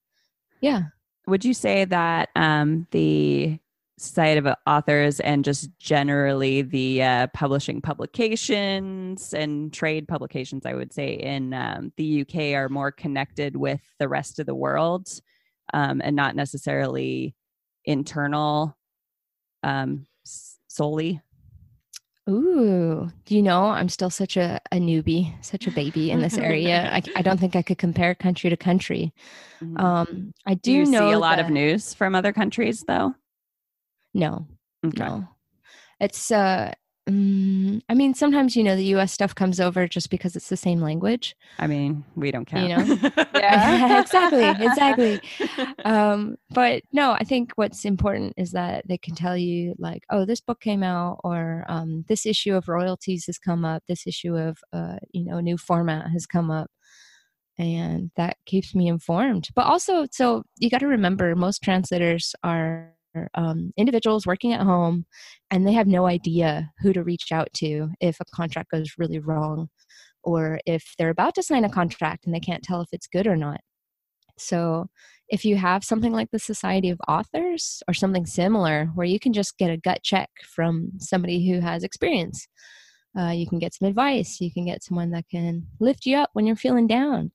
Yeah. 0.60 0.82
Would 1.26 1.44
you 1.44 1.54
say 1.54 1.86
that 1.86 2.28
um, 2.36 2.86
the 2.92 3.58
Society 3.98 4.38
of 4.38 4.54
Authors 4.66 5.20
and 5.20 5.44
just 5.44 5.70
generally 5.78 6.62
the 6.62 7.02
uh, 7.02 7.26
publishing 7.34 7.80
publications 7.80 9.34
and 9.34 9.72
trade 9.72 10.06
publications, 10.06 10.64
I 10.64 10.74
would 10.74 10.92
say, 10.92 11.14
in 11.14 11.52
um, 11.52 11.92
the 11.96 12.22
UK 12.22 12.54
are 12.54 12.68
more 12.68 12.92
connected 12.92 13.56
with 13.56 13.80
the 13.98 14.08
rest 14.08 14.38
of 14.38 14.46
the 14.46 14.54
world 14.54 15.08
um, 15.74 16.00
and 16.02 16.14
not 16.14 16.36
necessarily 16.36 17.34
internal 17.84 18.76
um, 19.62 20.06
solely? 20.68 21.20
Ooh, 22.28 23.08
do 23.24 23.34
you 23.34 23.42
know 23.42 23.64
I'm 23.64 23.88
still 23.88 24.10
such 24.10 24.36
a, 24.36 24.60
a 24.70 24.76
newbie, 24.76 25.32
such 25.42 25.66
a 25.66 25.70
baby 25.70 26.10
in 26.10 26.20
this 26.20 26.36
area. 26.38 26.90
I, 26.92 27.02
I 27.16 27.22
don't 27.22 27.40
think 27.40 27.56
I 27.56 27.62
could 27.62 27.78
compare 27.78 28.14
country 28.14 28.50
to 28.50 28.56
country. 28.56 29.14
Mhm. 29.62 29.80
Um, 29.80 30.32
I 30.46 30.54
do, 30.54 30.60
Do 30.60 30.72
you 30.72 30.84
know 30.84 31.08
see 31.08 31.14
a 31.14 31.18
lot 31.18 31.38
of 31.38 31.48
news 31.48 31.94
from 31.94 32.14
other 32.14 32.32
countries, 32.32 32.84
though? 32.86 33.14
No, 34.18 34.46
Okay. 34.84 35.00
no. 35.00 35.28
It's 36.00 36.30
uh, 36.30 36.72
Mm, 37.08 37.80
I 37.88 37.94
mean, 37.94 38.12
sometimes 38.12 38.54
you 38.54 38.62
know 38.62 38.76
the 38.76 38.84
U.S. 38.96 39.12
stuff 39.12 39.34
comes 39.34 39.60
over 39.60 39.88
just 39.88 40.10
because 40.10 40.36
it's 40.36 40.50
the 40.50 40.58
same 40.58 40.80
language. 40.80 41.34
I 41.58 41.66
mean, 41.66 42.04
we 42.16 42.30
don't 42.30 42.44
count. 42.44 42.68
You 42.70 42.76
know, 42.76 43.10
Yeah. 43.34 43.98
exactly, 43.98 44.42
exactly. 44.60 45.22
Um, 45.86 46.36
but 46.50 46.82
no, 46.92 47.12
I 47.12 47.24
think 47.24 47.52
what's 47.56 47.86
important 47.86 48.34
is 48.36 48.50
that 48.52 48.86
they 48.86 48.98
can 48.98 49.14
tell 49.14 49.38
you 49.38 49.74
like, 49.78 50.02
oh, 50.10 50.26
this 50.26 50.42
book 50.42 50.60
came 50.60 50.82
out, 50.82 51.20
or 51.24 51.64
um, 51.68 52.04
this 52.08 52.26
issue 52.26 52.54
of 52.54 52.68
royalties 52.68 53.24
has 53.24 53.38
come 53.38 53.64
up, 53.64 53.82
this 53.88 54.06
issue 54.06 54.36
of 54.36 54.58
uh, 54.74 54.96
you 55.12 55.24
know 55.24 55.40
new 55.40 55.56
format 55.56 56.10
has 56.10 56.26
come 56.26 56.50
up, 56.50 56.70
and 57.56 58.10
that 58.16 58.36
keeps 58.44 58.74
me 58.74 58.86
informed. 58.88 59.48
But 59.54 59.64
also, 59.66 60.06
so 60.12 60.42
you 60.58 60.68
got 60.68 60.80
to 60.80 60.86
remember, 60.88 61.34
most 61.34 61.62
translators 61.62 62.34
are 62.44 62.92
um, 63.34 63.72
individuals 63.76 64.26
working 64.26 64.52
at 64.52 64.60
home 64.60 65.06
and 65.50 65.66
they 65.66 65.72
have 65.72 65.86
no 65.86 66.06
idea 66.06 66.70
who 66.80 66.92
to 66.92 67.02
reach 67.02 67.32
out 67.32 67.48
to 67.54 67.90
if 68.00 68.18
a 68.20 68.24
contract 68.34 68.70
goes 68.70 68.94
really 68.98 69.18
wrong 69.18 69.68
or 70.22 70.60
if 70.66 70.94
they're 70.98 71.10
about 71.10 71.34
to 71.34 71.42
sign 71.42 71.64
a 71.64 71.70
contract 71.70 72.26
and 72.26 72.34
they 72.34 72.40
can't 72.40 72.62
tell 72.62 72.80
if 72.80 72.88
it's 72.92 73.06
good 73.06 73.26
or 73.26 73.36
not. 73.36 73.60
So, 74.38 74.88
if 75.28 75.44
you 75.44 75.56
have 75.56 75.84
something 75.84 76.12
like 76.12 76.30
the 76.30 76.38
Society 76.38 76.88
of 76.88 76.98
Authors 77.06 77.82
or 77.86 77.92
something 77.92 78.24
similar 78.24 78.86
where 78.94 79.06
you 79.06 79.20
can 79.20 79.34
just 79.34 79.58
get 79.58 79.70
a 79.70 79.76
gut 79.76 80.02
check 80.02 80.30
from 80.54 80.92
somebody 80.98 81.46
who 81.46 81.60
has 81.60 81.84
experience, 81.84 82.48
uh, 83.18 83.30
you 83.30 83.46
can 83.46 83.58
get 83.58 83.74
some 83.74 83.88
advice, 83.88 84.40
you 84.40 84.50
can 84.50 84.64
get 84.64 84.82
someone 84.82 85.10
that 85.10 85.28
can 85.30 85.66
lift 85.80 86.06
you 86.06 86.16
up 86.16 86.30
when 86.32 86.46
you're 86.46 86.56
feeling 86.56 86.86
down. 86.86 87.30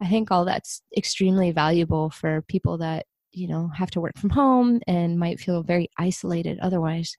I 0.00 0.08
think 0.08 0.30
all 0.30 0.44
that's 0.44 0.82
extremely 0.96 1.50
valuable 1.52 2.10
for 2.10 2.42
people 2.42 2.78
that 2.78 3.06
you 3.32 3.48
know 3.48 3.68
have 3.68 3.90
to 3.92 4.00
work 4.00 4.16
from 4.16 4.30
home 4.30 4.80
and 4.86 5.18
might 5.18 5.40
feel 5.40 5.62
very 5.62 5.88
isolated 5.98 6.58
otherwise. 6.60 7.16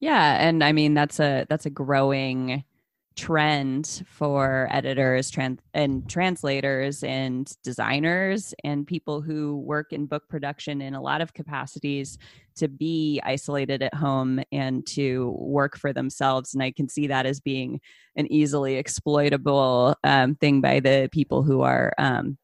Yeah, 0.00 0.36
and 0.40 0.64
I 0.64 0.72
mean 0.72 0.94
that's 0.94 1.20
a 1.20 1.46
that's 1.48 1.66
a 1.66 1.70
growing 1.70 2.64
trend 3.16 4.02
for 4.06 4.68
editors 4.70 5.30
trans- 5.30 5.60
and 5.74 6.08
translators 6.08 7.02
and 7.02 7.52
designers 7.62 8.54
and 8.64 8.86
people 8.86 9.20
who 9.20 9.58
work 9.58 9.92
in 9.92 10.06
book 10.06 10.26
production 10.28 10.80
in 10.80 10.94
a 10.94 11.02
lot 11.02 11.20
of 11.20 11.34
capacities 11.34 12.16
to 12.54 12.68
be 12.68 13.20
isolated 13.22 13.82
at 13.82 13.92
home 13.92 14.40
and 14.52 14.86
to 14.86 15.34
work 15.38 15.76
for 15.76 15.92
themselves. 15.92 16.54
And 16.54 16.62
i 16.62 16.70
can 16.70 16.88
see 16.88 17.08
that 17.08 17.26
as 17.26 17.40
being 17.40 17.80
an 18.16 18.30
easily 18.32 18.76
exploitable 18.76 19.96
um, 20.04 20.34
thing 20.36 20.60
by 20.60 20.80
the 20.80 21.08
people 21.12 21.42
who 21.42 21.60
are 21.60 21.92
um, 21.98 22.38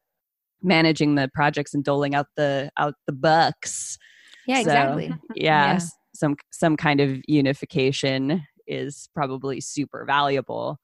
managing 0.61 1.15
the 1.15 1.29
projects 1.33 1.73
and 1.73 1.83
doling 1.83 2.15
out 2.15 2.27
the 2.35 2.69
out 2.77 2.95
the 3.05 3.13
bucks. 3.13 3.97
Yeah 4.47 4.55
So, 4.55 4.61
exactly. 4.61 5.13
yeah, 5.35 5.73
Yeah. 5.73 5.79
some 6.15 6.35
some 6.51 6.77
kind 6.77 6.99
of 7.01 7.19
unification 7.27 8.43
is 8.65 9.09
probably 9.13 9.61
super 9.61 10.05
valuable. 10.05 10.79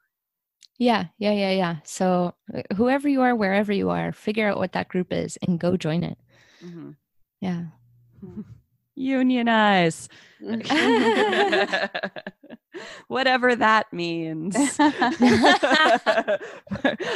Yeah 0.79 1.05
yeah 1.17 1.31
yeah 1.33 1.51
yeah. 1.51 1.75
So 1.83 2.33
uh, 2.53 2.61
whoever 2.75 3.07
you 3.07 3.21
are 3.21 3.35
wherever 3.35 3.71
you 3.73 3.89
are 3.89 4.11
figure 4.11 4.49
out 4.49 4.57
what 4.57 4.73
that 4.73 4.89
group 4.89 5.11
is 5.13 5.37
and 5.47 5.59
go 5.59 5.77
join 5.77 6.03
it. 6.03 6.17
Yeah. 7.41 7.63
Unionize 8.95 10.07
whatever 13.07 13.55
that 13.55 13.91
means. 13.91 14.55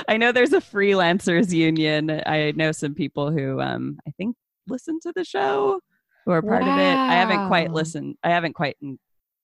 I 0.07 0.17
know 0.17 0.31
there's 0.31 0.53
a 0.53 0.61
freelancers 0.61 1.51
union. 1.51 2.21
I 2.25 2.53
know 2.55 2.71
some 2.71 2.93
people 2.95 3.31
who 3.31 3.59
um 3.61 3.99
i 4.07 4.11
think 4.11 4.35
listen 4.67 4.99
to 5.01 5.11
the 5.15 5.23
show 5.23 5.79
who 6.25 6.31
are 6.31 6.41
part 6.41 6.63
of 6.63 6.67
it. 6.67 6.71
I 6.71 7.13
haven't 7.13 7.47
quite 7.47 7.71
listened 7.71 8.17
i 8.23 8.29
haven't 8.29 8.53
quite 8.53 8.77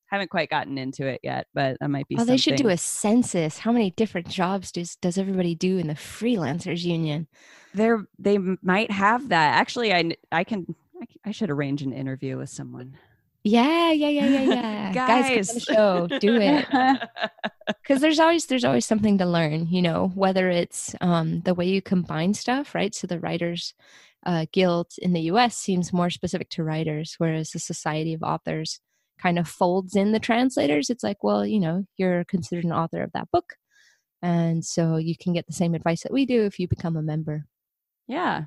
haven't 0.07 0.29
quite 0.29 0.49
gotten 0.49 0.77
into 0.77 1.07
it 1.07 1.19
yet 1.23 1.47
but 1.53 1.77
that 1.79 1.89
might 1.89 2.07
be 2.07 2.15
oh 2.19 2.25
they 2.25 2.37
should 2.37 2.55
do 2.55 2.69
a 2.69 2.77
census. 2.77 3.59
How 3.59 3.71
many 3.71 3.91
different 3.91 4.27
jobs 4.27 4.71
does 4.71 4.95
does 4.97 5.17
everybody 5.17 5.55
do 5.55 5.77
in 5.77 5.87
the 5.87 5.95
freelancers 5.95 6.83
union? 6.83 7.27
There 7.73 8.05
they 8.19 8.37
might 8.37 8.91
have 8.91 9.29
that. 9.29 9.55
Actually 9.55 9.93
i 9.93 10.11
i 10.31 10.43
can 10.43 10.75
I 11.01 11.05
I 11.25 11.31
should 11.31 11.49
arrange 11.49 11.81
an 11.81 11.93
interview 11.93 12.37
with 12.37 12.49
someone 12.49 12.97
yeah 13.43 13.91
yeah 13.91 14.09
yeah 14.09 14.25
yeah 14.25 14.41
yeah. 14.41 14.93
Guys, 14.93 15.53
the 15.53 15.59
show. 15.59 16.07
Do 16.19 16.35
it. 16.39 16.65
Because 17.81 18.01
there's 18.01 18.19
always 18.19 18.45
there's 18.45 18.65
always 18.65 18.85
something 18.85 19.17
to 19.17 19.25
learn 19.25 19.67
you 19.67 19.81
know 19.81 20.11
whether 20.15 20.49
it's 20.49 20.95
um, 21.01 21.41
the 21.41 21.53
way 21.53 21.65
you 21.65 21.81
combine 21.81 22.33
stuff 22.33 22.75
right? 22.75 22.93
So 22.93 23.07
the 23.07 23.19
writers 23.19 23.73
uh, 24.25 24.45
guild 24.51 24.93
in 25.01 25.13
the 25.13 25.21
us 25.21 25.55
seems 25.55 25.93
more 25.93 26.09
specific 26.09 26.49
to 26.51 26.63
writers 26.63 27.15
whereas 27.17 27.51
the 27.51 27.59
society 27.59 28.13
of 28.13 28.23
authors 28.23 28.79
kind 29.19 29.39
of 29.39 29.47
folds 29.47 29.95
in 29.95 30.11
the 30.11 30.19
translators. 30.19 30.89
It's 30.89 31.03
like 31.03 31.23
well 31.23 31.45
you 31.45 31.59
know 31.59 31.85
you're 31.97 32.23
considered 32.25 32.65
an 32.65 32.71
author 32.73 33.01
of 33.01 33.11
that 33.13 33.31
book 33.31 33.55
and 34.21 34.63
so 34.63 34.97
you 34.97 35.15
can 35.17 35.33
get 35.33 35.47
the 35.47 35.53
same 35.53 35.73
advice 35.73 36.03
that 36.03 36.13
we 36.13 36.25
do 36.25 36.43
if 36.43 36.59
you 36.59 36.67
become 36.67 36.97
a 36.97 37.01
member. 37.01 37.45
Yeah 38.07 38.45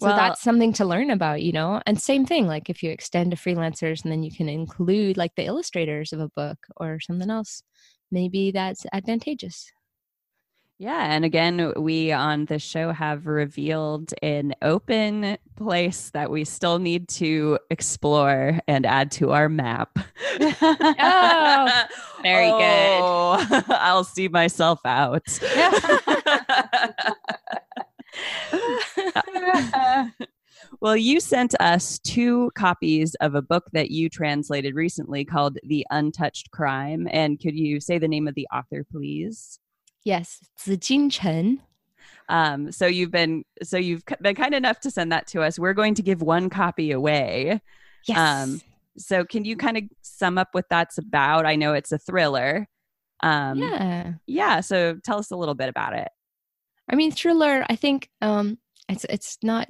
so 0.00 0.08
Well- 0.08 0.16
that's 0.16 0.42
something 0.42 0.72
to 0.74 0.84
learn 0.84 1.10
about 1.10 1.42
you 1.42 1.52
know 1.52 1.80
and 1.86 2.00
same 2.00 2.26
thing 2.26 2.46
like 2.46 2.68
if 2.70 2.82
you 2.82 2.90
extend 2.90 3.30
to 3.30 3.36
freelancers 3.36 4.02
and 4.02 4.12
then 4.12 4.22
you 4.22 4.30
can 4.30 4.48
include 4.48 5.16
like 5.16 5.34
the 5.36 5.44
illustrators 5.46 6.12
of 6.12 6.20
a 6.20 6.28
book 6.28 6.58
or 6.76 7.00
something 7.00 7.30
else 7.30 7.62
maybe 8.10 8.50
that's 8.50 8.84
advantageous 8.92 9.70
Yeah, 10.78 11.14
and 11.14 11.24
again, 11.24 11.72
we 11.78 12.12
on 12.12 12.44
this 12.44 12.62
show 12.62 12.92
have 12.92 13.26
revealed 13.26 14.12
an 14.22 14.52
open 14.60 15.38
place 15.56 16.10
that 16.12 16.30
we 16.30 16.44
still 16.44 16.78
need 16.78 17.08
to 17.16 17.58
explore 17.70 18.60
and 18.68 18.84
add 18.84 19.10
to 19.12 19.32
our 19.32 19.48
map. 19.48 19.98
Oh, 20.38 21.82
very 22.22 22.50
good. 22.50 23.00
Oh, 23.00 23.46
good. 23.48 23.64
I'll 23.70 24.04
see 24.04 24.28
myself 24.28 24.80
out. 24.84 25.24
well, 30.80 30.96
you 30.96 31.20
sent 31.20 31.54
us 31.60 31.98
two 32.00 32.50
copies 32.54 33.14
of 33.16 33.34
a 33.34 33.42
book 33.42 33.64
that 33.72 33.90
you 33.90 34.08
translated 34.08 34.74
recently 34.74 35.24
called 35.24 35.58
The 35.64 35.86
Untouched 35.90 36.50
Crime. 36.50 37.08
And 37.10 37.40
could 37.40 37.54
you 37.56 37.80
say 37.80 37.98
the 37.98 38.08
name 38.08 38.28
of 38.28 38.34
the 38.34 38.48
author, 38.52 38.84
please? 38.90 39.58
yes 40.04 40.38
Zijin 40.58 41.10
Chen 41.10 41.60
Um, 42.28 42.70
so 42.70 42.86
you've 42.86 43.10
been 43.10 43.44
so 43.62 43.76
you've 43.76 44.04
been 44.20 44.36
kind 44.36 44.54
enough 44.54 44.78
to 44.80 44.90
send 44.90 45.10
that 45.12 45.26
to 45.28 45.42
us. 45.42 45.58
We're 45.58 45.74
going 45.74 45.94
to 45.94 46.02
give 46.02 46.22
one 46.22 46.48
copy 46.48 46.92
away. 46.92 47.60
yes 48.06 48.16
Um, 48.18 48.60
So 48.98 49.24
can 49.24 49.44
you 49.44 49.56
kind 49.56 49.76
of 49.76 49.82
sum 50.02 50.38
up 50.38 50.48
what 50.52 50.66
that's 50.70 50.96
about? 50.96 51.44
I 51.44 51.56
know 51.56 51.74
it's 51.74 51.92
a 51.92 51.98
thriller. 51.98 52.68
Um, 53.22 53.58
yeah 53.58 54.12
yeah. 54.26 54.60
So 54.60 54.96
tell 55.04 55.18
us 55.18 55.30
a 55.32 55.36
little 55.36 55.54
bit 55.54 55.68
about 55.68 55.94
it. 55.94 56.08
I 56.90 56.94
mean 56.94 57.10
thriller 57.10 57.64
i 57.68 57.76
think 57.76 58.08
um 58.20 58.58
it's 58.88 59.04
it's 59.08 59.38
not 59.42 59.68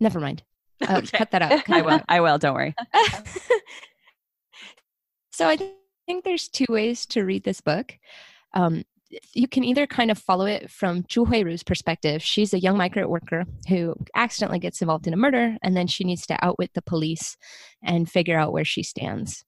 never 0.00 0.20
mind 0.20 0.42
uh, 0.86 0.96
Okay. 0.98 1.18
cut 1.18 1.30
that 1.30 1.42
out 1.42 1.70
I 1.70 1.82
will. 1.82 2.00
I 2.08 2.20
will. 2.20 2.38
Don't 2.38 2.54
worry. 2.54 2.74
so 5.32 5.48
I 5.48 5.56
think 6.06 6.24
there's 6.24 6.48
two 6.48 6.66
ways 6.68 7.06
to 7.06 7.24
read 7.24 7.44
this 7.44 7.60
book. 7.60 7.96
Um, 8.54 8.84
you 9.32 9.46
can 9.46 9.64
either 9.64 9.86
kind 9.86 10.10
of 10.10 10.18
follow 10.18 10.46
it 10.46 10.70
from 10.70 11.04
Zhu 11.04 11.26
Huiru's 11.26 11.62
perspective. 11.62 12.22
She's 12.22 12.52
a 12.52 12.58
young 12.58 12.76
migrant 12.76 13.08
worker 13.08 13.44
who 13.68 13.94
accidentally 14.16 14.58
gets 14.58 14.82
involved 14.82 15.06
in 15.06 15.14
a 15.14 15.16
murder, 15.16 15.56
and 15.62 15.76
then 15.76 15.86
she 15.86 16.04
needs 16.04 16.26
to 16.26 16.44
outwit 16.44 16.72
the 16.74 16.82
police 16.82 17.36
and 17.82 18.10
figure 18.10 18.38
out 18.38 18.52
where 18.52 18.64
she 18.64 18.82
stands. 18.82 19.44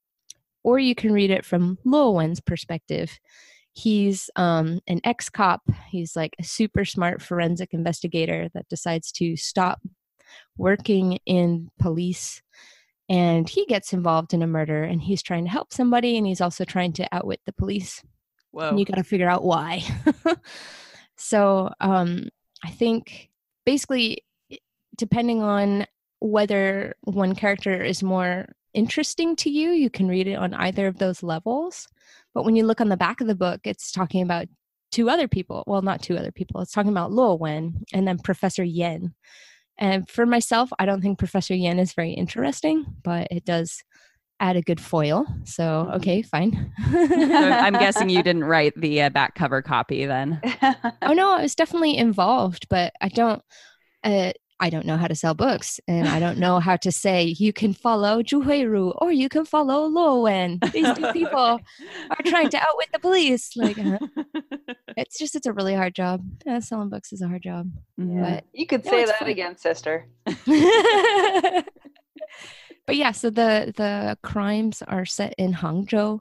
Or 0.63 0.79
you 0.79 0.95
can 0.95 1.13
read 1.13 1.31
it 1.31 1.45
from 1.45 1.79
Luo 1.85 2.15
Wen's 2.15 2.41
perspective. 2.41 3.19
He's 3.77 4.31
um, 4.37 4.81
an 4.87 5.03
ex 5.05 5.29
cop. 5.29 5.61
He's 5.91 6.17
like 6.17 6.35
a 6.39 6.45
super 6.45 6.87
smart 6.87 7.21
forensic 7.21 7.75
investigator 7.75 8.49
that 8.55 8.69
decides 8.71 9.13
to 9.13 9.37
stop 9.37 9.81
working 10.57 11.19
in 11.27 11.69
police 11.79 12.41
and 13.09 13.49
he 13.49 13.67
gets 13.67 13.93
involved 13.93 14.35
in 14.35 14.43
a 14.43 14.47
murder 14.47 14.83
and 14.83 15.01
he's 15.01 15.23
trying 15.23 15.45
to 15.45 15.51
help 15.51 15.73
somebody 15.73 16.17
and 16.17 16.27
he's 16.27 16.41
also 16.41 16.65
trying 16.65 16.93
to 16.93 17.07
outwit 17.13 17.41
the 17.47 17.53
police 17.53 18.03
Whoa. 18.51 18.71
and 18.71 18.79
you 18.79 18.85
got 18.85 18.97
to 18.97 19.05
figure 19.05 19.29
out 19.29 19.45
why 19.45 19.83
so 21.17 21.71
um 21.81 22.29
i 22.65 22.71
think 22.71 23.31
basically 23.65 24.25
depending 24.97 25.43
on 25.43 25.87
whether 26.21 26.95
one 27.03 27.35
character 27.35 27.83
is 27.83 28.03
more 28.03 28.47
interesting 28.75 29.37
to 29.37 29.51
you 29.51 29.71
you 29.71 29.91
can 29.91 30.09
read 30.09 30.27
it 30.27 30.35
on 30.35 30.55
either 30.55 30.87
of 30.87 30.99
those 30.99 31.23
levels 31.23 31.89
but 32.37 32.45
when 32.45 32.55
you 32.55 32.67
look 32.67 32.83
on 32.83 32.91
the 32.91 32.99
back 32.99 33.23
of 33.23 33.27
the 33.27 33.35
book 33.35 33.61
it's 33.65 33.91
talking 33.91 34.21
about 34.23 34.47
two 34.93 35.09
other 35.09 35.27
people. 35.27 35.65
Well 35.67 35.83
not 35.83 36.03
two 36.03 36.17
other 36.17 36.31
people. 36.31 36.61
It's 36.61 36.71
talking 36.71 36.93
about 36.93 37.11
luo 37.11 37.39
wen 37.39 37.83
and 37.95 38.07
then 38.07 38.19
professor 38.19 38.63
yen 38.63 39.15
and 39.79 40.09
for 40.09 40.25
myself 40.27 40.71
i 40.79 40.87
don't 40.87 41.03
think 41.03 41.19
professor 41.19 41.55
yen 41.55 41.79
is 41.79 41.93
very 41.93 42.13
interesting 42.13 42.85
but 43.03 43.29
it 43.31 43.45
does 43.45 43.83
add 44.39 44.57
a 44.57 44.61
good 44.61 44.81
foil. 44.81 45.25
So 45.45 45.91
okay 45.95 46.21
fine. 46.21 46.73
So 46.93 47.51
I'm 47.51 47.73
guessing 47.85 48.11
you 48.11 48.23
didn't 48.23 48.45
write 48.45 48.75
the 48.77 49.03
uh, 49.03 49.09
back 49.09 49.35
cover 49.35 49.63
copy 49.63 50.05
then. 50.05 50.41
oh 51.01 51.15
no 51.15 51.35
i 51.37 51.41
was 51.41 51.55
definitely 51.55 51.97
involved 51.97 52.69
but 52.69 52.93
i 53.01 53.09
don't 53.09 53.43
uh, 54.05 54.33
I 54.59 54.71
don't 54.71 54.87
know 54.87 54.97
how 54.97 55.07
to 55.07 55.15
sell 55.15 55.35
books 55.35 55.79
and 55.87 56.09
I 56.09 56.19
don't 56.19 56.39
know 56.39 56.61
how 56.67 56.77
to 56.77 56.91
say 56.91 57.35
you 57.39 57.53
can 57.53 57.75
follow 57.75 58.23
Zhu 58.23 58.43
Huiru 58.43 58.95
or 58.99 59.13
you 59.13 59.29
can 59.29 59.45
follow 59.45 59.89
Luo 59.89 60.23
Wen. 60.23 60.59
These 60.73 60.95
two 60.95 61.13
people 61.13 61.39
are 62.11 62.23
trying 62.25 62.49
to 62.51 62.59
outwit 62.59 62.89
the 62.93 62.99
police. 62.99 63.55
Like, 63.57 63.79
uh, 63.79 63.99
it's 64.97 65.19
just, 65.19 65.37
it's 65.37 65.47
a 65.47 65.53
really 65.53 65.75
hard 65.75 65.95
job. 65.95 66.25
Yeah, 66.47 66.61
selling 66.61 66.89
books 66.89 67.13
is 67.13 67.21
a 67.21 67.29
hard 67.29 67.43
job. 67.43 67.71
Yeah. 67.99 68.37
But 68.37 68.45
you 68.53 68.67
could 68.67 68.85
say 68.85 69.05
that 69.05 69.19
fun. 69.19 69.29
again, 69.29 69.59
sister. 69.59 70.09
but 72.87 72.97
yeah, 72.97 73.13
so 73.13 73.31
the, 73.31 73.75
the 73.77 74.17
crimes 74.23 74.83
are 74.83 75.05
set 75.05 75.35
in 75.37 75.53
Hangzhou 75.53 76.21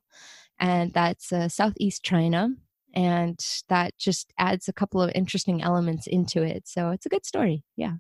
and 0.60 0.94
that's 0.94 1.32
uh, 1.32 1.48
southeast 1.48 2.04
China 2.04 2.50
and 2.94 3.40
that 3.68 3.98
just 3.98 4.32
adds 4.38 4.68
a 4.68 4.74
couple 4.74 5.02
of 5.02 5.12
interesting 5.14 5.62
elements 5.62 6.08
into 6.08 6.42
it. 6.42 6.68
So 6.68 6.92
it's 6.92 7.06
a 7.06 7.10
good 7.10 7.26
story. 7.26 7.64
Yeah. 7.76 7.96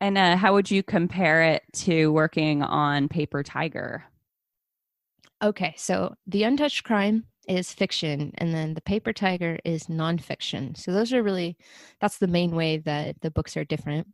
And 0.00 0.16
uh, 0.16 0.36
how 0.36 0.54
would 0.54 0.70
you 0.70 0.82
compare 0.82 1.42
it 1.42 1.62
to 1.74 2.12
working 2.12 2.62
on 2.62 3.08
Paper 3.08 3.42
Tiger? 3.42 4.04
Okay, 5.42 5.74
so 5.76 6.14
The 6.26 6.44
Untouched 6.44 6.84
Crime 6.84 7.24
is 7.48 7.72
fiction, 7.72 8.32
and 8.38 8.54
then 8.54 8.74
The 8.74 8.80
Paper 8.80 9.12
Tiger 9.12 9.58
is 9.64 9.84
nonfiction. 9.84 10.76
So 10.76 10.92
those 10.92 11.12
are 11.12 11.22
really, 11.22 11.56
that's 12.00 12.18
the 12.18 12.26
main 12.26 12.54
way 12.54 12.78
that 12.78 13.20
the 13.20 13.30
books 13.30 13.56
are 13.56 13.64
different. 13.64 14.06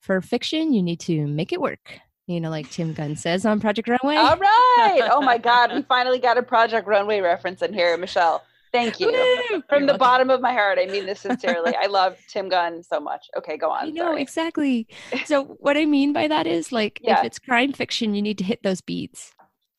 For 0.00 0.20
fiction, 0.20 0.72
you 0.72 0.82
need 0.82 1.00
to 1.00 1.26
make 1.26 1.52
it 1.52 1.60
work. 1.60 2.00
You 2.26 2.40
know, 2.40 2.50
like 2.50 2.70
Tim 2.70 2.92
Gunn 2.92 3.16
says 3.16 3.44
on 3.44 3.60
Project 3.60 3.88
Runway. 3.88 4.16
All 4.16 4.36
right. 4.36 5.08
Oh 5.10 5.20
my 5.20 5.38
God. 5.38 5.72
We 5.74 5.82
finally 5.88 6.18
got 6.18 6.38
a 6.38 6.42
Project 6.42 6.86
Runway 6.86 7.20
reference 7.20 7.62
in 7.62 7.72
here, 7.72 7.96
Michelle. 7.96 8.44
Thank 8.72 9.00
you. 9.00 9.08
Woo! 9.08 9.12
From 9.50 9.62
You're 9.70 9.80
the 9.80 9.86
welcome. 9.86 9.98
bottom 9.98 10.30
of 10.30 10.40
my 10.40 10.52
heart, 10.52 10.78
I 10.80 10.86
mean 10.86 11.04
this 11.06 11.20
sincerely. 11.20 11.74
I 11.80 11.86
love 11.86 12.16
Tim 12.28 12.48
Gunn 12.48 12.82
so 12.82 13.00
much. 13.00 13.26
Okay, 13.36 13.58
go 13.58 13.70
on. 13.70 13.92
No, 13.94 14.14
exactly. 14.16 14.86
So 15.26 15.44
what 15.60 15.76
I 15.76 15.84
mean 15.84 16.12
by 16.12 16.26
that 16.28 16.46
is 16.46 16.72
like 16.72 17.00
yeah. 17.02 17.18
if 17.18 17.24
it's 17.24 17.38
crime 17.38 17.72
fiction, 17.72 18.14
you 18.14 18.22
need 18.22 18.38
to 18.38 18.44
hit 18.44 18.62
those 18.62 18.80
beats. 18.80 19.32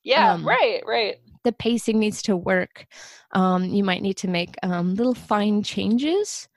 Yeah, 0.04 0.34
um, 0.34 0.48
right, 0.48 0.82
right. 0.86 1.16
The 1.44 1.52
pacing 1.52 2.00
needs 2.00 2.22
to 2.24 2.38
work. 2.38 2.86
Um, 3.32 3.66
you 3.66 3.84
might 3.84 4.02
need 4.02 4.18
to 4.18 4.28
make 4.28 4.56
um, 4.64 4.96
little 4.96 5.14
fine 5.14 5.64
changes. 5.64 6.48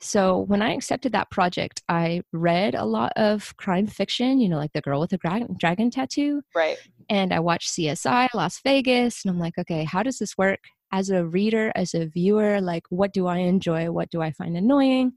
So 0.00 0.40
when 0.40 0.60
I 0.60 0.74
accepted 0.74 1.12
that 1.12 1.30
project, 1.30 1.82
I 1.88 2.22
read 2.32 2.74
a 2.74 2.84
lot 2.84 3.12
of 3.16 3.56
crime 3.56 3.86
fiction, 3.86 4.40
you 4.40 4.48
know, 4.48 4.58
like 4.58 4.72
The 4.72 4.82
Girl 4.82 5.00
with 5.00 5.10
the 5.10 5.18
Gra- 5.18 5.48
Dragon 5.58 5.90
Tattoo. 5.90 6.42
Right. 6.54 6.76
And 7.08 7.32
I 7.32 7.40
watched 7.40 7.70
CSI 7.70 8.28
Las 8.34 8.60
Vegas, 8.62 9.24
and 9.24 9.30
I'm 9.32 9.40
like, 9.40 9.56
okay, 9.58 9.84
how 9.84 10.02
does 10.02 10.18
this 10.18 10.36
work? 10.36 10.60
As 10.96 11.10
a 11.10 11.26
reader, 11.26 11.70
as 11.76 11.92
a 11.92 12.06
viewer, 12.06 12.58
like 12.58 12.84
what 12.88 13.12
do 13.12 13.26
I 13.26 13.38
enjoy? 13.38 13.90
What 13.90 14.10
do 14.10 14.22
I 14.22 14.30
find 14.30 14.56
annoying? 14.56 15.12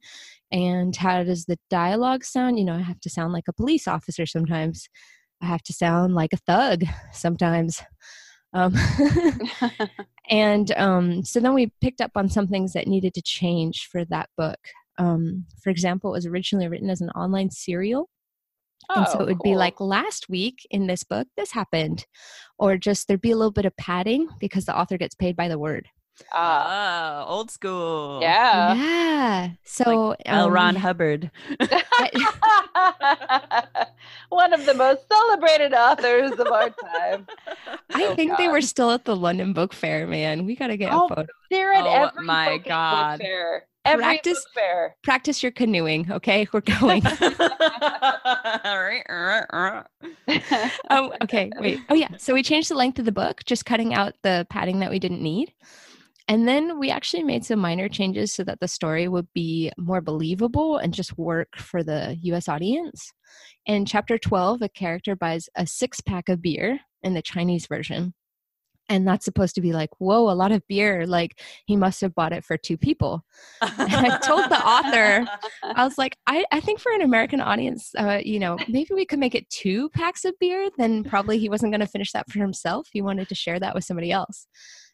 And 0.51 0.93
how 0.93 1.23
does 1.23 1.45
the 1.45 1.57
dialogue 1.69 2.25
sound? 2.25 2.59
You 2.59 2.65
know, 2.65 2.75
I 2.75 2.81
have 2.81 2.99
to 2.99 3.09
sound 3.09 3.31
like 3.31 3.47
a 3.47 3.53
police 3.53 3.87
officer 3.87 4.25
sometimes. 4.25 4.89
I 5.41 5.45
have 5.45 5.63
to 5.63 5.73
sound 5.73 6.15
like 6.15 6.33
a 6.33 6.37
thug 6.37 6.83
sometimes. 7.13 7.81
Um, 8.51 8.75
and 10.29 10.69
um, 10.75 11.23
so 11.23 11.39
then 11.39 11.53
we 11.53 11.71
picked 11.79 12.01
up 12.01 12.11
on 12.15 12.27
some 12.27 12.47
things 12.47 12.73
that 12.73 12.87
needed 12.87 13.13
to 13.13 13.21
change 13.21 13.87
for 13.89 14.03
that 14.05 14.29
book. 14.35 14.59
Um, 14.97 15.45
for 15.63 15.69
example, 15.69 16.09
it 16.09 16.17
was 16.17 16.25
originally 16.25 16.67
written 16.67 16.89
as 16.89 16.99
an 16.99 17.09
online 17.11 17.51
serial 17.51 18.09
and 18.95 19.07
so 19.07 19.19
oh, 19.19 19.21
it 19.21 19.27
would 19.27 19.39
cool. 19.39 19.51
be 19.51 19.55
like 19.55 19.79
last 19.79 20.29
week 20.29 20.65
in 20.71 20.87
this 20.87 21.03
book, 21.03 21.27
this 21.37 21.51
happened. 21.51 22.05
Or 22.57 22.77
just 22.77 23.07
there'd 23.07 23.21
be 23.21 23.31
a 23.31 23.35
little 23.35 23.51
bit 23.51 23.65
of 23.65 23.75
padding 23.77 24.27
because 24.39 24.65
the 24.65 24.77
author 24.77 24.97
gets 24.97 25.15
paid 25.15 25.35
by 25.35 25.47
the 25.47 25.59
word. 25.59 25.87
Ah, 26.33 27.25
old 27.25 27.49
school. 27.51 28.19
Yeah. 28.21 28.73
Yeah. 28.73 29.49
So 29.63 30.09
like 30.09 30.21
L. 30.25 30.47
Um, 30.47 30.51
Ron 30.51 30.75
Hubbard. 30.75 31.31
One 34.29 34.53
of 34.53 34.65
the 34.65 34.73
most 34.73 35.07
celebrated 35.07 35.73
authors 35.73 36.31
of 36.31 36.47
our 36.47 36.69
time. 36.69 37.27
I 37.93 38.05
oh, 38.05 38.15
think 38.15 38.31
God. 38.31 38.37
they 38.37 38.47
were 38.49 38.61
still 38.61 38.91
at 38.91 39.05
the 39.05 39.15
London 39.15 39.53
Book 39.53 39.73
Fair, 39.73 40.05
man. 40.07 40.45
We 40.45 40.55
got 40.55 40.67
to 40.67 40.77
get 40.77 40.91
oh, 40.93 41.05
a 41.05 41.09
photo. 41.09 41.27
They're 41.49 41.73
at 41.73 41.85
oh, 41.85 42.07
every 42.07 42.25
my 42.25 42.57
God. 42.57 43.19
Book 43.19 43.25
fair. 43.25 43.65
Every 43.89 44.03
practice, 44.03 44.45
fair. 44.53 44.95
practice 45.03 45.41
your 45.41 45.51
canoeing. 45.51 46.11
Okay, 46.11 46.47
we're 46.53 46.61
going. 46.61 47.05
All 47.05 47.15
right. 48.63 49.03
oh, 50.89 51.13
okay. 51.23 51.49
Wait. 51.59 51.79
Oh, 51.89 51.95
yeah. 51.95 52.09
So 52.17 52.33
we 52.33 52.43
changed 52.43 52.69
the 52.69 52.75
length 52.75 52.99
of 52.99 53.05
the 53.05 53.11
book, 53.11 53.43
just 53.45 53.65
cutting 53.65 53.93
out 53.93 54.13
the 54.23 54.45
padding 54.49 54.79
that 54.79 54.91
we 54.91 54.99
didn't 54.99 55.21
need. 55.21 55.53
And 56.27 56.47
then 56.47 56.77
we 56.77 56.91
actually 56.91 57.23
made 57.23 57.43
some 57.43 57.57
minor 57.57 57.89
changes 57.89 58.31
so 58.31 58.43
that 58.43 58.59
the 58.59 58.67
story 58.67 59.07
would 59.07 59.27
be 59.33 59.71
more 59.79 60.01
believable 60.01 60.77
and 60.77 60.93
just 60.93 61.17
work 61.17 61.57
for 61.57 61.81
the 61.83 62.17
US 62.21 62.47
audience. 62.47 63.11
In 63.65 63.85
chapter 63.85 64.19
12, 64.19 64.61
a 64.61 64.69
character 64.69 65.15
buys 65.15 65.49
a 65.55 65.65
six 65.65 66.01
pack 66.01 66.29
of 66.29 66.41
beer 66.41 66.79
in 67.01 67.15
the 67.15 67.23
Chinese 67.23 67.65
version 67.65 68.13
and 68.89 69.07
that's 69.07 69.25
supposed 69.25 69.55
to 69.55 69.61
be 69.61 69.71
like 69.71 69.89
whoa 69.99 70.29
a 70.29 70.33
lot 70.33 70.51
of 70.51 70.67
beer 70.67 71.05
like 71.05 71.39
he 71.65 71.75
must 71.75 72.01
have 72.01 72.13
bought 72.15 72.33
it 72.33 72.43
for 72.43 72.57
two 72.57 72.77
people. 72.77 73.23
And 73.61 73.71
i 73.79 74.17
told 74.19 74.49
the 74.49 74.59
author 74.67 75.25
i 75.63 75.83
was 75.85 75.97
like 75.97 76.17
i, 76.27 76.43
I 76.51 76.59
think 76.59 76.79
for 76.79 76.91
an 76.91 77.01
american 77.01 77.39
audience 77.39 77.91
uh, 77.97 78.19
you 78.23 78.39
know 78.39 78.57
maybe 78.67 78.93
we 78.93 79.05
could 79.05 79.19
make 79.19 79.35
it 79.35 79.49
two 79.49 79.89
packs 79.89 80.25
of 80.25 80.33
beer 80.39 80.69
then 80.77 81.03
probably 81.03 81.37
he 81.39 81.49
wasn't 81.49 81.71
going 81.71 81.79
to 81.81 81.87
finish 81.87 82.11
that 82.11 82.29
for 82.29 82.39
himself 82.39 82.87
he 82.91 83.01
wanted 83.01 83.29
to 83.29 83.35
share 83.35 83.59
that 83.59 83.75
with 83.75 83.83
somebody 83.83 84.11
else. 84.11 84.47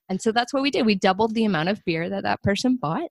And 0.08 0.22
so 0.22 0.32
that's 0.32 0.54
what 0.54 0.62
we 0.62 0.70
did 0.70 0.86
we 0.86 0.96
doubled 0.96 1.34
the 1.34 1.46
amount 1.46 1.70
of 1.70 1.84
beer 1.86 2.10
that 2.10 2.24
that 2.24 2.44
person 2.44 2.78
bought 2.80 3.10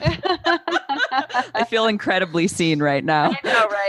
I 0.00 1.66
feel 1.68 1.86
incredibly 1.86 2.48
seen 2.48 2.80
right 2.80 3.04
now. 3.04 3.32
I 3.32 3.38
know, 3.44 3.68
right? 3.68 3.88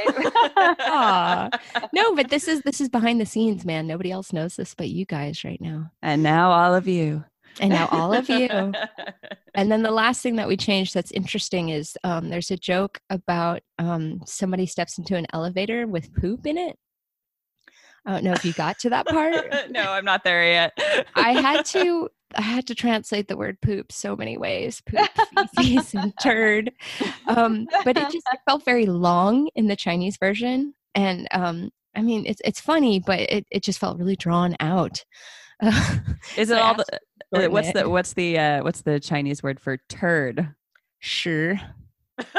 no, 1.94 2.16
but 2.16 2.30
this 2.30 2.48
is 2.48 2.62
this 2.62 2.82
is 2.82 2.90
behind 2.90 3.22
the 3.22 3.26
scenes, 3.26 3.66
man. 3.66 3.88
Nobody 3.88 4.12
else 4.12 4.34
knows 4.34 4.56
this 4.56 4.76
but 4.76 4.90
you 4.90 5.06
guys 5.06 5.44
right 5.44 5.62
now. 5.62 5.92
And 6.02 6.24
now 6.24 6.52
all 6.52 6.74
of 6.74 6.88
you. 6.88 7.24
And 7.60 7.72
now 7.72 7.88
all 7.92 8.14
of 8.14 8.30
you. 8.30 8.48
and 9.54 9.72
then 9.72 9.84
the 9.84 9.92
last 9.92 10.22
thing 10.22 10.38
that 10.38 10.48
we 10.48 10.56
changed 10.56 10.94
that's 10.94 11.12
interesting 11.12 11.70
is 11.70 11.98
um, 12.04 12.30
there's 12.30 12.52
a 12.52 12.58
joke 12.58 13.00
about 13.10 13.62
um, 13.78 14.22
somebody 14.26 14.66
steps 14.66 14.98
into 14.98 15.16
an 15.16 15.28
elevator 15.34 15.88
with 15.88 16.14
poop 16.14 16.46
in 16.46 16.58
it. 16.58 16.78
I 18.06 18.14
don't 18.14 18.24
know 18.24 18.32
if 18.32 18.46
you 18.46 18.54
got 18.54 18.80
to 18.80 18.90
that 18.92 19.08
part. 19.08 19.36
no, 19.70 19.92
I'm 19.92 20.06
not 20.06 20.24
there 20.24 20.46
yet. 20.46 21.06
I 21.16 21.34
had 21.34 21.66
to 21.68 22.10
I 22.36 22.42
had 22.42 22.68
to 22.68 22.76
translate 22.76 23.28
the 23.28 23.38
word 23.38 23.60
poop 23.62 23.92
so 23.92 24.16
many 24.16 24.38
ways 24.38 24.82
poop, 24.86 25.10
feces, 25.56 25.94
and 25.96 26.14
turd. 26.22 26.72
Um, 27.28 27.68
but 27.84 27.98
it 27.98 28.10
just 28.12 28.28
it 28.32 28.40
felt 28.48 28.64
very 28.66 28.86
long 28.86 29.50
in 29.56 29.68
the 29.68 29.76
Chinese 29.76 30.18
version. 30.18 30.74
And 30.96 31.28
um, 31.32 31.72
I 31.96 32.02
mean, 32.02 32.26
it's, 32.26 32.42
it's 32.46 32.60
funny, 32.60 33.00
but 33.00 33.20
it, 33.20 33.46
it 33.52 33.64
just 33.64 33.80
felt 33.80 33.98
really 33.98 34.16
drawn 34.16 34.56
out. 34.60 35.04
Uh, 35.62 35.98
Is 36.38 36.50
it 36.50 36.58
all 36.58 36.76
the, 36.76 36.86
uh, 37.36 37.50
what's 37.50 37.74
the, 37.74 37.90
what's 37.90 38.14
the, 38.14 38.38
uh, 38.38 38.64
what's 38.64 38.82
the 38.82 39.00
Chinese 39.00 39.44
word 39.44 39.60
for 39.60 39.78
turd? 39.90 40.54
Sure. 41.00 41.60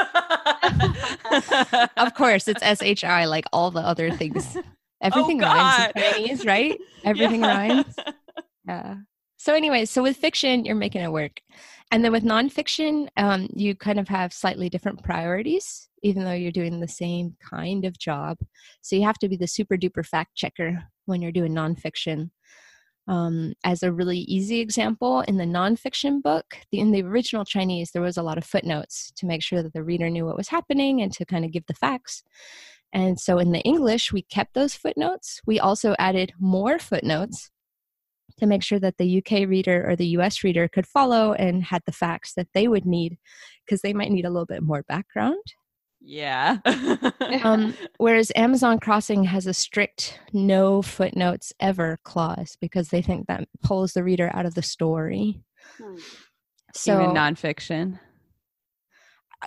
of 1.97 2.13
course, 2.15 2.47
it's 2.47 2.61
S 2.61 2.81
H 2.81 3.03
I, 3.03 3.25
like 3.25 3.45
all 3.51 3.71
the 3.71 3.81
other 3.81 4.11
things. 4.11 4.55
Oh, 4.55 4.61
Everything 5.01 5.43
oh, 5.43 5.47
rhymes 5.47 5.91
in 5.95 6.01
Chinese, 6.01 6.45
right? 6.45 6.79
Everything 7.03 7.41
yeah. 7.41 7.57
rhymes. 7.57 7.95
Yeah. 8.67 8.95
So, 9.41 9.55
anyway, 9.55 9.85
so 9.85 10.03
with 10.03 10.17
fiction, 10.17 10.65
you're 10.65 10.75
making 10.75 11.01
it 11.01 11.11
work. 11.11 11.41
And 11.89 12.05
then 12.05 12.11
with 12.11 12.23
nonfiction, 12.23 13.07
um, 13.17 13.49
you 13.55 13.73
kind 13.73 13.99
of 13.99 14.07
have 14.07 14.31
slightly 14.33 14.69
different 14.69 15.03
priorities, 15.03 15.89
even 16.03 16.23
though 16.23 16.31
you're 16.31 16.51
doing 16.51 16.79
the 16.79 16.87
same 16.87 17.35
kind 17.49 17.83
of 17.83 17.97
job. 17.97 18.37
So, 18.83 18.95
you 18.95 19.01
have 19.01 19.17
to 19.17 19.27
be 19.27 19.37
the 19.37 19.47
super 19.47 19.77
duper 19.77 20.05
fact 20.05 20.35
checker 20.35 20.83
when 21.07 21.23
you're 21.23 21.31
doing 21.31 21.55
nonfiction. 21.55 22.29
Um, 23.07 23.53
as 23.63 23.81
a 23.81 23.91
really 23.91 24.19
easy 24.19 24.59
example, 24.59 25.21
in 25.21 25.37
the 25.37 25.45
nonfiction 25.45 26.21
book, 26.21 26.57
the, 26.71 26.79
in 26.79 26.91
the 26.91 27.01
original 27.01 27.43
Chinese, 27.43 27.89
there 27.89 28.03
was 28.03 28.17
a 28.17 28.23
lot 28.23 28.37
of 28.37 28.45
footnotes 28.45 29.11
to 29.15 29.25
make 29.25 29.41
sure 29.41 29.63
that 29.63 29.73
the 29.73 29.83
reader 29.83 30.11
knew 30.11 30.27
what 30.27 30.37
was 30.37 30.49
happening 30.49 31.01
and 31.01 31.11
to 31.13 31.25
kind 31.25 31.45
of 31.45 31.51
give 31.51 31.65
the 31.65 31.73
facts. 31.73 32.21
And 32.93 33.19
so 33.19 33.39
in 33.39 33.53
the 33.53 33.61
English, 33.61 34.13
we 34.13 34.21
kept 34.21 34.53
those 34.53 34.75
footnotes. 34.75 35.41
We 35.47 35.59
also 35.59 35.95
added 35.97 36.33
more 36.39 36.77
footnotes 36.77 37.49
to 38.41 38.47
make 38.47 38.63
sure 38.63 38.79
that 38.79 38.97
the 38.97 39.19
UK 39.19 39.47
reader 39.47 39.87
or 39.89 39.95
the 39.95 40.07
US 40.17 40.43
reader 40.43 40.67
could 40.67 40.87
follow 40.87 41.33
and 41.33 41.63
had 41.63 41.83
the 41.85 41.91
facts 41.91 42.33
that 42.33 42.47
they 42.53 42.67
would 42.67 42.85
need 42.85 43.17
because 43.65 43.81
they 43.81 43.93
might 43.93 44.11
need 44.11 44.25
a 44.25 44.29
little 44.29 44.45
bit 44.45 44.63
more 44.63 44.83
background. 44.83 45.41
Yeah. 46.01 46.57
um, 47.43 47.75
whereas 47.97 48.31
Amazon 48.35 48.79
Crossing 48.79 49.23
has 49.23 49.45
a 49.45 49.53
strict 49.53 50.19
no 50.33 50.81
footnotes 50.81 51.53
ever 51.59 51.99
clause 52.03 52.57
because 52.59 52.89
they 52.89 53.03
think 53.03 53.27
that 53.27 53.47
pulls 53.63 53.93
the 53.93 54.03
reader 54.03 54.31
out 54.33 54.47
of 54.47 54.55
the 54.55 54.63
story. 54.63 55.43
Hmm. 55.77 55.97
So 56.73 57.01
Even 57.01 57.15
nonfiction. 57.15 57.99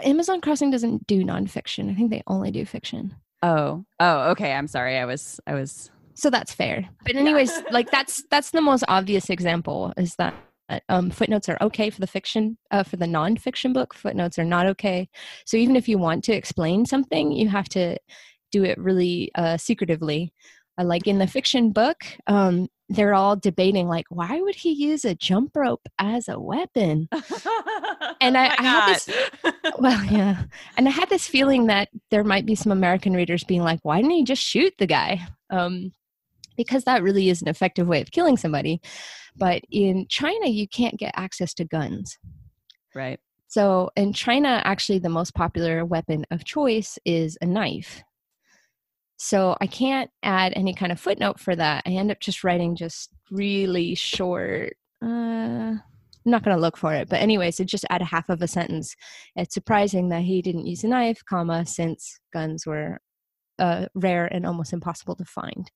Amazon 0.02 0.40
Crossing 0.40 0.70
doesn't 0.70 1.06
do 1.06 1.24
nonfiction. 1.24 1.90
I 1.90 1.94
think 1.94 2.10
they 2.10 2.22
only 2.26 2.50
do 2.50 2.64
fiction. 2.64 3.16
Oh, 3.42 3.84
oh, 4.00 4.30
okay. 4.30 4.52
I'm 4.52 4.68
sorry. 4.68 4.96
I 4.96 5.04
was, 5.04 5.40
I 5.46 5.54
was 5.54 5.90
so 6.14 6.30
that's 6.30 6.54
fair. 6.54 6.88
But 7.04 7.16
anyways 7.16 7.52
like 7.70 7.90
that's 7.90 8.22
that's 8.30 8.50
the 8.50 8.60
most 8.60 8.84
obvious 8.88 9.30
example 9.30 9.92
is 9.96 10.14
that 10.16 10.34
um, 10.88 11.10
footnotes 11.10 11.48
are 11.48 11.58
okay 11.60 11.90
for 11.90 12.00
the 12.00 12.06
fiction 12.06 12.56
uh, 12.70 12.82
for 12.82 12.96
the 12.96 13.06
nonfiction 13.06 13.74
book. 13.74 13.94
Footnotes 13.94 14.38
are 14.38 14.44
not 14.44 14.66
okay. 14.66 15.08
So 15.44 15.56
even 15.56 15.76
if 15.76 15.88
you 15.88 15.98
want 15.98 16.24
to 16.24 16.32
explain 16.32 16.86
something 16.86 17.32
you 17.32 17.48
have 17.48 17.68
to 17.70 17.98
do 18.52 18.64
it 18.64 18.78
really 18.78 19.30
uh, 19.34 19.56
secretively. 19.56 20.32
Uh, 20.76 20.84
like 20.84 21.06
in 21.06 21.18
the 21.18 21.26
fiction 21.26 21.70
book 21.70 21.98
um, 22.26 22.68
they're 22.88 23.14
all 23.14 23.36
debating 23.36 23.86
like 23.86 24.06
why 24.08 24.40
would 24.40 24.56
he 24.56 24.72
use 24.72 25.04
a 25.04 25.14
jump 25.14 25.52
rope 25.54 25.86
as 25.98 26.28
a 26.28 26.38
weapon? 26.38 27.08
And 28.20 28.38
I, 28.38 28.54
I 28.58 28.62
had 28.62 28.94
this 28.94 29.08
well 29.78 30.02
yeah. 30.04 30.44
And 30.76 30.88
i 30.88 30.90
had 30.90 31.10
this 31.10 31.26
feeling 31.26 31.66
that 31.66 31.88
there 32.10 32.24
might 32.24 32.46
be 32.46 32.54
some 32.54 32.72
american 32.72 33.12
readers 33.12 33.44
being 33.44 33.62
like 33.62 33.80
why 33.82 33.96
didn't 33.96 34.12
he 34.12 34.24
just 34.24 34.42
shoot 34.42 34.72
the 34.78 34.86
guy? 34.86 35.26
Um, 35.50 35.92
because 36.56 36.84
that 36.84 37.02
really 37.02 37.28
is 37.28 37.42
an 37.42 37.48
effective 37.48 37.86
way 37.86 38.00
of 38.00 38.10
killing 38.10 38.36
somebody 38.36 38.80
but 39.36 39.62
in 39.70 40.06
china 40.08 40.46
you 40.46 40.68
can't 40.68 40.98
get 40.98 41.12
access 41.16 41.54
to 41.54 41.64
guns 41.64 42.18
right 42.94 43.20
so 43.48 43.90
in 43.96 44.12
china 44.12 44.62
actually 44.64 44.98
the 44.98 45.08
most 45.08 45.34
popular 45.34 45.84
weapon 45.84 46.24
of 46.30 46.44
choice 46.44 46.98
is 47.04 47.36
a 47.40 47.46
knife 47.46 48.02
so 49.16 49.56
I 49.60 49.66
can't 49.66 50.10
add 50.22 50.52
any 50.56 50.74
kind 50.74 50.92
of 50.92 51.00
footnote 51.00 51.38
for 51.38 51.54
that. 51.56 51.84
I 51.86 51.90
end 51.90 52.10
up 52.10 52.20
just 52.20 52.44
writing 52.44 52.76
just 52.76 53.10
really 53.30 53.94
short. 53.94 54.76
Uh, 55.02 55.76
I'm 56.26 56.30
not 56.30 56.42
going 56.42 56.56
to 56.56 56.60
look 56.60 56.76
for 56.76 56.92
it, 56.94 57.08
but 57.08 57.20
anyways, 57.20 57.60
it 57.60 57.66
just 57.66 57.84
add 57.90 58.02
a 58.02 58.06
half 58.06 58.28
of 58.28 58.42
a 58.42 58.48
sentence. 58.48 58.94
It's 59.36 59.54
surprising 59.54 60.08
that 60.08 60.22
he 60.22 60.42
didn't 60.42 60.66
use 60.66 60.84
a 60.84 60.88
knife, 60.88 61.22
comma, 61.28 61.66
since 61.66 62.18
guns 62.32 62.66
were 62.66 62.98
uh, 63.58 63.86
rare 63.94 64.26
and 64.26 64.46
almost 64.46 64.72
impossible 64.72 65.16
to 65.16 65.24
find. 65.24 65.70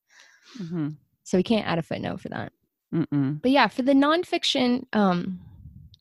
Mm-hmm. 0.61 0.89
So 1.25 1.39
we 1.39 1.43
can't 1.43 1.67
add 1.67 1.79
a 1.79 1.83
footnote 1.83 2.21
for 2.21 2.29
that. 2.31 2.53
Mm-mm. 2.95 3.43
But 3.43 3.51
yeah, 3.51 3.69
for 3.69 3.83
the 3.83 3.93
nonfiction, 3.93 4.85
um, 4.95 5.41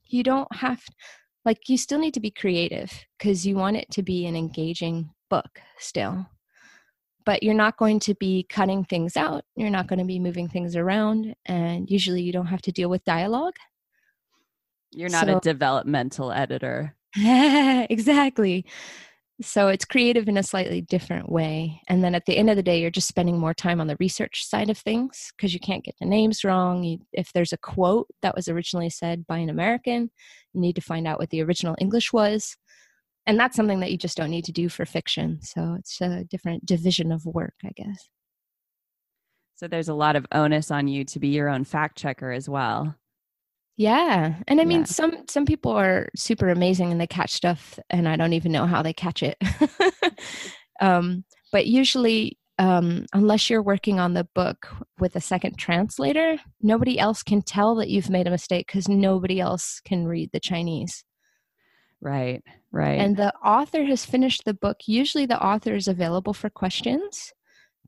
you 0.05 0.23
don't 0.23 0.53
have 0.55 0.81
like 1.43 1.69
you 1.69 1.77
still 1.77 1.99
need 1.99 2.13
to 2.13 2.19
be 2.19 2.31
creative 2.31 2.91
because 3.17 3.45
you 3.45 3.55
want 3.55 3.77
it 3.77 3.89
to 3.91 4.03
be 4.03 4.25
an 4.25 4.35
engaging 4.35 5.09
book 5.29 5.61
still 5.77 6.27
but 7.27 7.43
you're 7.43 7.53
not 7.53 7.75
going 7.75 7.99
to 7.99 8.15
be 8.15 8.45
cutting 8.47 8.85
things 8.85 9.17
out. 9.17 9.43
You're 9.57 9.69
not 9.69 9.87
going 9.87 9.99
to 9.99 10.05
be 10.05 10.17
moving 10.17 10.47
things 10.47 10.77
around. 10.77 11.35
And 11.45 11.91
usually 11.91 12.21
you 12.21 12.31
don't 12.31 12.45
have 12.45 12.61
to 12.61 12.71
deal 12.71 12.89
with 12.89 13.03
dialogue. 13.03 13.55
You're 14.91 15.09
not 15.09 15.25
so, 15.25 15.35
a 15.35 15.41
developmental 15.41 16.31
editor. 16.31 16.95
exactly. 17.17 18.65
So 19.39 19.67
it's 19.67 19.85
creative 19.85 20.27
in 20.27 20.37
a 20.37 20.43
slightly 20.43 20.81
different 20.81 21.31
way. 21.31 21.81
And 21.87 22.03
then 22.03 22.15
at 22.15 22.25
the 22.25 22.37
end 22.37 22.49
of 22.49 22.55
the 22.55 22.63
day, 22.63 22.81
you're 22.81 22.89
just 22.89 23.07
spending 23.07 23.37
more 23.37 23.53
time 23.53 23.79
on 23.79 23.85
the 23.85 23.97
research 23.99 24.43
side 24.43 24.71
of 24.71 24.79
things 24.79 25.31
because 25.37 25.53
you 25.53 25.59
can't 25.59 25.83
get 25.83 25.93
the 25.99 26.07
names 26.07 26.43
wrong. 26.43 26.83
You, 26.83 26.99
if 27.13 27.31
there's 27.33 27.53
a 27.53 27.57
quote 27.57 28.07
that 28.23 28.35
was 28.35 28.47
originally 28.47 28.89
said 28.89 29.27
by 29.27 29.37
an 29.37 29.49
American, 29.49 30.09
you 30.53 30.61
need 30.61 30.75
to 30.75 30.81
find 30.81 31.07
out 31.07 31.19
what 31.19 31.29
the 31.29 31.43
original 31.43 31.75
English 31.79 32.11
was 32.11 32.57
and 33.27 33.37
that's 33.37 33.57
something 33.57 33.81
that 33.81 33.91
you 33.91 33.97
just 33.97 34.17
don't 34.17 34.31
need 34.31 34.45
to 34.45 34.51
do 34.51 34.69
for 34.69 34.85
fiction 34.85 35.39
so 35.41 35.75
it's 35.77 36.01
a 36.01 36.23
different 36.23 36.65
division 36.65 37.11
of 37.11 37.25
work 37.25 37.53
i 37.63 37.71
guess 37.75 38.07
so 39.55 39.67
there's 39.67 39.89
a 39.89 39.93
lot 39.93 40.15
of 40.15 40.25
onus 40.31 40.71
on 40.71 40.87
you 40.87 41.03
to 41.03 41.19
be 41.19 41.27
your 41.27 41.49
own 41.49 41.63
fact 41.63 41.97
checker 41.97 42.31
as 42.31 42.49
well 42.49 42.95
yeah 43.77 44.35
and 44.47 44.59
i 44.59 44.65
mean 44.65 44.85
some 44.85 45.23
some 45.29 45.45
people 45.45 45.71
are 45.71 46.09
super 46.15 46.49
amazing 46.49 46.91
and 46.91 46.99
they 46.99 47.07
catch 47.07 47.31
stuff 47.31 47.79
and 47.89 48.09
i 48.09 48.15
don't 48.15 48.33
even 48.33 48.51
know 48.51 48.65
how 48.65 48.81
they 48.81 48.93
catch 48.93 49.23
it 49.23 49.37
um, 50.81 51.23
but 51.51 51.67
usually 51.67 52.37
um, 52.59 53.05
unless 53.13 53.51
you're 53.51 53.61
working 53.61 53.99
on 53.99 54.15
the 54.15 54.27
book 54.33 54.67
with 54.97 55.15
a 55.15 55.21
second 55.21 55.57
translator 55.57 56.37
nobody 56.61 56.97
else 56.97 57.21
can 57.21 57.43
tell 57.43 57.75
that 57.75 57.89
you've 57.89 58.09
made 58.09 58.25
a 58.25 58.31
mistake 58.31 58.65
because 58.65 58.89
nobody 58.89 59.39
else 59.39 59.79
can 59.85 60.07
read 60.07 60.31
the 60.33 60.39
chinese 60.39 61.03
Right, 62.01 62.43
right. 62.71 62.99
And 62.99 63.17
the 63.17 63.33
author 63.37 63.83
has 63.85 64.05
finished 64.05 64.45
the 64.45 64.53
book. 64.53 64.77
Usually 64.85 65.25
the 65.25 65.43
author 65.43 65.73
is 65.73 65.87
available 65.87 66.33
for 66.33 66.49
questions, 66.49 67.33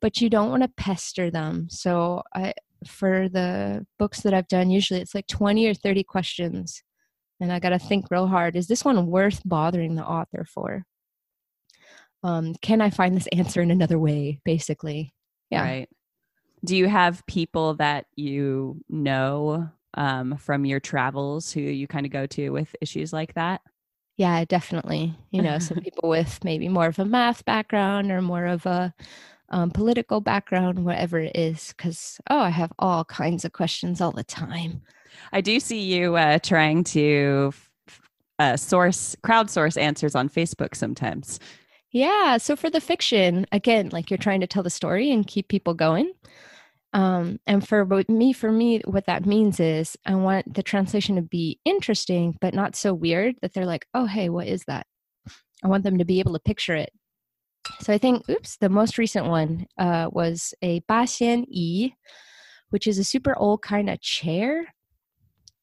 but 0.00 0.20
you 0.20 0.28
don't 0.28 0.50
want 0.50 0.62
to 0.62 0.68
pester 0.76 1.30
them. 1.30 1.68
So 1.70 2.22
I 2.34 2.54
for 2.86 3.28
the 3.28 3.86
books 3.98 4.20
that 4.22 4.34
I've 4.34 4.48
done, 4.48 4.70
usually 4.70 5.00
it's 5.00 5.14
like 5.14 5.26
20 5.26 5.66
or 5.68 5.74
30 5.74 6.04
questions. 6.04 6.82
And 7.40 7.52
I 7.52 7.58
got 7.58 7.70
to 7.70 7.78
think 7.78 8.06
real 8.10 8.26
hard 8.26 8.56
is 8.56 8.66
this 8.66 8.84
one 8.84 9.06
worth 9.06 9.40
bothering 9.44 9.94
the 9.94 10.04
author 10.04 10.44
for? 10.44 10.84
Um, 12.22 12.54
can 12.60 12.80
I 12.80 12.90
find 12.90 13.16
this 13.16 13.28
answer 13.28 13.62
in 13.62 13.70
another 13.70 13.98
way, 13.98 14.40
basically? 14.44 15.14
Yeah. 15.50 15.62
Right. 15.62 15.88
Do 16.64 16.76
you 16.76 16.86
have 16.86 17.24
people 17.26 17.74
that 17.74 18.06
you 18.14 18.82
know 18.90 19.70
um, 19.94 20.36
from 20.36 20.66
your 20.66 20.80
travels 20.80 21.50
who 21.50 21.60
you 21.60 21.86
kind 21.86 22.04
of 22.04 22.12
go 22.12 22.26
to 22.26 22.50
with 22.50 22.76
issues 22.82 23.12
like 23.12 23.34
that? 23.34 23.62
Yeah, 24.18 24.44
definitely. 24.44 25.16
You 25.30 25.40
know, 25.40 25.58
some 25.58 25.78
people 25.82 26.10
with 26.10 26.44
maybe 26.44 26.68
more 26.68 26.86
of 26.86 26.98
a 26.98 27.06
math 27.06 27.42
background 27.46 28.10
or 28.10 28.20
more 28.20 28.44
of 28.44 28.66
a 28.66 28.92
um, 29.50 29.70
political 29.70 30.20
background, 30.20 30.84
whatever 30.84 31.18
it 31.18 31.36
is, 31.36 31.74
because, 31.76 32.20
oh, 32.30 32.40
I 32.40 32.50
have 32.50 32.72
all 32.78 33.04
kinds 33.04 33.44
of 33.44 33.52
questions 33.52 34.00
all 34.00 34.12
the 34.12 34.24
time. 34.24 34.82
I 35.32 35.40
do 35.40 35.60
see 35.60 35.80
you 35.80 36.16
uh, 36.16 36.38
trying 36.38 36.84
to 36.84 37.52
uh, 38.38 38.56
source, 38.56 39.16
crowdsource 39.22 39.80
answers 39.80 40.14
on 40.14 40.28
Facebook 40.28 40.74
sometimes. 40.74 41.40
Yeah. 41.90 42.36
So 42.38 42.54
for 42.54 42.70
the 42.70 42.80
fiction, 42.80 43.46
again, 43.50 43.88
like 43.90 44.10
you're 44.10 44.18
trying 44.18 44.40
to 44.40 44.46
tell 44.46 44.62
the 44.62 44.70
story 44.70 45.10
and 45.10 45.26
keep 45.26 45.48
people 45.48 45.74
going. 45.74 46.12
Um, 46.92 47.38
and 47.46 47.66
for 47.66 47.84
me, 48.08 48.32
for 48.32 48.50
me, 48.50 48.80
what 48.84 49.06
that 49.06 49.26
means 49.26 49.60
is 49.60 49.96
I 50.06 50.14
want 50.14 50.54
the 50.54 50.62
translation 50.62 51.16
to 51.16 51.22
be 51.22 51.60
interesting, 51.64 52.36
but 52.40 52.54
not 52.54 52.76
so 52.76 52.94
weird 52.94 53.36
that 53.42 53.54
they're 53.54 53.66
like, 53.66 53.86
oh, 53.94 54.06
hey, 54.06 54.28
what 54.28 54.46
is 54.46 54.64
that? 54.64 54.86
I 55.62 55.68
want 55.68 55.84
them 55.84 55.98
to 55.98 56.04
be 56.04 56.20
able 56.20 56.32
to 56.32 56.40
picture 56.40 56.74
it. 56.74 56.92
So 57.80 57.92
I 57.92 57.98
think, 57.98 58.28
oops, 58.28 58.56
the 58.56 58.68
most 58.68 58.98
recent 58.98 59.26
one 59.26 59.66
uh, 59.78 60.08
was 60.12 60.54
a 60.62 60.80
Ba 60.80 61.04
Xian 61.04 61.44
Yi, 61.48 61.94
which 62.70 62.86
is 62.86 62.98
a 62.98 63.04
super 63.04 63.36
old 63.36 63.62
kind 63.62 63.90
of 63.90 64.00
chair. 64.00 64.74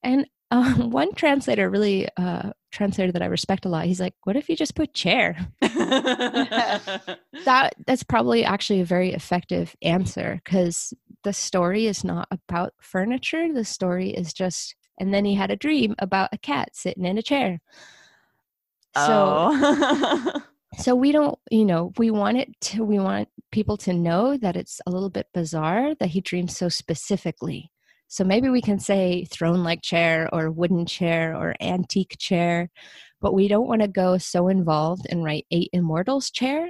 And 0.04 0.28
uh, 0.52 0.74
one 0.76 1.14
translator 1.14 1.70
really 1.70 2.08
uh, 2.18 2.52
translator 2.72 3.12
that 3.12 3.22
I 3.22 3.28
respect 3.28 3.66
a 3.66 3.70
lot. 3.70 3.86
He's 3.86 4.00
like, 4.00 4.14
"What 4.24 4.36
if 4.36 4.50
you 4.50 4.56
just 4.56 4.76
put 4.76 4.94
chair?" 4.94 5.38
that 5.62 7.76
that's 7.86 8.04
probably 8.04 8.44
actually 8.44 8.82
a 8.82 8.86
very 8.86 9.14
effective 9.14 9.76
answer 9.82 10.40
because 10.44 10.94
the 11.24 11.34
story 11.34 11.88
is 11.88 12.04
not 12.04 12.28
about 12.32 12.74
furniture. 12.80 13.52
The 13.52 13.66
story 13.66 14.12
is 14.12 14.34
just, 14.34 14.76
and 15.00 15.14
then 15.14 15.26
he 15.26 15.36
had 15.36 15.52
a 15.52 15.56
dream 15.56 15.96
about 16.00 16.30
a 16.32 16.38
cat 16.38 16.70
sitting 16.74 17.06
in 17.06 17.18
a 17.18 17.24
chair. 17.24 17.60
So, 18.96 19.50
oh. 19.52 20.44
so 20.76 20.96
we 20.96 21.12
don't, 21.12 21.38
you 21.50 21.66
know, 21.66 21.94
we 21.98 22.12
want 22.12 22.38
it 22.38 22.50
to, 22.62 22.84
we 22.84 23.00
want 23.00 23.30
people 23.52 23.78
to 23.78 23.94
know 23.94 24.38
that 24.38 24.58
it's 24.58 24.82
a 24.86 24.92
little 24.92 25.10
bit 25.10 25.28
bizarre 25.34 25.96
that 25.96 26.10
he 26.10 26.22
dreams 26.22 26.58
so 26.58 26.70
specifically. 26.70 27.72
So 28.10 28.24
maybe 28.24 28.50
we 28.50 28.62
can 28.62 28.80
say 28.80 29.26
throne 29.26 29.64
like 29.64 29.82
chair 29.82 30.30
or 30.32 30.52
wooden 30.52 30.86
chair 30.86 31.36
or 31.36 31.56
antique 31.62 32.16
chair, 32.20 32.70
but 33.22 33.34
we 33.34 33.48
don't 33.48 33.68
want 33.68 33.82
to 33.82 33.88
go 33.88 34.18
so 34.18 34.48
involved 34.48 35.08
and 35.10 35.24
write 35.24 35.46
eight 35.52 35.70
immortals 35.74 36.32
chair 36.32 36.70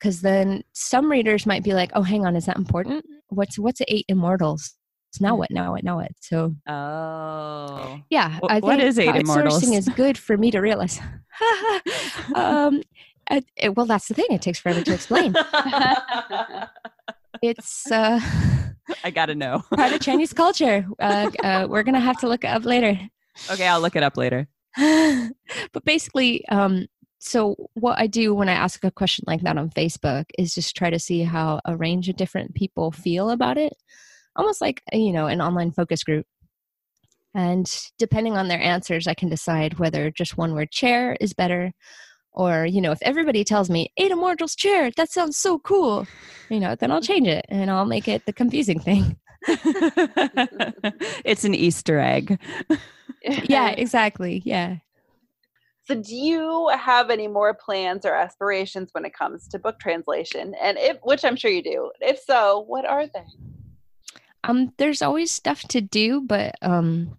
because 0.00 0.22
then 0.22 0.62
some 0.72 1.10
readers 1.10 1.46
might 1.46 1.62
be 1.62 1.74
like, 1.74 1.90
"Oh, 1.94 2.02
hang 2.02 2.24
on, 2.24 2.36
is 2.36 2.46
that 2.46 2.56
important? 2.56 3.04
What's 3.28 3.58
what's 3.58 3.82
eight 3.88 4.06
immortals? 4.08 4.74
it's 5.10 5.20
Now 5.20 5.36
what? 5.36 5.50
Now 5.50 5.72
what? 5.72 5.84
Now 5.84 5.96
what?" 5.96 6.12
So, 6.20 6.54
oh, 6.66 8.00
yeah, 8.08 8.38
w- 8.40 8.48
I 8.48 8.60
what 8.60 8.80
is 8.80 8.98
eight 8.98 9.14
immortals? 9.14 9.62
is 9.62 9.88
good 9.90 10.16
for 10.16 10.36
me 10.36 10.50
to 10.52 10.60
realize. 10.60 10.98
um, 12.34 12.82
it, 13.30 13.76
well, 13.76 13.86
that's 13.86 14.08
the 14.08 14.14
thing; 14.14 14.26
it 14.30 14.42
takes 14.42 14.58
forever 14.58 14.82
to 14.82 14.94
explain. 14.94 15.34
it's 17.42 17.90
uh, 17.90 18.20
I 19.04 19.10
gotta 19.10 19.34
know 19.34 19.62
part 19.74 19.92
of 19.92 20.00
Chinese 20.00 20.32
culture. 20.32 20.86
Uh, 20.98 21.30
uh, 21.42 21.66
we're 21.68 21.82
gonna 21.82 22.00
have 22.00 22.18
to 22.18 22.28
look 22.28 22.44
it 22.44 22.48
up 22.48 22.64
later. 22.64 22.98
Okay, 23.50 23.66
I'll 23.66 23.80
look 23.80 23.96
it 23.96 24.02
up 24.02 24.16
later. 24.16 24.48
but 24.76 25.84
basically, 25.84 26.46
um, 26.48 26.86
so 27.18 27.56
what 27.74 27.98
I 27.98 28.06
do 28.06 28.34
when 28.34 28.48
I 28.48 28.54
ask 28.54 28.82
a 28.84 28.90
question 28.90 29.24
like 29.26 29.42
that 29.42 29.58
on 29.58 29.70
Facebook 29.70 30.24
is 30.38 30.54
just 30.54 30.76
try 30.76 30.90
to 30.90 30.98
see 30.98 31.22
how 31.22 31.60
a 31.64 31.76
range 31.76 32.08
of 32.08 32.16
different 32.16 32.54
people 32.54 32.90
feel 32.92 33.30
about 33.30 33.58
it, 33.58 33.74
almost 34.36 34.60
like 34.60 34.82
you 34.92 35.12
know 35.12 35.26
an 35.26 35.40
online 35.40 35.70
focus 35.70 36.04
group. 36.04 36.26
And 37.32 37.70
depending 37.98 38.36
on 38.36 38.48
their 38.48 38.60
answers, 38.60 39.06
I 39.06 39.14
can 39.14 39.28
decide 39.28 39.78
whether 39.78 40.10
just 40.10 40.36
one 40.36 40.52
word 40.52 40.72
chair 40.72 41.16
is 41.20 41.32
better, 41.32 41.72
or 42.32 42.64
you 42.66 42.80
know 42.80 42.92
if 42.92 42.98
everybody 43.02 43.44
tells 43.44 43.68
me 43.70 43.92
eight 43.96 44.10
immortals 44.10 44.54
chair 44.54 44.90
that 44.96 45.10
sounds 45.10 45.36
so 45.36 45.58
cool 45.58 46.06
you 46.48 46.60
know 46.60 46.74
then 46.74 46.90
i'll 46.90 47.00
change 47.00 47.26
it 47.26 47.44
and 47.48 47.70
i'll 47.70 47.84
make 47.84 48.08
it 48.08 48.24
the 48.26 48.32
confusing 48.32 48.78
thing. 48.80 49.16
It's 51.24 51.44
an 51.44 51.54
easter 51.54 51.98
egg. 51.98 52.38
Yeah 53.22 53.68
exactly 53.76 54.42
yeah. 54.44 54.76
So 55.84 55.94
do 55.94 56.14
you 56.14 56.70
have 56.76 57.10
any 57.10 57.26
more 57.26 57.54
plans 57.54 58.04
or 58.04 58.14
aspirations 58.14 58.90
when 58.92 59.04
it 59.04 59.14
comes 59.14 59.48
to 59.48 59.58
book 59.58 59.80
translation? 59.80 60.54
And 60.60 60.78
if 60.78 60.98
which 61.02 61.24
i'm 61.24 61.36
sure 61.36 61.50
you 61.50 61.62
do. 61.62 61.90
If 62.00 62.20
so 62.20 62.64
what 62.66 62.84
are 62.84 63.06
they? 63.06 63.24
Um 64.44 64.72
there's 64.78 65.02
always 65.02 65.30
stuff 65.30 65.62
to 65.68 65.80
do 65.80 66.20
but 66.20 66.54
um 66.62 67.16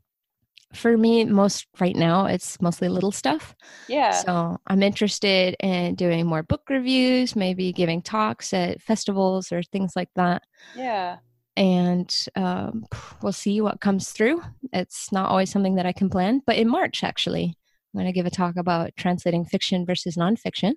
for 0.74 0.98
me, 0.98 1.26
most 1.26 1.68
right 1.80 1.96
now, 1.96 2.26
it's 2.26 2.62
mostly 2.62 2.90
little 2.90 3.12
stuff. 3.12 3.56
Yeah. 3.88 4.12
So 4.12 4.58
I'm 4.68 4.84
interested 4.84 5.56
in 5.60 5.96
doing 5.96 6.26
more 6.26 6.44
book 6.44 6.64
reviews, 6.70 7.36
maybe 7.36 7.74
giving 7.74 8.02
talks 8.02 8.54
at 8.54 8.82
festivals 8.82 9.52
or 9.52 9.64
things 9.64 9.94
like 9.96 10.10
that. 10.16 10.44
Yeah. 10.76 11.18
And 11.58 12.14
um, 12.36 12.86
we'll 13.22 13.34
see 13.34 13.62
what 13.62 13.82
comes 13.82 14.12
through. 14.12 14.42
It's 14.72 15.12
not 15.12 15.30
always 15.30 15.52
something 15.52 15.76
that 15.76 15.86
I 15.86 15.92
can 15.92 16.10
plan, 16.10 16.42
but 16.46 16.56
in 16.56 16.70
March, 16.70 17.04
actually, 17.04 17.58
I'm 17.94 18.00
going 18.00 18.06
to 18.06 18.14
give 18.14 18.26
a 18.26 18.30
talk 18.30 18.56
about 18.56 18.96
translating 18.96 19.44
fiction 19.46 19.86
versus 19.86 20.16
nonfiction. 20.16 20.74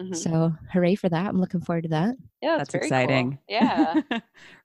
Mm-hmm. 0.00 0.14
So 0.14 0.52
hooray 0.72 0.96
for 0.96 1.08
that. 1.08 1.26
I'm 1.26 1.40
looking 1.40 1.60
forward 1.60 1.84
to 1.84 1.90
that. 1.90 2.16
Yeah, 2.42 2.58
that's, 2.58 2.72
that's 2.72 2.84
exciting. 2.84 3.32
Cool. 3.32 3.40
Yeah. 3.48 4.00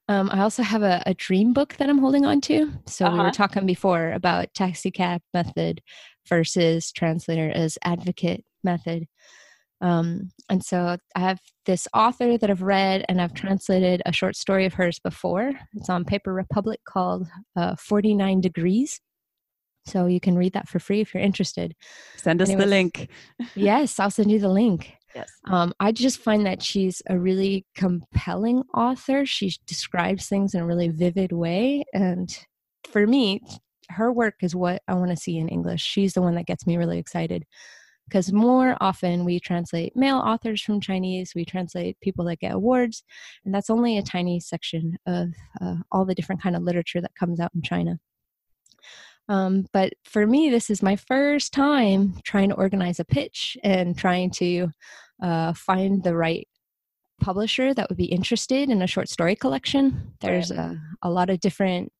um, 0.08 0.28
I 0.32 0.40
also 0.40 0.62
have 0.62 0.82
a, 0.82 1.02
a, 1.06 1.14
dream 1.14 1.52
book 1.52 1.76
that 1.76 1.88
I'm 1.88 1.98
holding 1.98 2.26
on 2.26 2.40
to. 2.42 2.72
So 2.86 3.06
uh-huh. 3.06 3.12
we 3.12 3.18
were 3.18 3.24
uh-huh. 3.26 3.32
talking 3.32 3.66
before 3.66 4.10
about 4.10 4.52
taxi 4.54 4.90
cab 4.90 5.22
method 5.32 5.82
versus 6.28 6.90
translator 6.90 7.48
as 7.48 7.78
advocate 7.84 8.44
method. 8.64 9.06
Um, 9.80 10.32
and 10.48 10.62
so 10.62 10.98
I 11.14 11.20
have 11.20 11.40
this 11.64 11.88
author 11.94 12.36
that 12.36 12.50
I've 12.50 12.62
read 12.62 13.04
and 13.08 13.20
I've 13.20 13.32
translated 13.32 14.02
a 14.04 14.12
short 14.12 14.36
story 14.36 14.66
of 14.66 14.74
hers 14.74 14.98
before. 14.98 15.52
It's 15.74 15.88
on 15.88 16.04
Paper 16.04 16.34
Republic 16.34 16.80
called 16.86 17.28
uh, 17.56 17.76
49 17.76 18.40
Degrees. 18.40 19.00
So 19.86 20.06
you 20.06 20.20
can 20.20 20.36
read 20.36 20.52
that 20.52 20.68
for 20.68 20.78
free 20.78 21.00
if 21.00 21.14
you're 21.14 21.22
interested. 21.22 21.74
Send 22.16 22.42
us 22.42 22.50
Anyways, 22.50 22.64
the 22.64 22.70
link. 22.70 23.08
yes, 23.54 23.98
I'll 23.98 24.10
send 24.10 24.30
you 24.30 24.38
the 24.38 24.48
link. 24.48 24.92
Yes. 25.14 25.30
Um, 25.46 25.72
I 25.80 25.92
just 25.92 26.20
find 26.20 26.46
that 26.46 26.62
she's 26.62 27.02
a 27.08 27.18
really 27.18 27.66
compelling 27.74 28.62
author. 28.74 29.26
She 29.26 29.52
describes 29.66 30.28
things 30.28 30.54
in 30.54 30.60
a 30.60 30.66
really 30.66 30.88
vivid 30.88 31.32
way. 31.32 31.84
And 31.92 32.36
for 32.88 33.06
me, 33.06 33.42
her 33.90 34.12
work 34.12 34.34
is 34.42 34.54
what 34.54 34.82
I 34.88 34.94
want 34.94 35.10
to 35.10 35.16
see 35.16 35.38
in 35.38 35.48
English. 35.48 35.82
She's 35.82 36.14
the 36.14 36.22
one 36.22 36.36
that 36.36 36.46
gets 36.46 36.66
me 36.66 36.76
really 36.76 36.98
excited. 36.98 37.44
Because 38.08 38.32
more 38.32 38.76
often 38.80 39.24
we 39.24 39.38
translate 39.38 39.94
male 39.94 40.18
authors 40.18 40.60
from 40.62 40.80
Chinese, 40.80 41.32
we 41.34 41.44
translate 41.44 42.00
people 42.00 42.24
that 42.24 42.40
get 42.40 42.52
awards, 42.52 43.04
and 43.44 43.54
that's 43.54 43.70
only 43.70 43.98
a 43.98 44.02
tiny 44.02 44.40
section 44.40 44.98
of 45.06 45.28
uh, 45.60 45.76
all 45.92 46.04
the 46.04 46.14
different 46.16 46.42
kind 46.42 46.56
of 46.56 46.62
literature 46.62 47.00
that 47.00 47.14
comes 47.14 47.38
out 47.38 47.52
in 47.54 47.62
China. 47.62 48.00
Um, 49.30 49.66
but 49.72 49.92
for 50.04 50.26
me, 50.26 50.50
this 50.50 50.70
is 50.70 50.82
my 50.82 50.96
first 50.96 51.52
time 51.52 52.14
trying 52.24 52.48
to 52.48 52.56
organize 52.56 52.98
a 52.98 53.04
pitch 53.04 53.56
and 53.62 53.96
trying 53.96 54.32
to 54.32 54.70
uh, 55.22 55.52
find 55.52 56.02
the 56.02 56.16
right 56.16 56.48
publisher 57.20 57.72
that 57.72 57.88
would 57.88 57.96
be 57.96 58.06
interested 58.06 58.68
in 58.68 58.82
a 58.82 58.88
short 58.88 59.08
story 59.08 59.36
collection. 59.36 60.14
There's 60.20 60.50
a, 60.50 60.76
a 61.02 61.10
lot 61.10 61.30
of 61.30 61.38
different 61.38 61.92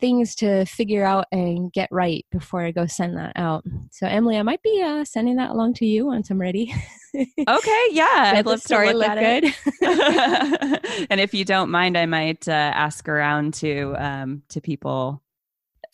things 0.00 0.34
to 0.36 0.64
figure 0.64 1.04
out 1.04 1.26
and 1.30 1.72
get 1.72 1.88
right 1.92 2.26
before 2.32 2.62
I 2.62 2.72
go 2.72 2.86
send 2.86 3.16
that 3.16 3.34
out. 3.36 3.64
So 3.92 4.08
Emily, 4.08 4.36
I 4.36 4.42
might 4.42 4.62
be 4.62 4.82
uh, 4.82 5.04
sending 5.04 5.36
that 5.36 5.50
along 5.50 5.74
to 5.74 5.86
you 5.86 6.06
once 6.06 6.30
I'm 6.30 6.40
ready. 6.40 6.74
okay, 7.14 7.86
yeah, 7.92 8.32
I'd 8.34 8.46
love 8.46 8.62
to 8.64 8.92
look, 8.92 9.14
good. 9.14 9.44
it. 9.82 11.06
and 11.10 11.20
if 11.20 11.32
you 11.32 11.44
don't 11.44 11.70
mind, 11.70 11.96
I 11.96 12.06
might 12.06 12.48
uh, 12.48 12.52
ask 12.52 13.08
around 13.08 13.54
to 13.54 13.94
um, 13.98 14.42
to 14.48 14.60
people 14.60 15.22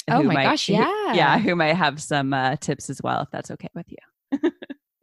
oh 0.08 0.22
my 0.22 0.34
might, 0.34 0.44
gosh, 0.44 0.68
yeah. 0.68 0.84
Who, 0.84 1.16
yeah, 1.16 1.38
who 1.38 1.56
might 1.56 1.74
have 1.74 2.00
some 2.02 2.32
uh, 2.32 2.56
tips 2.56 2.90
as 2.90 3.00
well, 3.02 3.22
if 3.22 3.30
that's 3.30 3.50
okay 3.50 3.68
with 3.74 3.86
you. 3.88 4.50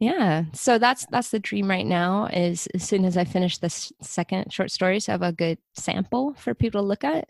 yeah. 0.00 0.44
So 0.52 0.78
that's 0.78 1.06
that's 1.06 1.30
the 1.30 1.38
dream 1.38 1.68
right 1.68 1.86
now 1.86 2.26
is 2.26 2.66
as 2.74 2.82
soon 2.82 3.04
as 3.04 3.16
I 3.16 3.24
finish 3.24 3.58
this 3.58 3.92
second 4.00 4.52
short 4.52 4.70
stories, 4.70 5.08
I 5.08 5.12
have 5.12 5.22
a 5.22 5.32
good 5.32 5.58
sample 5.74 6.34
for 6.34 6.54
people 6.54 6.80
to 6.80 6.86
look 6.86 7.04
at. 7.04 7.28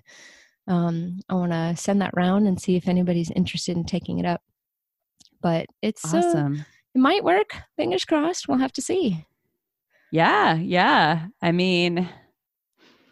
Um, 0.67 1.21
I 1.29 1.35
want 1.35 1.53
to 1.53 1.77
send 1.77 2.01
that 2.01 2.17
round 2.17 2.47
and 2.47 2.61
see 2.61 2.77
if 2.77 2.89
anybody's 2.89 3.31
interested 3.31 3.77
in 3.77 3.85
taking 3.85 4.19
it 4.19 4.27
up. 4.27 4.43
But 5.43 5.67
it's 5.83 6.13
uh, 6.15 6.19
awesome. 6.19 6.55
Uh, 6.61 6.65
it 6.95 6.99
might 6.99 7.25
work. 7.25 7.55
Fingers 7.77 8.05
crossed. 8.05 8.49
We'll 8.49 8.59
have 8.59 8.73
to 8.75 8.83
see. 8.83 9.27
Yeah, 10.11 10.55
yeah. 10.55 11.27
I 11.43 11.53
mean, 11.53 12.09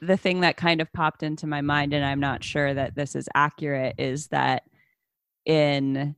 the 0.03 0.17
thing 0.17 0.41
that 0.41 0.57
kind 0.57 0.81
of 0.81 0.93
popped 0.93 1.23
into 1.23 1.47
my 1.47 1.61
mind, 1.61 1.95
and 1.95 2.05
I'm 2.05 2.21
not 2.21 2.43
sure 2.43 2.75
that 2.75 2.97
this 2.97 3.15
is 3.15 3.29
accurate, 3.35 3.95
is 3.99 4.27
that 4.29 4.65
in 5.47 6.17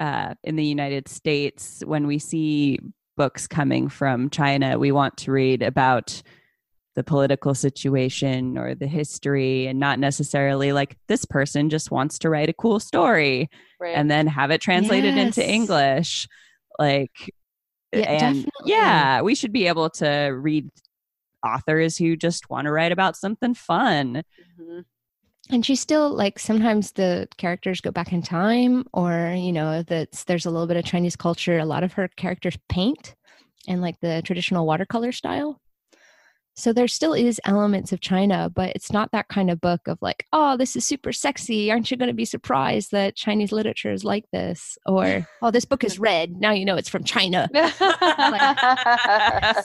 uh, 0.00 0.34
in 0.42 0.56
the 0.56 0.64
United 0.64 1.08
States, 1.08 1.82
when 1.86 2.08
we 2.08 2.18
see 2.18 2.80
books 3.16 3.46
coming 3.46 3.88
from 3.88 4.28
China, 4.28 4.78
we 4.78 4.90
want 4.90 5.16
to 5.18 5.30
read 5.30 5.62
about 5.62 6.22
the 6.96 7.04
political 7.04 7.54
situation 7.54 8.58
or 8.58 8.74
the 8.74 8.86
history 8.86 9.66
and 9.66 9.78
not 9.78 9.98
necessarily 9.98 10.72
like 10.72 10.96
this 11.08 11.24
person 11.24 11.70
just 11.70 11.90
wants 11.90 12.18
to 12.18 12.30
write 12.30 12.48
a 12.48 12.52
cool 12.52 12.78
story 12.78 13.48
right. 13.80 13.96
and 13.96 14.10
then 14.10 14.26
have 14.26 14.50
it 14.50 14.60
translated 14.60 15.14
yes. 15.14 15.26
into 15.26 15.48
English. 15.48 16.28
Like, 16.78 17.32
yeah, 17.92 18.00
and 18.00 18.36
definitely. 18.36 18.50
yeah, 18.66 19.22
we 19.22 19.34
should 19.36 19.52
be 19.52 19.68
able 19.68 19.90
to 19.90 20.08
read 20.36 20.68
authors 21.44 21.96
who 21.96 22.16
just 22.16 22.48
want 22.50 22.66
to 22.66 22.72
write 22.72 22.92
about 22.92 23.16
something 23.16 23.54
fun. 23.54 24.24
Mm-hmm. 24.60 24.80
And 25.50 25.66
she's 25.66 25.80
still 25.80 26.08
like 26.08 26.38
sometimes 26.38 26.92
the 26.92 27.28
characters 27.36 27.82
go 27.82 27.90
back 27.90 28.12
in 28.12 28.22
time, 28.22 28.86
or 28.94 29.34
you 29.36 29.52
know, 29.52 29.82
that 29.82 30.12
there's 30.26 30.46
a 30.46 30.50
little 30.50 30.66
bit 30.66 30.78
of 30.78 30.84
Chinese 30.84 31.16
culture. 31.16 31.58
A 31.58 31.66
lot 31.66 31.84
of 31.84 31.92
her 31.94 32.08
characters 32.08 32.56
paint 32.68 33.14
and 33.68 33.82
like 33.82 34.00
the 34.00 34.22
traditional 34.24 34.66
watercolor 34.66 35.12
style. 35.12 35.60
So 36.56 36.72
there 36.72 36.86
still 36.86 37.14
is 37.14 37.40
elements 37.44 37.92
of 37.92 38.00
China, 38.00 38.48
but 38.48 38.70
it's 38.76 38.92
not 38.92 39.10
that 39.10 39.28
kind 39.28 39.50
of 39.50 39.60
book 39.60 39.88
of 39.88 40.00
like, 40.00 40.24
oh, 40.32 40.56
this 40.56 40.76
is 40.76 40.86
super 40.86 41.12
sexy. 41.12 41.70
Aren't 41.70 41.90
you 41.90 41.96
going 41.96 42.08
to 42.08 42.14
be 42.14 42.24
surprised 42.24 42.92
that 42.92 43.16
Chinese 43.16 43.50
literature 43.50 43.92
is 43.92 44.04
like 44.04 44.24
this? 44.32 44.78
Or, 44.86 45.26
oh, 45.42 45.50
this 45.50 45.64
book 45.64 45.82
is 45.82 45.98
red. 45.98 46.40
Now 46.40 46.52
you 46.52 46.64
know 46.64 46.76
it's 46.76 46.88
from 46.88 47.02
China. 47.02 47.48
like, 47.52 47.74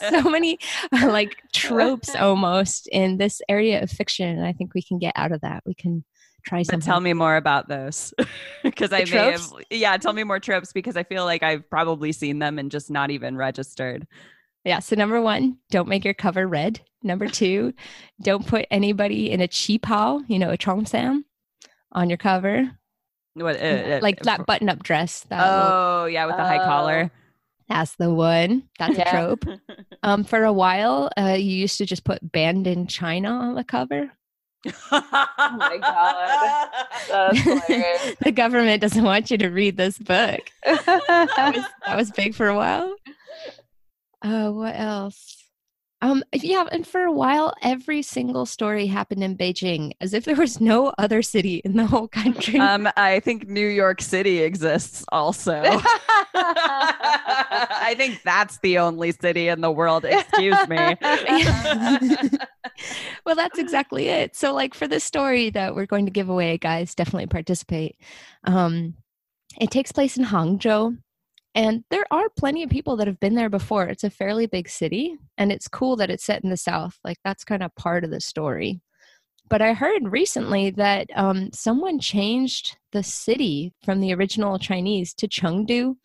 so 0.10 0.28
many 0.28 0.58
like 0.92 1.36
tropes 1.52 2.14
almost 2.16 2.88
in 2.88 3.18
this 3.18 3.40
area 3.48 3.82
of 3.82 3.90
fiction. 3.90 4.28
And 4.28 4.44
I 4.44 4.52
think 4.52 4.74
we 4.74 4.82
can 4.82 4.98
get 4.98 5.12
out 5.14 5.30
of 5.30 5.42
that. 5.42 5.62
We 5.64 5.74
can 5.74 6.04
try 6.44 6.62
something. 6.62 6.80
But 6.80 6.86
tell 6.86 7.00
me 7.00 7.12
more 7.12 7.36
about 7.36 7.68
those 7.68 8.12
because 8.64 8.92
I 8.92 9.04
may 9.04 9.32
have, 9.32 9.52
yeah, 9.70 9.96
tell 9.96 10.12
me 10.12 10.24
more 10.24 10.40
tropes 10.40 10.72
because 10.72 10.96
I 10.96 11.04
feel 11.04 11.24
like 11.24 11.42
I've 11.42 11.68
probably 11.70 12.10
seen 12.12 12.40
them 12.40 12.58
and 12.58 12.70
just 12.70 12.90
not 12.90 13.10
even 13.10 13.36
registered. 13.36 14.06
Yeah. 14.64 14.80
So 14.80 14.96
number 14.96 15.20
one, 15.20 15.58
don't 15.70 15.88
make 15.88 16.04
your 16.04 16.14
cover 16.14 16.46
red. 16.46 16.80
Number 17.02 17.28
two, 17.28 17.72
don't 18.20 18.46
put 18.46 18.66
anybody 18.70 19.30
in 19.30 19.40
a 19.40 19.48
qipao, 19.48 20.22
you 20.28 20.38
know, 20.38 20.50
a 20.50 20.58
cheongsam 20.58 21.24
on 21.92 22.10
your 22.10 22.18
cover. 22.18 22.70
What, 23.34 23.56
uh, 23.56 23.58
uh 23.64 23.98
like 24.02 24.20
that 24.20 24.44
button 24.44 24.68
up 24.68 24.82
dress. 24.82 25.24
That 25.30 25.40
oh, 25.42 25.94
little, 25.94 26.08
yeah, 26.10 26.26
with 26.26 26.36
the 26.36 26.44
high 26.44 26.58
collar. 26.58 27.10
That's 27.68 27.94
the 27.96 28.12
one. 28.12 28.64
That's 28.78 28.98
yeah. 28.98 29.08
a 29.08 29.10
trope. 29.10 29.44
um, 30.02 30.24
for 30.24 30.44
a 30.44 30.52
while, 30.52 31.10
uh, 31.16 31.36
you 31.38 31.52
used 31.52 31.78
to 31.78 31.86
just 31.86 32.04
put 32.04 32.32
banned 32.32 32.66
in 32.66 32.86
China 32.88 33.30
on 33.30 33.54
the 33.54 33.64
cover. 33.64 34.10
oh 34.92 35.56
my 35.56 35.78
god, 35.80 36.68
the 38.20 38.32
government 38.32 38.82
doesn't 38.82 39.04
want 39.04 39.30
you 39.30 39.38
to 39.38 39.48
read 39.48 39.78
this 39.78 39.96
book. 39.96 40.40
that, 40.64 41.52
was, 41.54 41.64
that 41.86 41.96
was 41.96 42.10
big 42.10 42.34
for 42.34 42.48
a 42.48 42.56
while. 42.56 42.94
Uh, 44.22 44.50
what 44.50 44.74
else? 44.78 45.40
Um, 46.02 46.24
yeah, 46.32 46.64
and 46.72 46.86
for 46.86 47.02
a 47.02 47.12
while, 47.12 47.52
every 47.62 48.00
single 48.00 48.46
story 48.46 48.86
happened 48.86 49.22
in 49.22 49.36
Beijing, 49.36 49.92
as 50.00 50.14
if 50.14 50.24
there 50.24 50.34
was 50.34 50.58
no 50.58 50.94
other 50.96 51.20
city 51.20 51.56
in 51.56 51.76
the 51.76 51.86
whole 51.86 52.08
country. 52.08 52.58
Um, 52.58 52.88
I 52.96 53.20
think 53.20 53.48
New 53.48 53.66
York 53.66 54.00
City 54.00 54.38
exists 54.38 55.04
also. 55.12 55.60
I 56.34 57.94
think 57.98 58.22
that's 58.22 58.58
the 58.60 58.78
only 58.78 59.12
city 59.12 59.48
in 59.48 59.60
the 59.60 59.70
world. 59.70 60.06
Excuse 60.06 60.66
me. 60.68 60.78
well, 63.26 63.34
that's 63.34 63.58
exactly 63.58 64.08
it. 64.08 64.34
So, 64.34 64.54
like 64.54 64.72
for 64.72 64.88
this 64.88 65.04
story 65.04 65.50
that 65.50 65.74
we're 65.74 65.84
going 65.84 66.06
to 66.06 66.12
give 66.12 66.30
away, 66.30 66.56
guys, 66.56 66.94
definitely 66.94 67.26
participate. 67.26 67.96
Um, 68.44 68.94
it 69.60 69.70
takes 69.70 69.92
place 69.92 70.16
in 70.16 70.24
Hangzhou, 70.24 70.96
and 71.54 71.84
there 71.90 72.06
are 72.10 72.28
plenty 72.38 72.62
of 72.62 72.70
people 72.70 72.96
that 72.96 73.06
have 73.06 73.20
been 73.20 73.34
there 73.34 73.50
before. 73.50 73.86
It's 73.86 74.04
a 74.04 74.10
fairly 74.10 74.46
big 74.46 74.68
city, 74.68 75.16
and 75.38 75.50
it's 75.50 75.68
cool 75.68 75.96
that 75.96 76.10
it's 76.10 76.24
set 76.24 76.44
in 76.44 76.50
the 76.50 76.56
South. 76.56 76.98
Like, 77.04 77.18
that's 77.24 77.44
kind 77.44 77.62
of 77.62 77.74
part 77.74 78.04
of 78.04 78.10
the 78.10 78.20
story. 78.20 78.80
But 79.48 79.62
I 79.62 79.72
heard 79.72 80.12
recently 80.12 80.70
that 80.70 81.08
um, 81.16 81.50
someone 81.52 81.98
changed 81.98 82.76
the 82.92 83.02
city 83.02 83.72
from 83.84 84.00
the 84.00 84.14
original 84.14 84.58
Chinese 84.58 85.12
to 85.14 85.26
Chengdu. 85.26 85.96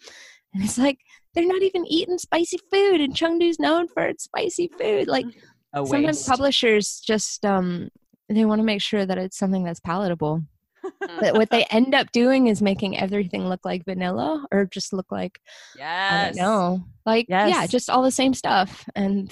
And 0.53 0.63
it's 0.63 0.79
like, 0.79 0.97
they're 1.33 1.45
not 1.45 1.61
even 1.61 1.85
eating 1.85 2.17
spicy 2.17 2.57
food, 2.71 3.01
and 3.01 3.13
Chengdu's 3.13 3.59
known 3.59 3.87
for 3.87 4.03
its 4.03 4.23
spicy 4.23 4.69
food. 4.79 5.07
Like, 5.07 5.25
sometimes 5.73 6.23
publishers 6.27 7.01
just 7.05 7.45
um, 7.45 7.89
they 8.29 8.45
want 8.45 8.59
to 8.59 8.65
make 8.65 8.81
sure 8.81 9.05
that 9.05 9.17
it's 9.17 9.37
something 9.37 9.63
that's 9.63 9.79
palatable 9.79 10.41
but 10.99 11.33
what 11.35 11.49
they 11.49 11.65
end 11.71 11.93
up 11.93 12.11
doing 12.11 12.47
is 12.47 12.61
making 12.61 12.97
everything 12.97 13.47
look 13.47 13.61
like 13.63 13.85
vanilla 13.85 14.45
or 14.51 14.65
just 14.65 14.93
look 14.93 15.11
like 15.11 15.39
yes. 15.77 16.11
I 16.11 16.25
don't 16.25 16.35
know. 16.37 16.83
Like 17.05 17.27
yes. 17.29 17.49
yeah, 17.49 17.67
just 17.67 17.89
all 17.89 18.03
the 18.03 18.11
same 18.11 18.33
stuff. 18.33 18.87
And 18.95 19.31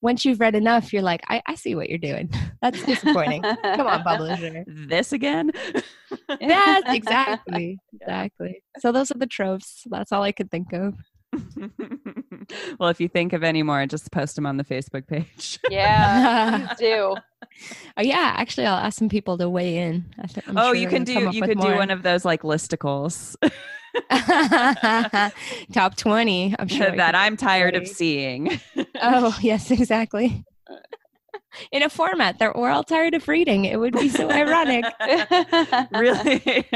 once 0.00 0.24
you've 0.24 0.40
read 0.40 0.54
enough, 0.54 0.92
you're 0.92 1.02
like, 1.02 1.22
I, 1.28 1.42
I 1.46 1.54
see 1.56 1.74
what 1.74 1.88
you're 1.88 1.98
doing. 1.98 2.30
That's 2.62 2.84
disappointing. 2.84 3.42
Come 3.42 3.86
on, 3.86 4.02
publisher. 4.02 4.64
This 4.66 5.12
again? 5.12 5.50
yes, 6.40 6.82
exactly. 6.86 7.78
Exactly. 7.92 8.62
So 8.78 8.92
those 8.92 9.10
are 9.10 9.18
the 9.18 9.26
tropes. 9.26 9.84
That's 9.90 10.12
all 10.12 10.22
I 10.22 10.32
could 10.32 10.50
think 10.50 10.72
of. 10.72 10.94
well, 12.78 12.88
if 12.88 13.00
you 13.00 13.08
think 13.08 13.32
of 13.32 13.42
any 13.42 13.62
more, 13.62 13.84
just 13.86 14.10
post 14.10 14.36
them 14.36 14.46
on 14.46 14.56
the 14.56 14.64
Facebook 14.64 15.06
page. 15.06 15.58
Yeah, 15.70 16.74
do. 16.78 17.14
Oh 17.96 18.02
yeah, 18.02 18.34
actually, 18.36 18.66
I'll 18.66 18.78
ask 18.78 18.98
some 18.98 19.08
people 19.08 19.36
to 19.38 19.48
weigh 19.48 19.76
in. 19.78 20.06
I 20.18 20.26
th- 20.26 20.48
I'm 20.48 20.56
oh, 20.56 20.66
sure 20.66 20.74
you 20.74 20.88
can 20.88 21.04
do 21.04 21.12
you 21.12 21.40
with 21.40 21.50
could 21.50 21.60
do 21.60 21.68
more. 21.68 21.76
one 21.76 21.90
of 21.90 22.02
those 22.02 22.24
like 22.24 22.42
listicles 22.42 23.36
top 25.72 25.96
twenty. 25.96 26.54
I'm 26.58 26.68
sure 26.68 26.94
that 26.96 27.14
I'm 27.14 27.36
tired 27.36 27.76
of 27.76 27.86
seeing. 27.86 28.60
Oh 29.00 29.36
yes, 29.42 29.70
exactly. 29.70 30.44
In 31.70 31.82
a 31.82 31.90
format 31.90 32.38
that 32.38 32.56
we're 32.56 32.70
all 32.70 32.84
tired 32.84 33.14
of 33.14 33.26
reading, 33.28 33.64
it 33.64 33.78
would 33.78 33.94
be 33.94 34.08
so 34.08 34.30
ironic. 34.30 34.84
really? 35.92 36.66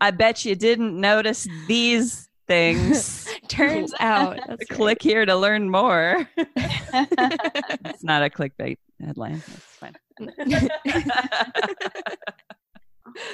I 0.00 0.10
bet 0.10 0.44
you 0.44 0.54
didn't 0.54 1.00
notice 1.00 1.46
these 1.66 2.29
things. 2.50 3.28
Turns 3.48 3.94
out, 4.00 4.40
Click 4.70 5.00
here 5.00 5.24
to 5.24 5.36
learn 5.36 5.70
more. 5.70 6.28
it's 6.36 8.02
not 8.02 8.24
a 8.24 8.28
clickbait 8.28 8.78
headline. 9.00 9.40
That's 9.46 9.76
fine. 9.76 9.96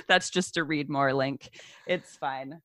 That's 0.06 0.28
just 0.30 0.58
a 0.58 0.64
read 0.64 0.90
more 0.90 1.14
link. 1.14 1.48
It's 1.86 2.16
fine. 2.16 2.60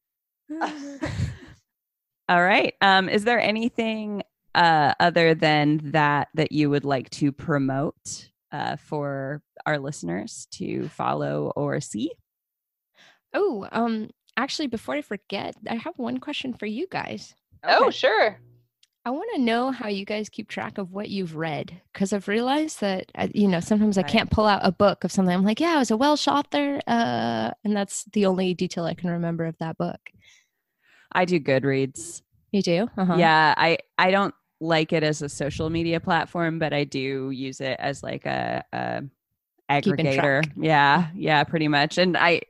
All 2.29 2.43
right. 2.43 2.73
Um, 2.81 3.07
is 3.07 3.23
there 3.23 3.39
anything 3.39 4.23
uh, 4.53 4.93
other 4.99 5.33
than 5.33 5.79
that 5.91 6.27
that 6.33 6.51
you 6.51 6.69
would 6.69 6.83
like 6.83 7.09
to 7.11 7.31
promote 7.31 8.29
uh, 8.51 8.75
for 8.75 9.41
our 9.65 9.79
listeners 9.79 10.47
to 10.51 10.89
follow 10.89 11.53
or 11.55 11.79
see? 11.79 12.11
oh, 13.33 13.67
um, 13.71 14.09
actually, 14.37 14.67
before 14.67 14.95
I 14.95 15.01
forget, 15.01 15.55
I 15.69 15.75
have 15.75 15.93
one 15.97 16.19
question 16.19 16.53
for 16.53 16.65
you 16.65 16.87
guys. 16.89 17.35
Oh, 17.63 17.89
sure. 17.89 18.39
I 19.03 19.09
want 19.09 19.29
to 19.33 19.41
know 19.41 19.71
how 19.71 19.87
you 19.87 20.05
guys 20.05 20.29
keep 20.29 20.47
track 20.47 20.77
of 20.77 20.91
what 20.91 21.09
you've 21.09 21.35
read 21.35 21.81
because 21.91 22.13
I've 22.13 22.27
realized 22.27 22.81
that 22.81 23.11
uh, 23.15 23.29
you 23.33 23.47
know 23.47 23.59
sometimes 23.59 23.97
I 23.97 24.03
can't 24.03 24.29
pull 24.29 24.45
out 24.45 24.61
a 24.63 24.71
book 24.71 25.03
of 25.03 25.11
something. 25.11 25.33
I'm 25.33 25.43
like, 25.43 25.59
yeah, 25.59 25.73
I 25.73 25.79
was 25.79 25.89
a 25.89 25.97
Welsh 25.97 26.27
author, 26.27 26.79
uh, 26.85 27.51
and 27.63 27.75
that's 27.75 28.03
the 28.13 28.27
only 28.27 28.53
detail 28.53 28.85
I 28.85 28.93
can 28.93 29.09
remember 29.09 29.45
of 29.45 29.57
that 29.57 29.77
book. 29.79 29.99
I 31.11 31.25
do 31.25 31.39
Goodreads. 31.39 32.21
You 32.51 32.61
do? 32.61 32.89
Uh-huh. 32.95 33.15
Yeah, 33.17 33.55
I 33.57 33.79
I 33.97 34.11
don't 34.11 34.35
like 34.59 34.93
it 34.93 35.01
as 35.01 35.23
a 35.23 35.29
social 35.29 35.71
media 35.71 35.99
platform, 35.99 36.59
but 36.59 36.71
I 36.71 36.83
do 36.83 37.31
use 37.31 37.59
it 37.59 37.77
as 37.79 38.03
like 38.03 38.27
a, 38.27 38.63
a 38.71 39.01
aggregator. 39.67 40.47
Yeah, 40.55 41.07
yeah, 41.15 41.43
pretty 41.43 41.67
much. 41.67 41.97
And 41.97 42.15
I 42.15 42.41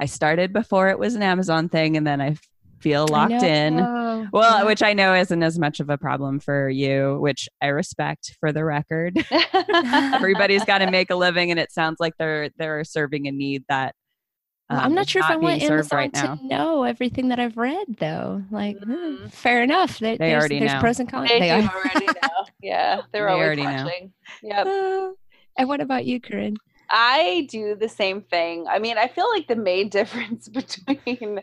I 0.00 0.06
started 0.06 0.52
before 0.52 0.88
it 0.88 0.98
was 0.98 1.14
an 1.14 1.22
Amazon 1.22 1.68
thing, 1.68 1.96
and 1.96 2.06
then 2.06 2.20
I 2.20 2.36
feel 2.80 3.06
I 3.10 3.12
locked 3.12 3.42
in. 3.42 3.76
Well, 3.76 4.58
Yeah. 4.60 4.64
which 4.64 4.82
I 4.82 4.92
know 4.92 5.14
isn't 5.14 5.42
as 5.42 5.58
much 5.58 5.80
of 5.80 5.90
a 5.90 5.98
problem 5.98 6.38
for 6.40 6.68
you, 6.68 7.18
which 7.20 7.48
I 7.60 7.68
respect 7.68 8.36
for 8.40 8.52
the 8.52 8.64
record. 8.64 9.16
Everybody's 9.72 10.64
got 10.64 10.78
to 10.78 10.90
make 10.90 11.10
a 11.10 11.16
living, 11.16 11.50
and 11.50 11.58
it 11.60 11.72
sounds 11.72 11.96
like 12.00 12.14
they're 12.18 12.50
they're 12.56 12.84
serving 12.84 13.26
a 13.26 13.32
need 13.32 13.64
that. 13.68 13.94
Um, 14.70 14.78
I'm 14.80 14.94
not 14.94 15.06
is 15.06 15.10
sure 15.10 15.22
if 15.22 15.30
I 15.30 15.36
want 15.36 15.62
served 15.62 15.72
Amazon 15.92 15.98
right 15.98 16.12
now. 16.12 16.34
to 16.34 16.46
know 16.46 16.82
everything 16.84 17.28
that 17.28 17.40
I've 17.40 17.56
read, 17.56 17.86
though. 17.98 18.42
Like, 18.50 18.76
eh, 18.76 18.84
Mhm. 18.84 19.32
fair 19.32 19.62
enough. 19.62 19.98
There, 19.98 20.18
They 20.18 20.28
there's, 20.28 20.40
already 20.42 20.58
there's 20.58 20.74
know. 20.74 20.80
pros 20.80 21.00
and 21.00 21.08
cons. 21.10 21.28
They, 21.30 21.38
They 21.40 21.52
already 21.52 22.06
know. 22.06 22.44
Yeah, 22.60 23.00
they're 23.10 23.24
They 23.26 23.32
always 23.32 23.46
already 23.46 23.62
know. 23.62 23.84
watching. 23.84 24.12
Yep. 24.42 24.66
Uh, 24.66 25.08
and 25.56 25.68
what 25.70 25.80
about 25.80 26.04
you, 26.04 26.20
Corinne? 26.20 26.56
I 26.90 27.46
do 27.50 27.74
the 27.74 27.88
same 27.88 28.22
thing. 28.22 28.66
I 28.68 28.78
mean, 28.78 28.98
I 28.98 29.08
feel 29.08 29.28
like 29.30 29.48
the 29.48 29.56
main 29.56 29.88
difference 29.98 30.48
between 30.48 31.40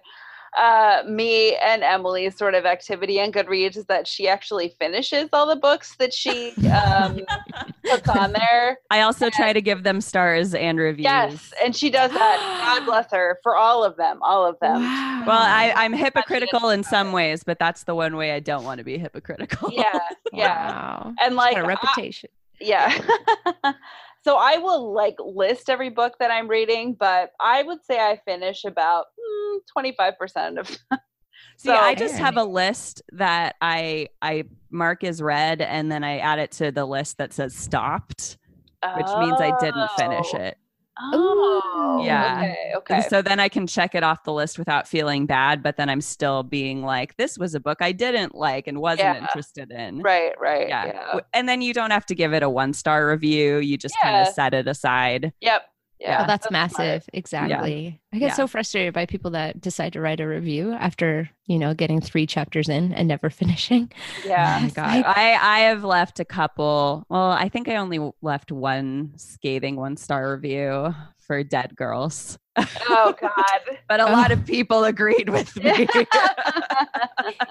uh, 0.57 1.03
me 1.05 1.55
and 1.57 1.83
Emily's 1.83 2.37
sort 2.37 2.55
of 2.55 2.65
activity 2.65 3.19
on 3.19 3.31
Goodreads 3.31 3.75
is 3.75 3.85
that 3.87 4.07
she 4.07 4.27
actually 4.27 4.69
finishes 4.79 5.27
all 5.33 5.47
the 5.47 5.57
books 5.57 5.95
that 5.97 6.13
she 6.13 6.53
um, 6.67 7.19
puts 7.83 8.07
on 8.07 8.31
there. 8.31 8.77
I 8.89 9.01
also 9.01 9.29
try 9.29 9.51
to 9.51 9.61
give 9.61 9.83
them 9.83 9.99
stars 9.99 10.53
and 10.55 10.79
reviews. 10.79 11.03
Yes, 11.03 11.53
and 11.61 11.75
she 11.75 11.89
does 11.89 12.11
that. 12.11 12.75
God 12.79 12.85
bless 12.89 13.11
her 13.11 13.37
for 13.43 13.57
all 13.57 13.83
of 13.83 13.97
them, 13.97 14.19
all 14.21 14.45
of 14.45 14.57
them. 14.61 14.79
Well, 15.27 15.41
I, 15.41 15.73
I'm 15.75 15.91
hypocritical 15.91 16.69
in 16.69 16.83
some 16.83 17.11
ways, 17.11 17.43
but 17.43 17.59
that's 17.59 17.83
the 17.83 17.95
one 17.95 18.15
way 18.15 18.31
I 18.31 18.39
don't 18.39 18.63
want 18.63 18.77
to 18.77 18.85
be 18.85 18.97
hypocritical. 18.97 19.71
Yeah, 19.73 19.99
yeah. 20.31 20.71
Wow. 20.71 21.13
And 21.19 21.35
like 21.35 21.57
a 21.57 21.61
a 21.61 21.63
I- 21.63 21.67
reputation. 21.67 22.29
yeah 22.61 22.97
so 24.25 24.37
i 24.37 24.57
will 24.57 24.91
like 24.93 25.15
list 25.19 25.69
every 25.69 25.89
book 25.89 26.13
that 26.19 26.31
i'm 26.31 26.47
reading 26.47 26.95
but 26.99 27.31
i 27.39 27.61
would 27.63 27.83
say 27.85 27.99
i 27.99 28.19
finish 28.25 28.65
about 28.65 29.05
mm, 29.19 29.59
25% 29.77 30.59
of 30.59 30.67
See, 31.57 31.69
So- 31.69 31.75
I 31.75 31.95
just 31.95 32.15
have 32.15 32.35
a 32.37 32.43
list 32.43 33.01
that 33.13 33.55
I 33.61 34.07
I 34.21 34.43
mark 34.71 35.03
as 35.05 35.21
read, 35.21 35.61
and 35.61 35.89
then 35.91 36.03
I 36.03 36.17
add 36.17 36.39
it 36.39 36.51
to 36.53 36.71
the 36.71 36.85
list 36.85 37.17
that 37.17 37.31
says 37.33 37.55
stopped, 37.55 38.37
which 38.95 39.07
means 39.19 39.39
I 39.39 39.53
didn't 39.61 39.89
finish 39.97 40.31
Oh. 40.33 40.37
it. 40.37 40.57
Oh 41.01 42.01
Yeah. 42.03 42.37
okay 42.41 42.71
okay 42.75 43.07
So 43.09 43.21
then 43.21 43.39
I 43.39 43.49
can 43.49 43.67
check 43.67 43.95
it 43.95 44.03
off 44.03 44.23
the 44.23 44.33
list 44.33 44.57
without 44.59 44.87
feeling 44.87 45.25
bad, 45.25 45.61
but 45.63 45.77
then 45.77 45.89
I'm 45.89 46.01
still 46.01 46.43
being 46.43 46.81
like, 46.83 47.15
this 47.17 47.37
was 47.37 47.55
a 47.55 47.59
book 47.59 47.79
I 47.81 47.91
didn't 47.91 48.35
like 48.35 48.67
and 48.67 48.79
wasn't 48.79 49.15
Yeah. 49.15 49.21
interested 49.21 49.71
in. 49.71 50.01
right 50.01 50.33
right 50.39 50.67
Yeah. 50.67 50.85
yeah, 50.85 51.19
And 51.33 51.47
then 51.49 51.61
you 51.61 51.73
don't 51.73 51.91
have 51.91 52.05
to 52.07 52.15
give 52.15 52.33
it 52.33 52.43
a 52.43 52.49
one 52.49 52.73
star 52.73 53.07
review. 53.09 53.57
You 53.57 53.77
just 53.77 53.95
kind 54.01 54.27
of 54.27 54.33
set 54.33 54.53
it 54.53 54.67
aside. 54.67 55.33
yep 55.41 55.63
Oh, 56.01 56.07
yeah 56.07 56.23
oh, 56.23 56.27
that's, 56.27 56.51
massive. 56.51 57.05
Exactly. 57.13 58.01
I 58.13 58.19
get 58.19 58.27
Yeah. 58.29 58.33
so 58.33 58.47
frustrated 58.47 58.93
by 58.93 59.05
people 59.05 59.31
that 59.31 59.61
decide 59.61 59.93
to 59.93 60.01
write 60.01 60.19
a 60.19 60.27
review 60.27 60.73
after, 60.73 61.29
you 61.47 61.57
know, 61.57 61.73
getting 61.73 62.01
three 62.01 62.25
chapters 62.27 62.67
in 62.69 62.91
and 62.93 63.07
never 63.07 63.29
finishing. 63.41 63.91
yeah 64.25 64.57
Oh 64.59 64.63
my 64.63 64.69
God. 64.69 64.95
like- 64.97 65.05
I, 65.17 65.33
I 65.33 65.59
have 65.61 65.83
left 65.83 66.19
a 66.19 66.25
couple. 66.25 67.05
Well, 67.09 67.31
I 67.31 67.47
think 67.49 67.67
I 67.69 67.77
only 67.77 67.99
left 68.21 68.51
one 68.51 69.13
scathing 69.15 69.77
one 69.77 69.95
star 69.97 70.33
review 70.33 70.93
for 71.19 71.43
Dead 71.43 71.75
Girls, 71.75 72.37
oh 72.57 73.15
god 73.21 73.77
but 73.89 73.99
a 73.99 74.07
Oh. 74.07 74.11
lot 74.11 74.31
of 74.31 74.45
people 74.45 74.83
agreed 74.83 75.27
with 75.29 75.55
me. 75.55 75.87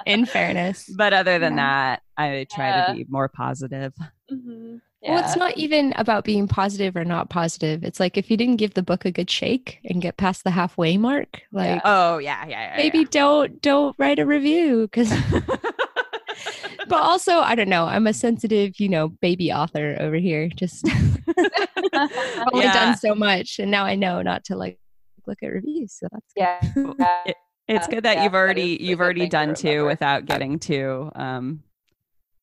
In 0.07 0.26
fairness. 0.26 0.88
but 0.97 1.12
other 1.12 1.38
than 1.40 1.57
that, 1.57 2.03
I 2.16 2.47
try 2.55 2.68
Yeah. 2.68 2.86
to 2.86 2.95
be 2.95 3.07
more 3.09 3.28
positive. 3.28 3.92
Mm-hmm. 4.30 4.76
Mhm. 5.05 5.11
Well, 5.11 5.19
it's 5.25 5.37
not 5.37 5.57
even 5.59 5.93
about 5.97 6.25
being 6.25 6.49
positive 6.49 6.97
or 6.97 7.05
not 7.05 7.29
positive. 7.29 7.85
It's 7.85 8.01
like 8.01 8.17
if 8.17 8.31
you 8.31 8.37
didn't 8.37 8.57
give 8.57 8.75
the 8.75 8.83
book 8.83 9.05
a 9.05 9.11
good 9.11 9.31
shake 9.31 9.81
and 9.85 10.01
get 10.01 10.17
past 10.17 10.45
the 10.45 10.51
halfway 10.51 10.97
mark, 10.97 11.43
like 11.53 11.83
Oh 11.85 12.19
yeah, 12.19 12.47
yeah, 12.47 12.61
yeah. 12.71 12.77
maybe 12.77 13.05
don't 13.05 13.61
don't 13.61 13.95
write 13.99 14.19
a 14.19 14.25
review 14.27 14.83
because 14.91 15.11
but 16.89 17.03
also 17.03 17.39
I 17.39 17.55
don't 17.55 17.69
know. 17.69 17.85
I'm 17.87 18.07
a 18.07 18.13
sensitive, 18.15 18.79
you 18.81 18.89
know, 18.89 19.09
baby 19.09 19.53
author 19.53 19.97
over 20.01 20.17
here. 20.17 20.49
Just 20.49 20.87
I've 20.89 21.19
only 22.53 22.65
Yeah. 22.67 22.73
done 22.73 22.97
so 22.97 23.15
much, 23.15 23.59
and 23.59 23.71
now 23.71 23.85
I 23.85 23.95
know 23.97 24.23
not 24.23 24.45
to 24.45 24.57
like 24.57 24.79
look 25.27 25.43
at 25.43 25.49
reviews. 25.49 25.93
So 25.95 26.09
that's 26.13 26.33
good. 26.75 26.97
yeah, 26.99 27.23
yeah. 27.27 27.33
it's 27.69 27.89
good 27.89 28.05
that 28.05 28.17
yeah, 28.19 28.25
you've 28.25 28.35
already 28.35 28.75
is 28.75 28.81
a 28.81 28.85
you've 28.85 29.01
already 29.01 29.23
thing 29.23 29.31
to 29.31 29.37
done 29.37 29.55
two 29.55 29.85
without 29.87 30.27
getting 30.27 30.59
too 30.59 31.11
um 31.15 31.63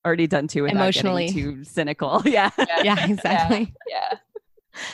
already 0.06 0.28
done 0.28 0.48
too 0.48 0.64
without 0.64 0.76
Emotionally. 0.76 1.28
getting 1.28 1.58
too 1.58 1.64
cynical. 1.64 2.22
Yeah. 2.26 2.50
yeah, 2.84 3.06
exactly. 3.10 3.74
yeah 3.90 4.14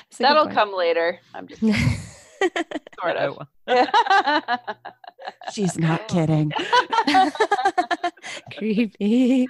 It's 0.09 0.19
a 0.19 0.23
good 0.23 0.27
that'll 0.29 0.47
come 0.49 0.73
later 0.75 1.19
i'm 1.33 1.47
just 1.47 1.61
sort 3.01 3.17
of 3.17 3.37
Oh, 3.69 3.85
She's 5.51 5.77
not 5.77 6.07
kidding. 6.07 6.51
Creepy. 8.57 9.47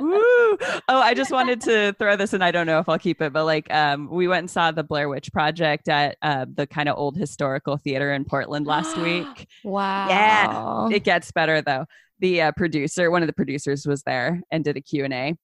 Woo! 0.00 0.56
Oh, 0.88 1.00
I 1.00 1.12
just 1.14 1.30
wanted 1.30 1.60
to 1.62 1.94
throw 1.98 2.16
this 2.16 2.32
in. 2.32 2.42
I 2.42 2.50
don't 2.50 2.66
know 2.66 2.78
if 2.78 2.88
I'll 2.88 2.98
keep 2.98 3.20
it, 3.20 3.32
but 3.32 3.44
like, 3.44 3.72
um, 3.72 4.08
we 4.10 4.26
went 4.28 4.40
and 4.40 4.50
saw 4.50 4.70
the 4.70 4.82
Blair 4.84 5.08
Witch 5.08 5.32
Project 5.32 5.88
at 5.88 6.16
uh, 6.22 6.46
the 6.52 6.66
kind 6.66 6.88
of 6.88 6.96
old 6.96 7.16
historical 7.16 7.76
theater 7.76 8.12
in 8.12 8.24
Portland 8.24 8.66
last 8.66 8.96
week. 9.02 9.48
Wow. 9.64 10.08
Yeah. 10.08 10.88
It 10.96 11.04
gets 11.04 11.30
better 11.32 11.60
though. 11.60 11.86
The 12.20 12.42
uh, 12.42 12.52
producer, 12.56 13.10
one 13.10 13.22
of 13.22 13.26
the 13.26 13.32
producers, 13.32 13.86
was 13.86 14.02
there 14.02 14.40
and 14.50 14.64
did 14.64 14.76
a 14.76 14.80
Q 14.80 15.04
and 15.04 15.14
A, 15.14 15.36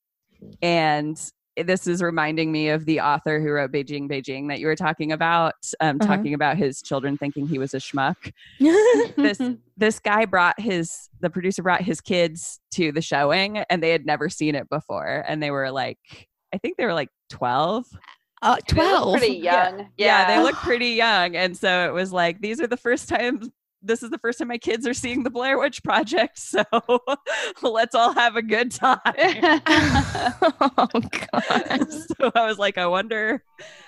and 0.62 1.18
this 1.56 1.86
is 1.86 2.02
reminding 2.02 2.50
me 2.50 2.68
of 2.70 2.84
the 2.84 3.00
author 3.00 3.40
who 3.40 3.50
wrote 3.52 3.70
Beijing 3.70 4.08
Beijing 4.10 4.48
that 4.48 4.58
you 4.58 4.66
were 4.66 4.74
talking 4.74 5.12
about, 5.12 5.54
um, 5.80 5.98
Uh-huh. 6.00 6.16
talking 6.16 6.34
about 6.34 6.56
his 6.56 6.82
children 6.82 7.16
thinking 7.16 7.46
he 7.46 7.58
was 7.60 7.74
a 7.74 7.78
schmuck. 7.78 8.32
this 9.16 9.40
this 9.76 10.00
guy 10.00 10.24
brought 10.24 10.58
his 10.58 11.08
the 11.20 11.30
producer 11.30 11.62
brought 11.62 11.82
his 11.82 12.00
kids 12.00 12.60
to 12.72 12.90
the 12.92 13.00
showing 13.00 13.58
and 13.70 13.82
they 13.82 13.90
had 13.90 14.04
never 14.04 14.28
seen 14.28 14.54
it 14.54 14.68
before 14.68 15.24
and 15.28 15.42
they 15.42 15.50
were 15.50 15.70
like 15.70 15.98
i 16.52 16.58
think 16.58 16.76
they 16.76 16.84
were 16.84 16.94
like 16.94 17.08
12 17.30 17.84
uh, 18.42 18.56
12. 18.68 19.18
pretty 19.18 19.36
young 19.36 19.88
yeah, 19.96 20.26
they 20.28 20.42
look 20.42 20.54
pretty 20.56 20.90
young 20.90 21.34
and 21.34 21.56
so 21.56 21.86
it 21.88 21.92
was 21.92 22.12
like 22.12 22.40
these 22.40 22.60
are 22.60 22.66
the 22.66 22.76
first 22.76 23.08
times 23.14 23.48
this 23.84 24.02
is 24.02 24.10
the 24.10 24.18
first 24.18 24.38
time 24.38 24.48
my 24.48 24.58
kids 24.58 24.86
are 24.86 24.94
seeing 24.94 25.22
the 25.22 25.30
blair 25.30 25.58
witch 25.58 25.82
project 25.82 26.38
so 26.38 26.62
let's 27.62 27.94
all 27.94 28.12
have 28.12 28.36
a 28.36 28.42
good 28.42 28.70
time 28.70 28.98
oh, 29.14 30.88
God. 30.92 31.92
so 31.92 32.32
i 32.34 32.46
was 32.46 32.58
like 32.58 32.78
i 32.78 32.86
wonder 32.86 33.42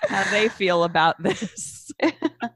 how 0.07 0.29
they 0.31 0.49
feel 0.49 0.83
about 0.83 1.21
this 1.21 1.77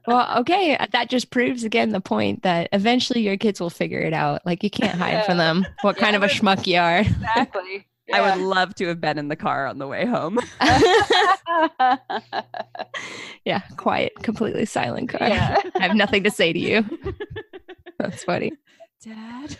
well, 0.06 0.40
okay. 0.40 0.76
Uh, 0.76 0.86
that 0.92 1.08
just 1.08 1.30
proves 1.30 1.64
again 1.64 1.90
the 1.90 2.00
point 2.00 2.42
that 2.42 2.68
eventually 2.72 3.22
your 3.22 3.36
kids 3.36 3.60
will 3.60 3.70
figure 3.70 3.98
it 4.00 4.12
out. 4.12 4.42
Like 4.44 4.62
you 4.62 4.70
can't 4.70 4.96
hide 4.98 5.12
Yeah. 5.12 5.22
from 5.22 5.38
them 5.38 5.66
what 5.80 5.96
kind 5.96 6.14
of 6.16 6.22
a 6.22 6.26
schmuck 6.26 6.66
you 6.66 6.78
are. 6.78 6.98
exactly. 7.00 7.86
I 8.12 8.20
would 8.20 8.42
love 8.42 8.74
to 8.76 8.88
have 8.88 9.00
been 9.00 9.18
in 9.18 9.28
the 9.28 9.36
car 9.36 9.66
on 9.66 9.78
the 9.78 9.86
way 9.86 10.06
home. 10.06 10.38
yeah, 13.44 13.60
quiet, 13.76 14.12
completely 14.22 14.64
silent 14.64 15.08
car. 15.10 15.28
yeah. 15.28 15.56
I 15.76 15.86
have 15.86 15.96
nothing 15.96 16.24
to 16.24 16.30
say 16.30 16.52
to 16.52 16.58
you. 16.58 16.84
That's 17.98 18.24
funny. 18.24 18.52
Dad, 19.04 19.56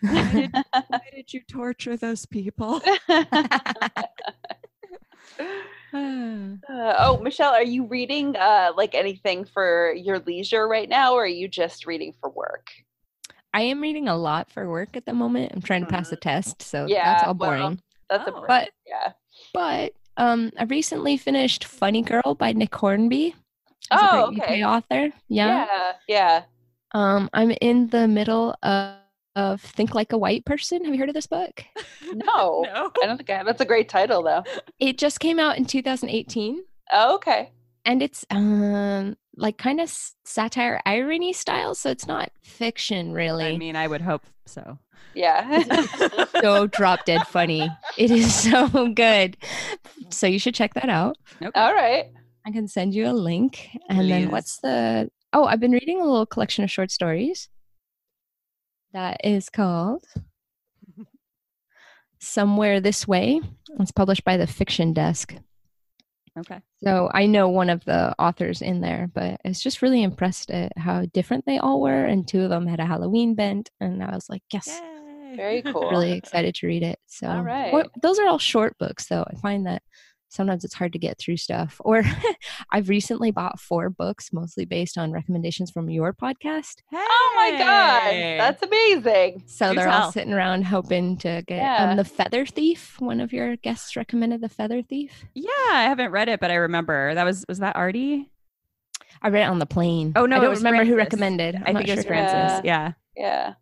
why 0.00 0.32
did, 0.32 0.52
why 0.88 1.10
did 1.14 1.32
you 1.32 1.40
torture 1.48 1.96
those 1.96 2.26
people? 2.26 2.80
Uh, 5.94 6.56
oh, 6.98 7.20
Michelle, 7.22 7.52
are 7.52 7.62
you 7.62 7.86
reading 7.86 8.34
uh, 8.36 8.72
like 8.76 8.96
anything 8.96 9.44
for 9.44 9.94
your 9.94 10.18
leisure 10.18 10.66
right 10.66 10.88
now, 10.88 11.14
or 11.14 11.22
are 11.22 11.26
you 11.26 11.46
just 11.46 11.86
reading 11.86 12.12
for 12.20 12.30
work? 12.30 12.66
I 13.54 13.62
am 13.62 13.80
reading 13.80 14.08
a 14.08 14.16
lot 14.16 14.50
for 14.50 14.68
work 14.68 14.96
at 14.96 15.06
the 15.06 15.14
moment. 15.14 15.52
I'm 15.54 15.62
trying 15.62 15.82
to 15.82 15.90
pass 15.90 16.12
a 16.12 16.16
test, 16.16 16.60
so 16.60 16.86
Yeah, 16.86 17.04
that's 17.04 17.22
all 17.28 17.34
well, 17.34 17.50
boring. 17.50 17.80
That's 18.10 18.28
Oh. 18.28 18.42
a 18.42 18.46
But 18.46 18.70
yeah. 18.86 19.12
but 19.54 19.92
um, 20.16 20.50
I 20.58 20.64
recently 20.64 21.16
finished 21.16 21.64
Funny 21.64 22.02
Girl 22.02 22.34
by 22.34 22.52
Nick 22.52 22.74
Hornby. 22.74 23.34
He's 23.90 24.02
a 24.02 24.14
Oh, 24.14 24.26
great 24.30 24.42
okay. 24.42 24.62
UK 24.62 24.68
author. 24.68 25.12
Yeah. 25.28 25.66
Yeah, 25.66 25.92
yeah. 26.08 26.42
Um, 26.92 27.30
I'm 27.32 27.52
in 27.60 27.88
the 27.88 28.06
middle 28.08 28.54
of, 28.62 28.94
of 29.36 29.60
Think 29.60 29.94
Like 29.94 30.12
a 30.12 30.18
White 30.18 30.44
Person. 30.44 30.84
Have 30.84 30.92
you 30.94 31.00
heard 31.00 31.08
of 31.08 31.14
this 31.14 31.26
book? 31.26 31.64
No, 32.14 32.62
no. 32.74 32.90
I 33.02 33.06
don't 33.06 33.16
think 33.16 33.30
I 33.30 33.36
have. 33.38 33.46
That's 33.46 33.60
a 33.60 33.64
great 33.64 33.88
title, 33.88 34.22
though. 34.22 34.44
It 34.78 34.98
just 34.98 35.18
came 35.20 35.38
out 35.40 35.56
in 35.58 35.64
2018, 35.64 36.62
Oh, 36.92 37.14
okay. 37.16 37.50
and 37.84 38.02
it's 38.02 38.24
um 38.30 39.16
like 39.36 39.58
kind 39.58 39.80
of 39.80 39.92
satire 40.24 40.80
irony 40.86 41.32
style, 41.32 41.74
so 41.74 41.90
it's 41.90 42.06
not 42.06 42.30
fiction 42.42 43.12
really. 43.12 43.46
I 43.46 43.56
mean, 43.56 43.76
I 43.76 43.86
would 43.86 44.02
hope 44.02 44.24
so. 44.46 44.78
Yeah. 45.14 45.62
so 46.40 46.66
drop 46.66 47.04
dead 47.04 47.26
funny. 47.26 47.68
It 47.96 48.10
is 48.10 48.34
so 48.50 48.88
good. 48.88 49.36
So 50.10 50.26
you 50.26 50.38
should 50.38 50.54
check 50.54 50.74
that 50.74 50.88
out. 50.88 51.16
Okay. 51.42 51.60
All 51.60 51.74
right. 51.74 52.06
I 52.46 52.50
can 52.50 52.68
send 52.68 52.94
you 52.94 53.08
a 53.08 53.12
link. 53.12 53.70
And 53.88 54.10
then 54.10 54.30
what's 54.30 54.58
the 54.60 55.10
Oh, 55.32 55.46
I've 55.46 55.60
been 55.60 55.72
reading 55.72 56.00
a 56.00 56.04
little 56.04 56.26
collection 56.26 56.62
of 56.62 56.70
short 56.70 56.92
stories. 56.92 57.48
That 58.92 59.20
is 59.24 59.48
called 59.50 60.04
Somewhere 62.20 62.80
This 62.80 63.08
Way. 63.08 63.40
It's 63.80 63.90
published 63.90 64.24
by 64.24 64.36
the 64.36 64.46
Fiction 64.46 64.92
Desk. 64.92 65.34
Okay. 66.38 66.60
So 66.82 67.08
I 67.14 67.26
know 67.26 67.48
one 67.48 67.70
of 67.70 67.84
the 67.84 68.14
authors 68.18 68.60
in 68.60 68.80
there, 68.80 69.08
but 69.14 69.40
I 69.44 69.48
was 69.48 69.62
just 69.62 69.82
really 69.82 70.02
impressed 70.02 70.50
at 70.50 70.76
how 70.76 71.04
different 71.12 71.46
they 71.46 71.58
all 71.58 71.80
were. 71.80 72.04
And 72.04 72.26
two 72.26 72.42
of 72.42 72.50
them 72.50 72.66
had 72.66 72.80
a 72.80 72.86
Halloween 72.86 73.34
bent. 73.34 73.70
And 73.80 74.02
I 74.02 74.14
was 74.14 74.28
like, 74.28 74.42
yes, 74.52 74.66
Yay. 74.68 75.36
Very 75.36 75.62
cool. 75.72 75.90
really 75.90 76.12
excited 76.12 76.54
to 76.56 76.66
read 76.66 76.82
it. 76.82 76.98
So 77.06 77.28
All 77.28 77.42
right. 77.42 77.72
what- 77.72 77.90
those 78.02 78.18
are 78.18 78.26
all 78.26 78.38
short 78.38 78.76
books, 78.78 79.06
though. 79.06 79.24
I 79.28 79.34
find 79.36 79.66
that 79.66 79.82
sometimes 80.34 80.64
it's 80.64 80.74
hard 80.74 80.92
to 80.92 80.98
get 80.98 81.18
through 81.18 81.36
stuff. 81.36 81.80
Or 81.84 82.02
I've 82.70 82.88
recently 82.88 83.30
bought 83.30 83.60
four 83.60 83.88
books, 83.90 84.32
mostly 84.32 84.64
based 84.64 84.98
on 84.98 85.12
recommendations 85.12 85.70
from 85.70 85.88
your 85.88 86.12
podcast. 86.12 86.82
Oh 86.92 87.32
my 87.36 87.58
god, 87.58 88.10
that's 88.40 88.62
amazing. 88.62 89.44
So 89.46 89.70
Do 89.70 89.76
they're 89.76 89.88
all 89.88 90.12
sitting 90.12 90.32
around 90.32 90.64
hoping 90.64 91.16
to 91.18 91.42
get 91.46 91.56
Yeah. 91.58 91.90
um, 91.90 91.96
the 91.96 92.04
Feather 92.04 92.44
Thief. 92.46 93.00
One 93.00 93.20
of 93.20 93.32
your 93.32 93.56
guests 93.56 93.96
recommended 93.96 94.40
the 94.40 94.48
Feather 94.48 94.82
Thief. 94.82 95.24
Yeah, 95.34 95.48
I 95.70 95.82
haven't 95.84 96.10
read 96.10 96.28
it, 96.28 96.40
but 96.40 96.50
I 96.50 96.56
remember 96.56 97.14
that 97.14 97.24
was 97.24 97.44
was 97.48 97.60
that 97.60 97.76
Artie? 97.76 98.30
I 99.22 99.28
read 99.28 99.42
it 99.44 99.50
on 99.50 99.58
the 99.58 99.66
plane. 99.66 100.12
Oh, 100.16 100.26
no, 100.26 100.36
I 100.36 100.40
don't 100.40 100.50
was 100.50 100.58
remember 100.58 100.84
who 100.84 100.96
recommended. 100.96 101.54
I 101.54 101.58
I'm 101.58 101.64
think 101.64 101.74
not 101.74 101.88
it 101.88 101.96
was 101.96 102.04
sure. 102.04 102.08
Francis. 102.08 102.60
Yeah. 102.64 102.92
Yeah. 103.16 103.24
Yeah. 103.24 103.54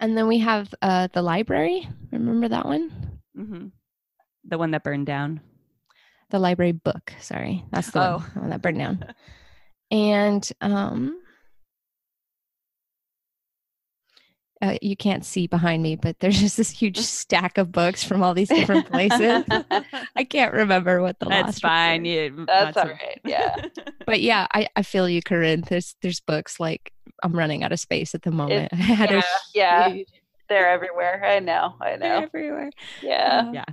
And 0.00 0.16
then 0.16 0.26
we 0.28 0.38
have 0.38 0.72
uh, 0.80 1.08
the 1.12 1.22
library. 1.22 1.88
Remember 2.12 2.48
that 2.48 2.64
one? 2.66 3.20
hmm 3.36 3.66
The 4.48 4.58
one 4.58 4.72
that 4.72 4.82
burned 4.82 5.06
down. 5.06 5.40
the 6.30 6.38
library 6.38 6.72
book. 6.72 7.12
Sorry, 7.20 7.64
that's 7.70 7.90
the 7.92 8.00
Oh. 8.02 8.16
one, 8.16 8.30
the 8.34 8.40
one 8.40 8.50
that 8.50 8.62
burned 8.62 8.78
down. 8.78 9.04
And 9.90 10.46
um, 10.60 11.18
uh, 14.60 14.76
you 14.82 14.96
can't 14.96 15.24
see 15.24 15.46
behind 15.46 15.82
me, 15.82 15.94
but 15.96 16.18
there's 16.20 16.40
just 16.40 16.56
this 16.56 16.70
huge 16.70 16.98
stack 16.98 17.56
of 17.58 17.70
books 17.70 18.02
from 18.02 18.22
all 18.22 18.34
these 18.34 18.48
different 18.48 18.90
places. 18.90 19.44
I 20.16 20.24
can't 20.24 20.52
remember 20.52 21.00
what 21.00 21.18
the 21.20 21.26
That's 21.26 21.62
last 21.62 21.64
one 21.64 21.70
fine. 21.70 22.02
was. 22.02 22.08
You, 22.10 22.44
That's 22.46 22.76
not 22.76 22.84
all 22.84 22.90
to- 22.92 22.98
right. 23.02 23.20
Yeah. 23.24 23.56
But 24.04 24.20
yeah, 24.20 24.46
I, 24.52 24.66
I 24.74 24.82
feel 24.82 25.08
you, 25.08 25.22
Corinne. 25.22 25.62
There's 25.68 25.94
there's 26.02 26.20
books 26.20 26.58
like 26.58 26.92
I'm 27.22 27.32
running 27.32 27.62
out 27.62 27.72
of 27.72 27.78
space 27.80 28.14
at 28.14 28.22
the 28.22 28.30
moment. 28.30 28.70
I 28.72 28.76
had 28.76 29.10
yeah, 29.10 29.88
a 29.88 29.94
yeah. 29.94 30.02
They're 30.48 30.68
everywhere. 30.68 31.24
I 31.24 31.38
know. 31.40 31.76
I 31.80 31.96
they're 31.96 32.20
know. 32.20 32.22
everywhere. 32.26 32.70
Yeah. 33.02 33.52
Yeah. 33.52 33.64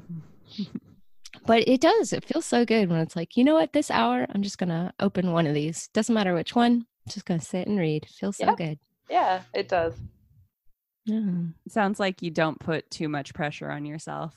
But 1.46 1.68
it 1.68 1.82
does. 1.82 2.14
It 2.14 2.24
feels 2.26 2.46
so 2.46 2.66
good 2.66 2.90
when 2.90 3.00
it's 3.02 3.16
like, 3.16 3.38
you 3.38 3.44
know 3.44 3.54
what, 3.56 3.74
this 3.74 3.92
hour, 3.92 4.26
I'm 4.34 4.42
just 4.42 4.58
going 4.58 4.70
to 4.70 4.94
open 5.00 5.32
one 5.32 5.46
of 5.48 5.54
these. 5.54 5.90
Doesn't 5.94 6.16
matter 6.16 6.34
which 6.34 6.56
one. 6.56 6.72
I'm 7.06 7.12
just 7.12 7.26
going 7.26 7.40
to 7.40 7.46
sit 7.46 7.68
and 7.68 7.78
read. 7.78 8.08
Feels 8.10 8.38
so 8.38 8.46
Yeah. 8.46 8.56
good. 8.56 8.80
Yeah, 9.10 9.42
it 9.54 9.68
does. 9.68 9.94
Yeah. 11.06 11.22
Sounds 11.68 12.00
like 12.00 12.22
you 12.24 12.32
don't 12.32 12.60
put 12.60 12.90
too 12.90 13.08
much 13.10 13.34
pressure 13.36 13.70
on 13.70 13.86
yourself. 13.86 14.34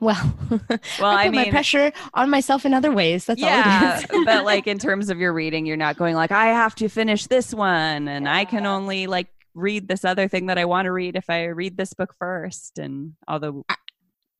Well, 0.00 0.34
Well, 0.50 1.10
I 1.10 1.24
I 1.24 1.26
put 1.26 1.34
my 1.34 1.42
mean- 1.42 1.50
pressure 1.50 1.92
on 2.14 2.30
myself 2.30 2.64
in 2.64 2.72
other 2.72 2.90
ways. 2.92 3.26
That's 3.26 3.40
yeah, 3.40 3.98
all 4.10 4.16
it 4.16 4.20
is. 4.20 4.24
but 4.24 4.44
like 4.52 4.66
in 4.66 4.78
terms 4.78 5.10
of 5.10 5.18
your 5.18 5.32
reading, 5.32 5.66
you're 5.66 5.76
not 5.76 5.96
going 5.96 6.14
like 6.14 6.32
I 6.32 6.46
have 6.46 6.74
to 6.76 6.88
finish 6.88 7.26
this 7.26 7.52
one, 7.52 8.08
and 8.08 8.28
I 8.28 8.44
can 8.44 8.64
only 8.66 9.06
like 9.06 9.28
read 9.54 9.86
this 9.86 10.04
other 10.04 10.26
thing 10.28 10.46
that 10.46 10.58
I 10.58 10.64
want 10.64 10.86
to 10.86 10.92
read 10.92 11.14
if 11.14 11.28
I 11.30 11.44
read 11.44 11.76
this 11.76 11.92
book 11.92 12.14
first. 12.18 12.78
And 12.78 13.12
although 13.28 13.64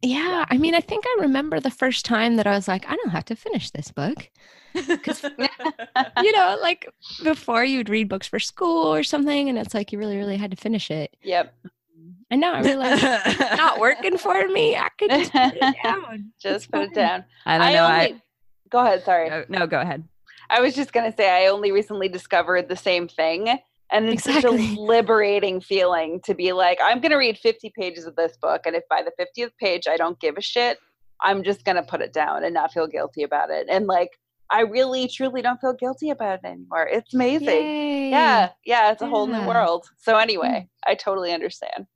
yeah, 0.04 0.44
I 0.48 0.58
mean, 0.58 0.74
I 0.74 0.80
think 0.80 1.04
I 1.06 1.16
remember 1.20 1.60
the 1.60 1.70
first 1.70 2.04
time 2.04 2.36
that 2.36 2.46
I 2.46 2.54
was 2.54 2.68
like, 2.68 2.84
I 2.88 2.96
don't 2.96 3.10
have 3.10 3.24
to 3.26 3.36
finish 3.36 3.70
this 3.70 3.90
book. 3.90 4.30
Because, 4.74 5.22
you 6.22 6.32
know, 6.32 6.58
like 6.60 6.88
before 7.22 7.64
you'd 7.64 7.88
read 7.88 8.08
books 8.08 8.26
for 8.26 8.38
school 8.38 8.92
or 8.92 9.02
something, 9.02 9.48
and 9.48 9.56
it's 9.58 9.72
like 9.74 9.92
you 9.92 9.98
really, 9.98 10.16
really 10.16 10.36
had 10.36 10.50
to 10.50 10.56
finish 10.56 10.90
it. 10.90 11.16
Yep. 11.22 11.54
Um, 11.64 12.16
and 12.30 12.40
now 12.40 12.54
I 12.54 12.60
realize 12.62 13.00
it's 13.02 13.56
not 13.56 13.78
working 13.80 14.18
for 14.18 14.46
me. 14.48 14.76
I 14.76 14.88
could 14.98 15.10
just 15.10 15.32
put 15.32 15.54
it 15.54 15.76
down. 15.82 16.32
Just 16.40 16.56
It's 16.56 16.66
put 16.66 16.82
it 16.82 16.94
down. 16.94 17.24
I 17.46 17.58
don't 17.58 17.72
know. 17.72 17.86
only, 17.86 18.22
go 18.70 18.78
ahead. 18.80 19.04
Sorry. 19.04 19.30
No, 19.30 19.44
no, 19.48 19.66
go 19.66 19.80
ahead. 19.80 20.04
I 20.50 20.60
was 20.60 20.74
just 20.74 20.92
gonna 20.92 21.14
say 21.16 21.30
I 21.30 21.48
only 21.48 21.72
recently 21.72 22.08
discovered 22.08 22.68
the 22.68 22.76
same 22.76 23.08
thing. 23.08 23.58
And 23.92 24.08
it's 24.08 24.26
Exactly. 24.26 24.66
such 24.66 24.76
a 24.76 24.80
liberating 24.80 25.60
feeling 25.60 26.20
to 26.24 26.34
be 26.34 26.52
like, 26.52 26.78
I'm 26.82 27.00
gonna 27.00 27.18
read 27.18 27.38
50 27.38 27.72
pages 27.78 28.06
of 28.06 28.16
this 28.16 28.36
book, 28.36 28.62
and 28.66 28.74
if 28.74 28.82
by 28.88 29.02
the 29.02 29.12
50th 29.22 29.52
page 29.60 29.86
I 29.88 29.96
don't 29.96 30.18
give 30.20 30.36
a 30.36 30.40
shit, 30.40 30.78
I'm 31.22 31.42
just 31.44 31.64
gonna 31.64 31.82
put 31.82 32.00
it 32.00 32.12
down 32.12 32.44
and 32.44 32.54
not 32.54 32.72
feel 32.72 32.86
guilty 32.86 33.22
about 33.22 33.50
it. 33.50 33.66
And 33.70 33.86
like 33.86 34.10
I 34.50 34.60
really 34.60 35.08
truly 35.08 35.40
don't 35.42 35.60
feel 35.60 35.72
guilty 35.72 36.10
about 36.10 36.40
it 36.42 36.46
anymore. 36.46 36.86
It's 36.86 37.14
amazing. 37.14 37.46
Yay. 37.48 38.10
Yeah, 38.10 38.50
yeah, 38.64 38.92
it's 38.92 39.00
a 39.02 39.06
whole 39.06 39.26
new 39.26 39.46
world. 39.46 39.86
So 39.98 40.16
anyway, 40.18 40.68
hmm. 40.86 40.90
I 40.90 40.94
totally 40.94 41.32
understand. 41.32 41.86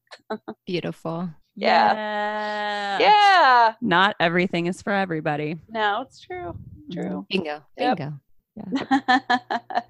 Beautiful. 0.67 1.31
Yeah. 1.61 1.93
Yeah. 1.95 2.99
Yeah. 3.01 3.75
Not 3.81 4.15
everything 4.21 4.67
is 4.67 4.81
for 4.81 4.93
everybody. 4.93 5.57
No, 5.69 6.03
it's 6.03 6.21
true. 6.21 6.57
True. 6.93 7.27
Bingo. 7.29 7.65
Yep. 7.77 7.97
Bingo. 7.99 8.21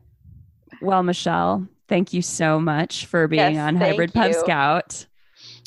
Well, 0.81 1.03
Michelle, 1.03 1.67
thank 1.89 2.13
you 2.13 2.23
so 2.23 2.61
much 2.61 3.07
for 3.07 3.27
being 3.29 3.55
Yes, 3.55 3.59
on 3.69 3.79
thank 3.79 3.91
Hybrid 3.93 4.15
Pub. 4.15 4.33
Scout. 4.35 5.07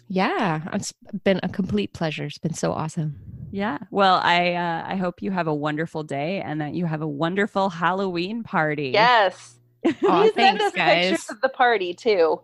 Yeah, 0.07 0.61
it's 0.73 0.93
been 1.23 1.39
a 1.43 1.49
complete 1.49 1.93
pleasure. 1.93 2.25
It's 2.25 2.37
been 2.37 2.53
so 2.53 2.73
awesome. 2.73 3.15
Yeah. 3.51 3.77
Well, 3.91 4.19
I 4.23 4.53
uh, 4.53 4.83
I 4.85 4.95
hope 4.95 5.21
you 5.21 5.31
have 5.31 5.47
a 5.47 5.53
wonderful 5.53 6.03
day 6.03 6.41
and 6.41 6.59
that 6.61 6.73
you 6.73 6.85
have 6.85 7.01
a 7.01 7.07
wonderful 7.07 7.69
Halloween 7.69 8.43
party. 8.43 8.89
yes. 8.89 9.57
Aw, 9.85 9.91
Please 9.93 10.33
send 10.35 10.59
thanks, 10.59 10.63
us 10.63 10.71
pictures 10.73 11.29
of 11.29 11.41
the 11.41 11.49
party 11.49 11.93
too. 11.93 12.39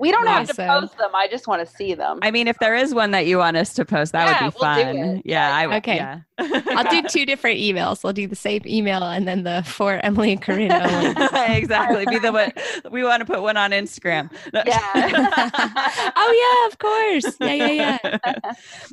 We 0.00 0.10
don't 0.10 0.26
have 0.26 0.48
to 0.48 0.54
post 0.54 0.96
them. 0.98 1.10
I 1.14 1.28
just 1.28 1.46
want 1.46 1.66
to 1.66 1.72
see 1.76 1.94
them. 1.94 2.18
I 2.22 2.30
mean, 2.30 2.48
if 2.48 2.58
there 2.58 2.74
is 2.74 2.94
one 2.94 3.10
that 3.12 3.26
you 3.26 3.38
want 3.38 3.56
us 3.56 3.74
to 3.74 3.84
post, 3.84 4.12
that 4.12 4.24
Yeah, 4.26 4.44
would 4.46 4.52
be 4.54 4.58
we'll 4.60 4.74
do 4.74 4.82
fun. 4.82 4.96
it. 5.18 5.22
Yeah, 5.26 5.48
Yeah, 5.50 5.56
I 5.56 5.66
would. 5.66 5.76
Okay. 5.76 5.96
Yeah. 5.96 6.20
I'll 6.38 6.84
do 6.90 7.02
two 7.08 7.26
different 7.26 7.58
emails. 7.60 8.02
I'll 8.04 8.12
do 8.14 8.26
the 8.26 8.34
same 8.34 8.62
email 8.64 9.02
and 9.02 9.28
then 9.28 9.42
the 9.44 9.62
for 9.66 9.94
Emily 10.02 10.32
and 10.32 10.40
Corinne 10.42 10.72
only. 10.82 11.14
exactly. 11.56 12.06
Be 12.06 12.18
the 12.18 12.32
one. 12.32 12.50
We 12.90 13.04
want 13.04 13.20
to 13.20 13.26
put 13.26 13.42
one 13.42 13.56
on 13.58 13.72
Instagram. 13.72 14.30
No. 14.54 14.62
oh 14.66 16.62
yeah, 16.62 16.66
of 16.68 16.78
course. 16.78 17.36
Yeah, 17.40 17.52
yeah, 17.54 17.98
yeah. 18.02 18.52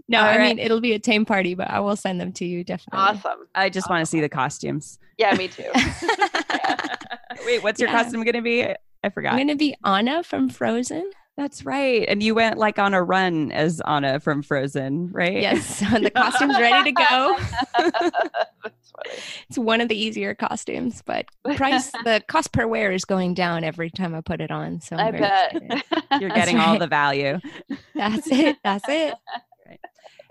No, 0.10 0.20
All 0.20 0.26
I 0.26 0.38
right. 0.38 0.48
mean 0.56 0.60
it'll 0.60 0.82
be 0.82 0.94
a 0.94 1.00
tame 1.00 1.26
party, 1.26 1.56
but 1.56 1.70
I 1.70 1.80
will 1.80 1.96
send 1.96 2.20
them 2.20 2.32
to 2.34 2.46
you 2.46 2.64
definitely. 2.64 3.00
awesome. 3.00 3.48
I 3.56 3.70
just 3.70 3.90
want 3.90 4.02
to 4.02 4.06
see 4.06 4.20
the 4.20 4.30
costumes. 4.30 5.00
Yeah, 5.18 5.34
me 5.36 5.48
too. 5.48 5.64
Wait, 7.46 7.64
what's 7.64 7.80
your 7.80 7.90
Yeah. 7.90 8.04
costume 8.04 8.24
going 8.24 8.34
to 8.36 8.42
be? 8.42 8.68
I 9.04 9.10
forgot. 9.10 9.34
I'm 9.34 9.40
gonna 9.40 9.56
be 9.56 9.76
Anna 9.84 10.24
from 10.24 10.50
Frozen. 10.50 11.12
That's 11.38 11.64
right. 11.64 12.04
And 12.08 12.24
you 12.24 12.34
went 12.34 12.58
like 12.58 12.80
on 12.80 12.96
a 12.96 13.04
run 13.04 13.52
as 13.52 13.80
Anna 13.82 14.20
from 14.20 14.42
Frozen, 14.42 15.12
right? 15.12 15.40
Yes, 15.40 15.84
And 15.84 16.04
the 16.06 16.10
costume's 16.10 16.58
ready 16.58 16.92
to 16.92 17.06
go. 17.10 17.38
That's 18.64 18.88
it's 19.48 19.58
one 19.58 19.80
of 19.80 19.90
the 19.90 19.96
easier 19.96 20.34
costumes, 20.34 21.04
but 21.06 21.28
price 21.56 21.92
the 22.04 22.24
cost 22.28 22.52
per 22.52 22.66
wear 22.66 22.92
is 22.92 23.06
going 23.06 23.36
down 23.36 23.64
every 23.64 23.92
time 23.92 24.16
I 24.16 24.22
put 24.22 24.42
it 24.42 24.50
on. 24.50 24.82
So 24.82 24.96
I'm 24.96 25.16
i 25.16 25.20
bet 25.20 25.84
you're 26.20 26.32
getting 26.32 26.58
right. 26.58 26.68
all 26.68 26.80
the 26.80 26.88
value. 26.88 27.40
That's 27.94 28.28
it. 28.32 28.58
That's 28.64 28.86
it. 28.88 29.14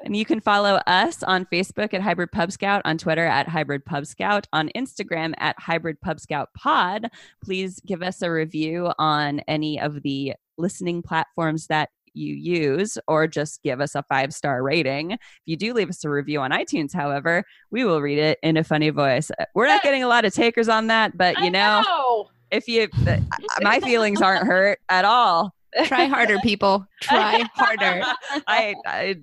And 0.05 0.17
you 0.17 0.25
can 0.25 0.41
follow 0.41 0.81
us 0.87 1.23
on 1.23 1.47
Facebook 1.47 1.95
at 1.95 2.03
Hybrid 2.03 2.31
Pub 2.33 2.53
Scout, 2.53 2.83
on 2.85 2.99
Twitter 2.99 3.25
at 3.25 3.49
Hybrid 3.49 3.85
Pub 3.85 4.07
Scout, 4.07 4.47
on 4.53 4.71
Instagram 4.77 5.35
at 5.39 5.59
Hybrid 5.59 6.01
Pub 6.01 6.21
Scout 6.21 6.51
Pod. 6.55 7.09
Please 7.43 7.81
give 7.87 8.03
us 8.03 8.23
a 8.23 8.31
review 8.31 8.93
on 8.99 9.41
any 9.49 9.81
of 9.81 10.03
the 10.03 10.35
listening 10.59 11.03
platforms 11.03 11.67
that 11.67 11.91
you 12.17 12.35
use 12.35 12.99
or 13.07 13.27
just 13.27 13.63
give 13.63 13.81
us 13.81 13.95
a 13.95 14.03
five 14.05 14.33
star 14.33 14.63
rating. 14.63 15.13
If 15.13 15.21
you 15.45 15.57
do 15.57 15.75
leave 15.75 15.91
us 15.91 16.05
a 16.05 16.11
review 16.11 16.41
on 16.41 16.51
iTunes, 16.51 16.93
however, 16.95 17.45
we 17.71 17.85
will 17.85 18.01
read 18.01 18.19
it 18.19 18.39
in 18.43 18.57
a 18.57 18.65
funny 18.65 18.91
voice. 18.91 19.31
Uh, 19.39 19.45
we're 19.55 19.69
not 19.69 19.83
getting 19.83 20.03
a 20.03 20.09
lot 20.09 20.25
of 20.25 20.35
takers 20.35 20.69
on 20.69 20.89
that, 20.89 21.17
but 21.17 21.39
you 21.41 21.51
know, 21.51 21.83
know. 21.83 22.31
if 22.51 22.69
you, 22.69 22.89
my 23.61 23.81
feelings 23.81 24.23
aren't 24.23 24.47
hurt 24.47 24.79
at 24.89 25.05
all. 25.05 25.56
Try 25.85 26.07
harder, 26.07 26.39
people. 26.39 26.87
Try 27.01 27.45
harder. 27.55 28.03
I, 28.47 28.75
I 28.87 29.17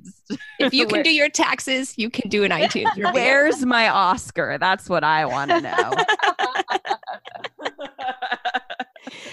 if 0.60 0.74
you 0.74 0.88
can 0.88 1.04
do 1.04 1.12
your 1.12 1.30
taxes, 1.30 1.98
you 1.98 2.10
can 2.10 2.30
do 2.30 2.44
an 2.44 2.52
iTunes. 2.52 2.96
Review. 2.96 3.12
Where's 3.14 3.66
my 3.66 3.90
Oscar? 3.90 4.58
That's 4.60 4.90
what 4.90 5.04
I 5.04 5.26
want 5.26 5.52
to 5.52 5.62
know. 5.62 5.94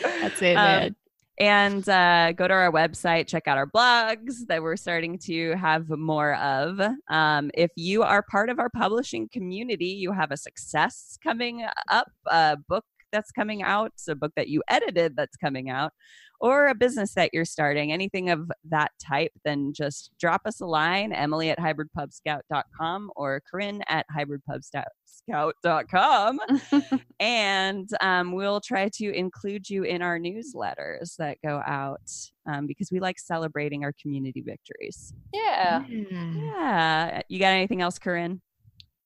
That's 0.03 0.43
it, 0.43 0.55
um, 0.55 0.97
and 1.39 1.89
uh, 1.89 2.33
go 2.33 2.47
to 2.47 2.53
our 2.53 2.71
website, 2.71 3.27
check 3.27 3.49
out 3.49 3.57
our 3.57 3.67
blogs 3.67 4.47
that 4.49 4.63
we're 4.63 4.77
starting 4.77 5.19
to 5.21 5.57
have 5.57 5.89
more 5.89 6.35
of. 6.35 6.81
Um, 7.09 7.51
if 7.55 7.71
you 7.77 8.03
are 8.03 8.23
part 8.23 8.51
of 8.51 8.59
our 8.59 8.69
publishing 8.69 9.29
community, 9.29 9.87
you 9.87 10.13
have 10.13 10.31
a 10.33 10.37
success 10.37 11.19
coming 11.23 11.65
up, 11.89 12.11
a 12.27 12.59
book 12.69 12.85
that's 13.13 13.31
coming 13.31 13.63
out, 13.63 13.93
a 14.09 14.15
book 14.15 14.33
that 14.37 14.49
you 14.49 14.63
edited 14.69 15.17
that's 15.17 15.37
coming 15.37 15.71
out, 15.71 15.93
or 16.41 16.69
a 16.69 16.75
business 16.75 17.15
that 17.15 17.31
you're 17.33 17.45
starting, 17.45 17.93
anything 17.93 18.31
of 18.31 18.51
that 18.65 18.91
type, 18.99 19.31
then 19.45 19.73
just 19.75 20.11
drop 20.19 20.41
us 20.47 20.61
a 20.61 20.67
line, 20.67 21.13
Emily 21.13 21.51
at 21.51 21.59
hybridpubscout.com 21.59 23.11
or 23.15 23.43
Corinne 23.49 23.85
at 23.89 24.05
hybridpubscout.com. 24.17 26.41
and 27.21 27.89
um, 28.01 28.33
we'll 28.33 28.61
try 28.61 28.89
to 28.95 29.15
include 29.15 29.69
you 29.69 29.83
in 29.83 30.01
our 30.01 30.19
newsletters 30.19 31.15
that 31.19 31.37
go 31.45 31.61
out 31.67 32.11
um, 32.51 32.67
because 32.67 32.91
we 32.91 33.01
like 33.01 33.19
celebrating 33.19 33.85
our 33.85 33.93
community 34.01 34.41
victories. 34.41 35.13
Yeah. 35.35 35.85
Yeah. 35.87 37.21
You 37.29 37.39
got 37.39 37.49
anything 37.49 37.83
else, 37.83 37.99
Corinne? 37.99 38.41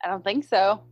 I 0.04 0.08
don't 0.08 0.22
think 0.22 0.44
so. 0.44 0.84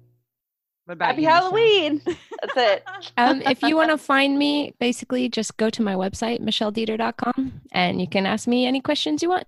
Happy 0.89 1.23
you, 1.23 1.29
Halloween. 1.29 2.03
That's 2.05 2.57
it. 2.57 2.85
Um, 3.19 3.43
if 3.43 3.63
you 3.63 3.77
want 3.77 3.91
to 3.91 3.99
find 3.99 4.39
me, 4.39 4.75
basically 4.81 5.29
just 5.29 5.57
go 5.57 5.69
to 5.71 5.83
my 5.83 5.95
website, 5.95 6.41
michelledeeter.com, 6.41 7.61
and 7.73 8.01
you 8.01 8.07
can 8.09 8.27
ask 8.27 8.49
me 8.49 8.65
any 8.65 8.81
questions 8.81 9.23
you 9.23 9.29
want. 9.29 9.47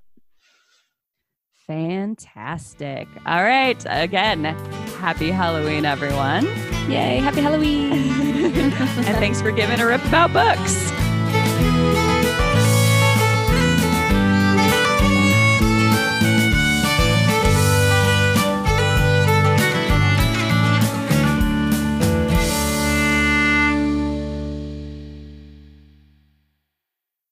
Fantastic. 1.66 3.08
All 3.24 3.42
right. 3.42 3.82
Again, 3.88 4.44
happy 4.44 5.30
Halloween, 5.30 5.86
everyone. 5.86 6.44
Yay. 6.90 7.18
Happy 7.18 7.40
Halloween. 7.40 7.92
and 8.44 9.16
thanks 9.16 9.40
for 9.40 9.50
giving 9.50 9.80
a 9.80 9.86
rip 9.86 10.04
about 10.04 10.32
books. 10.32 10.92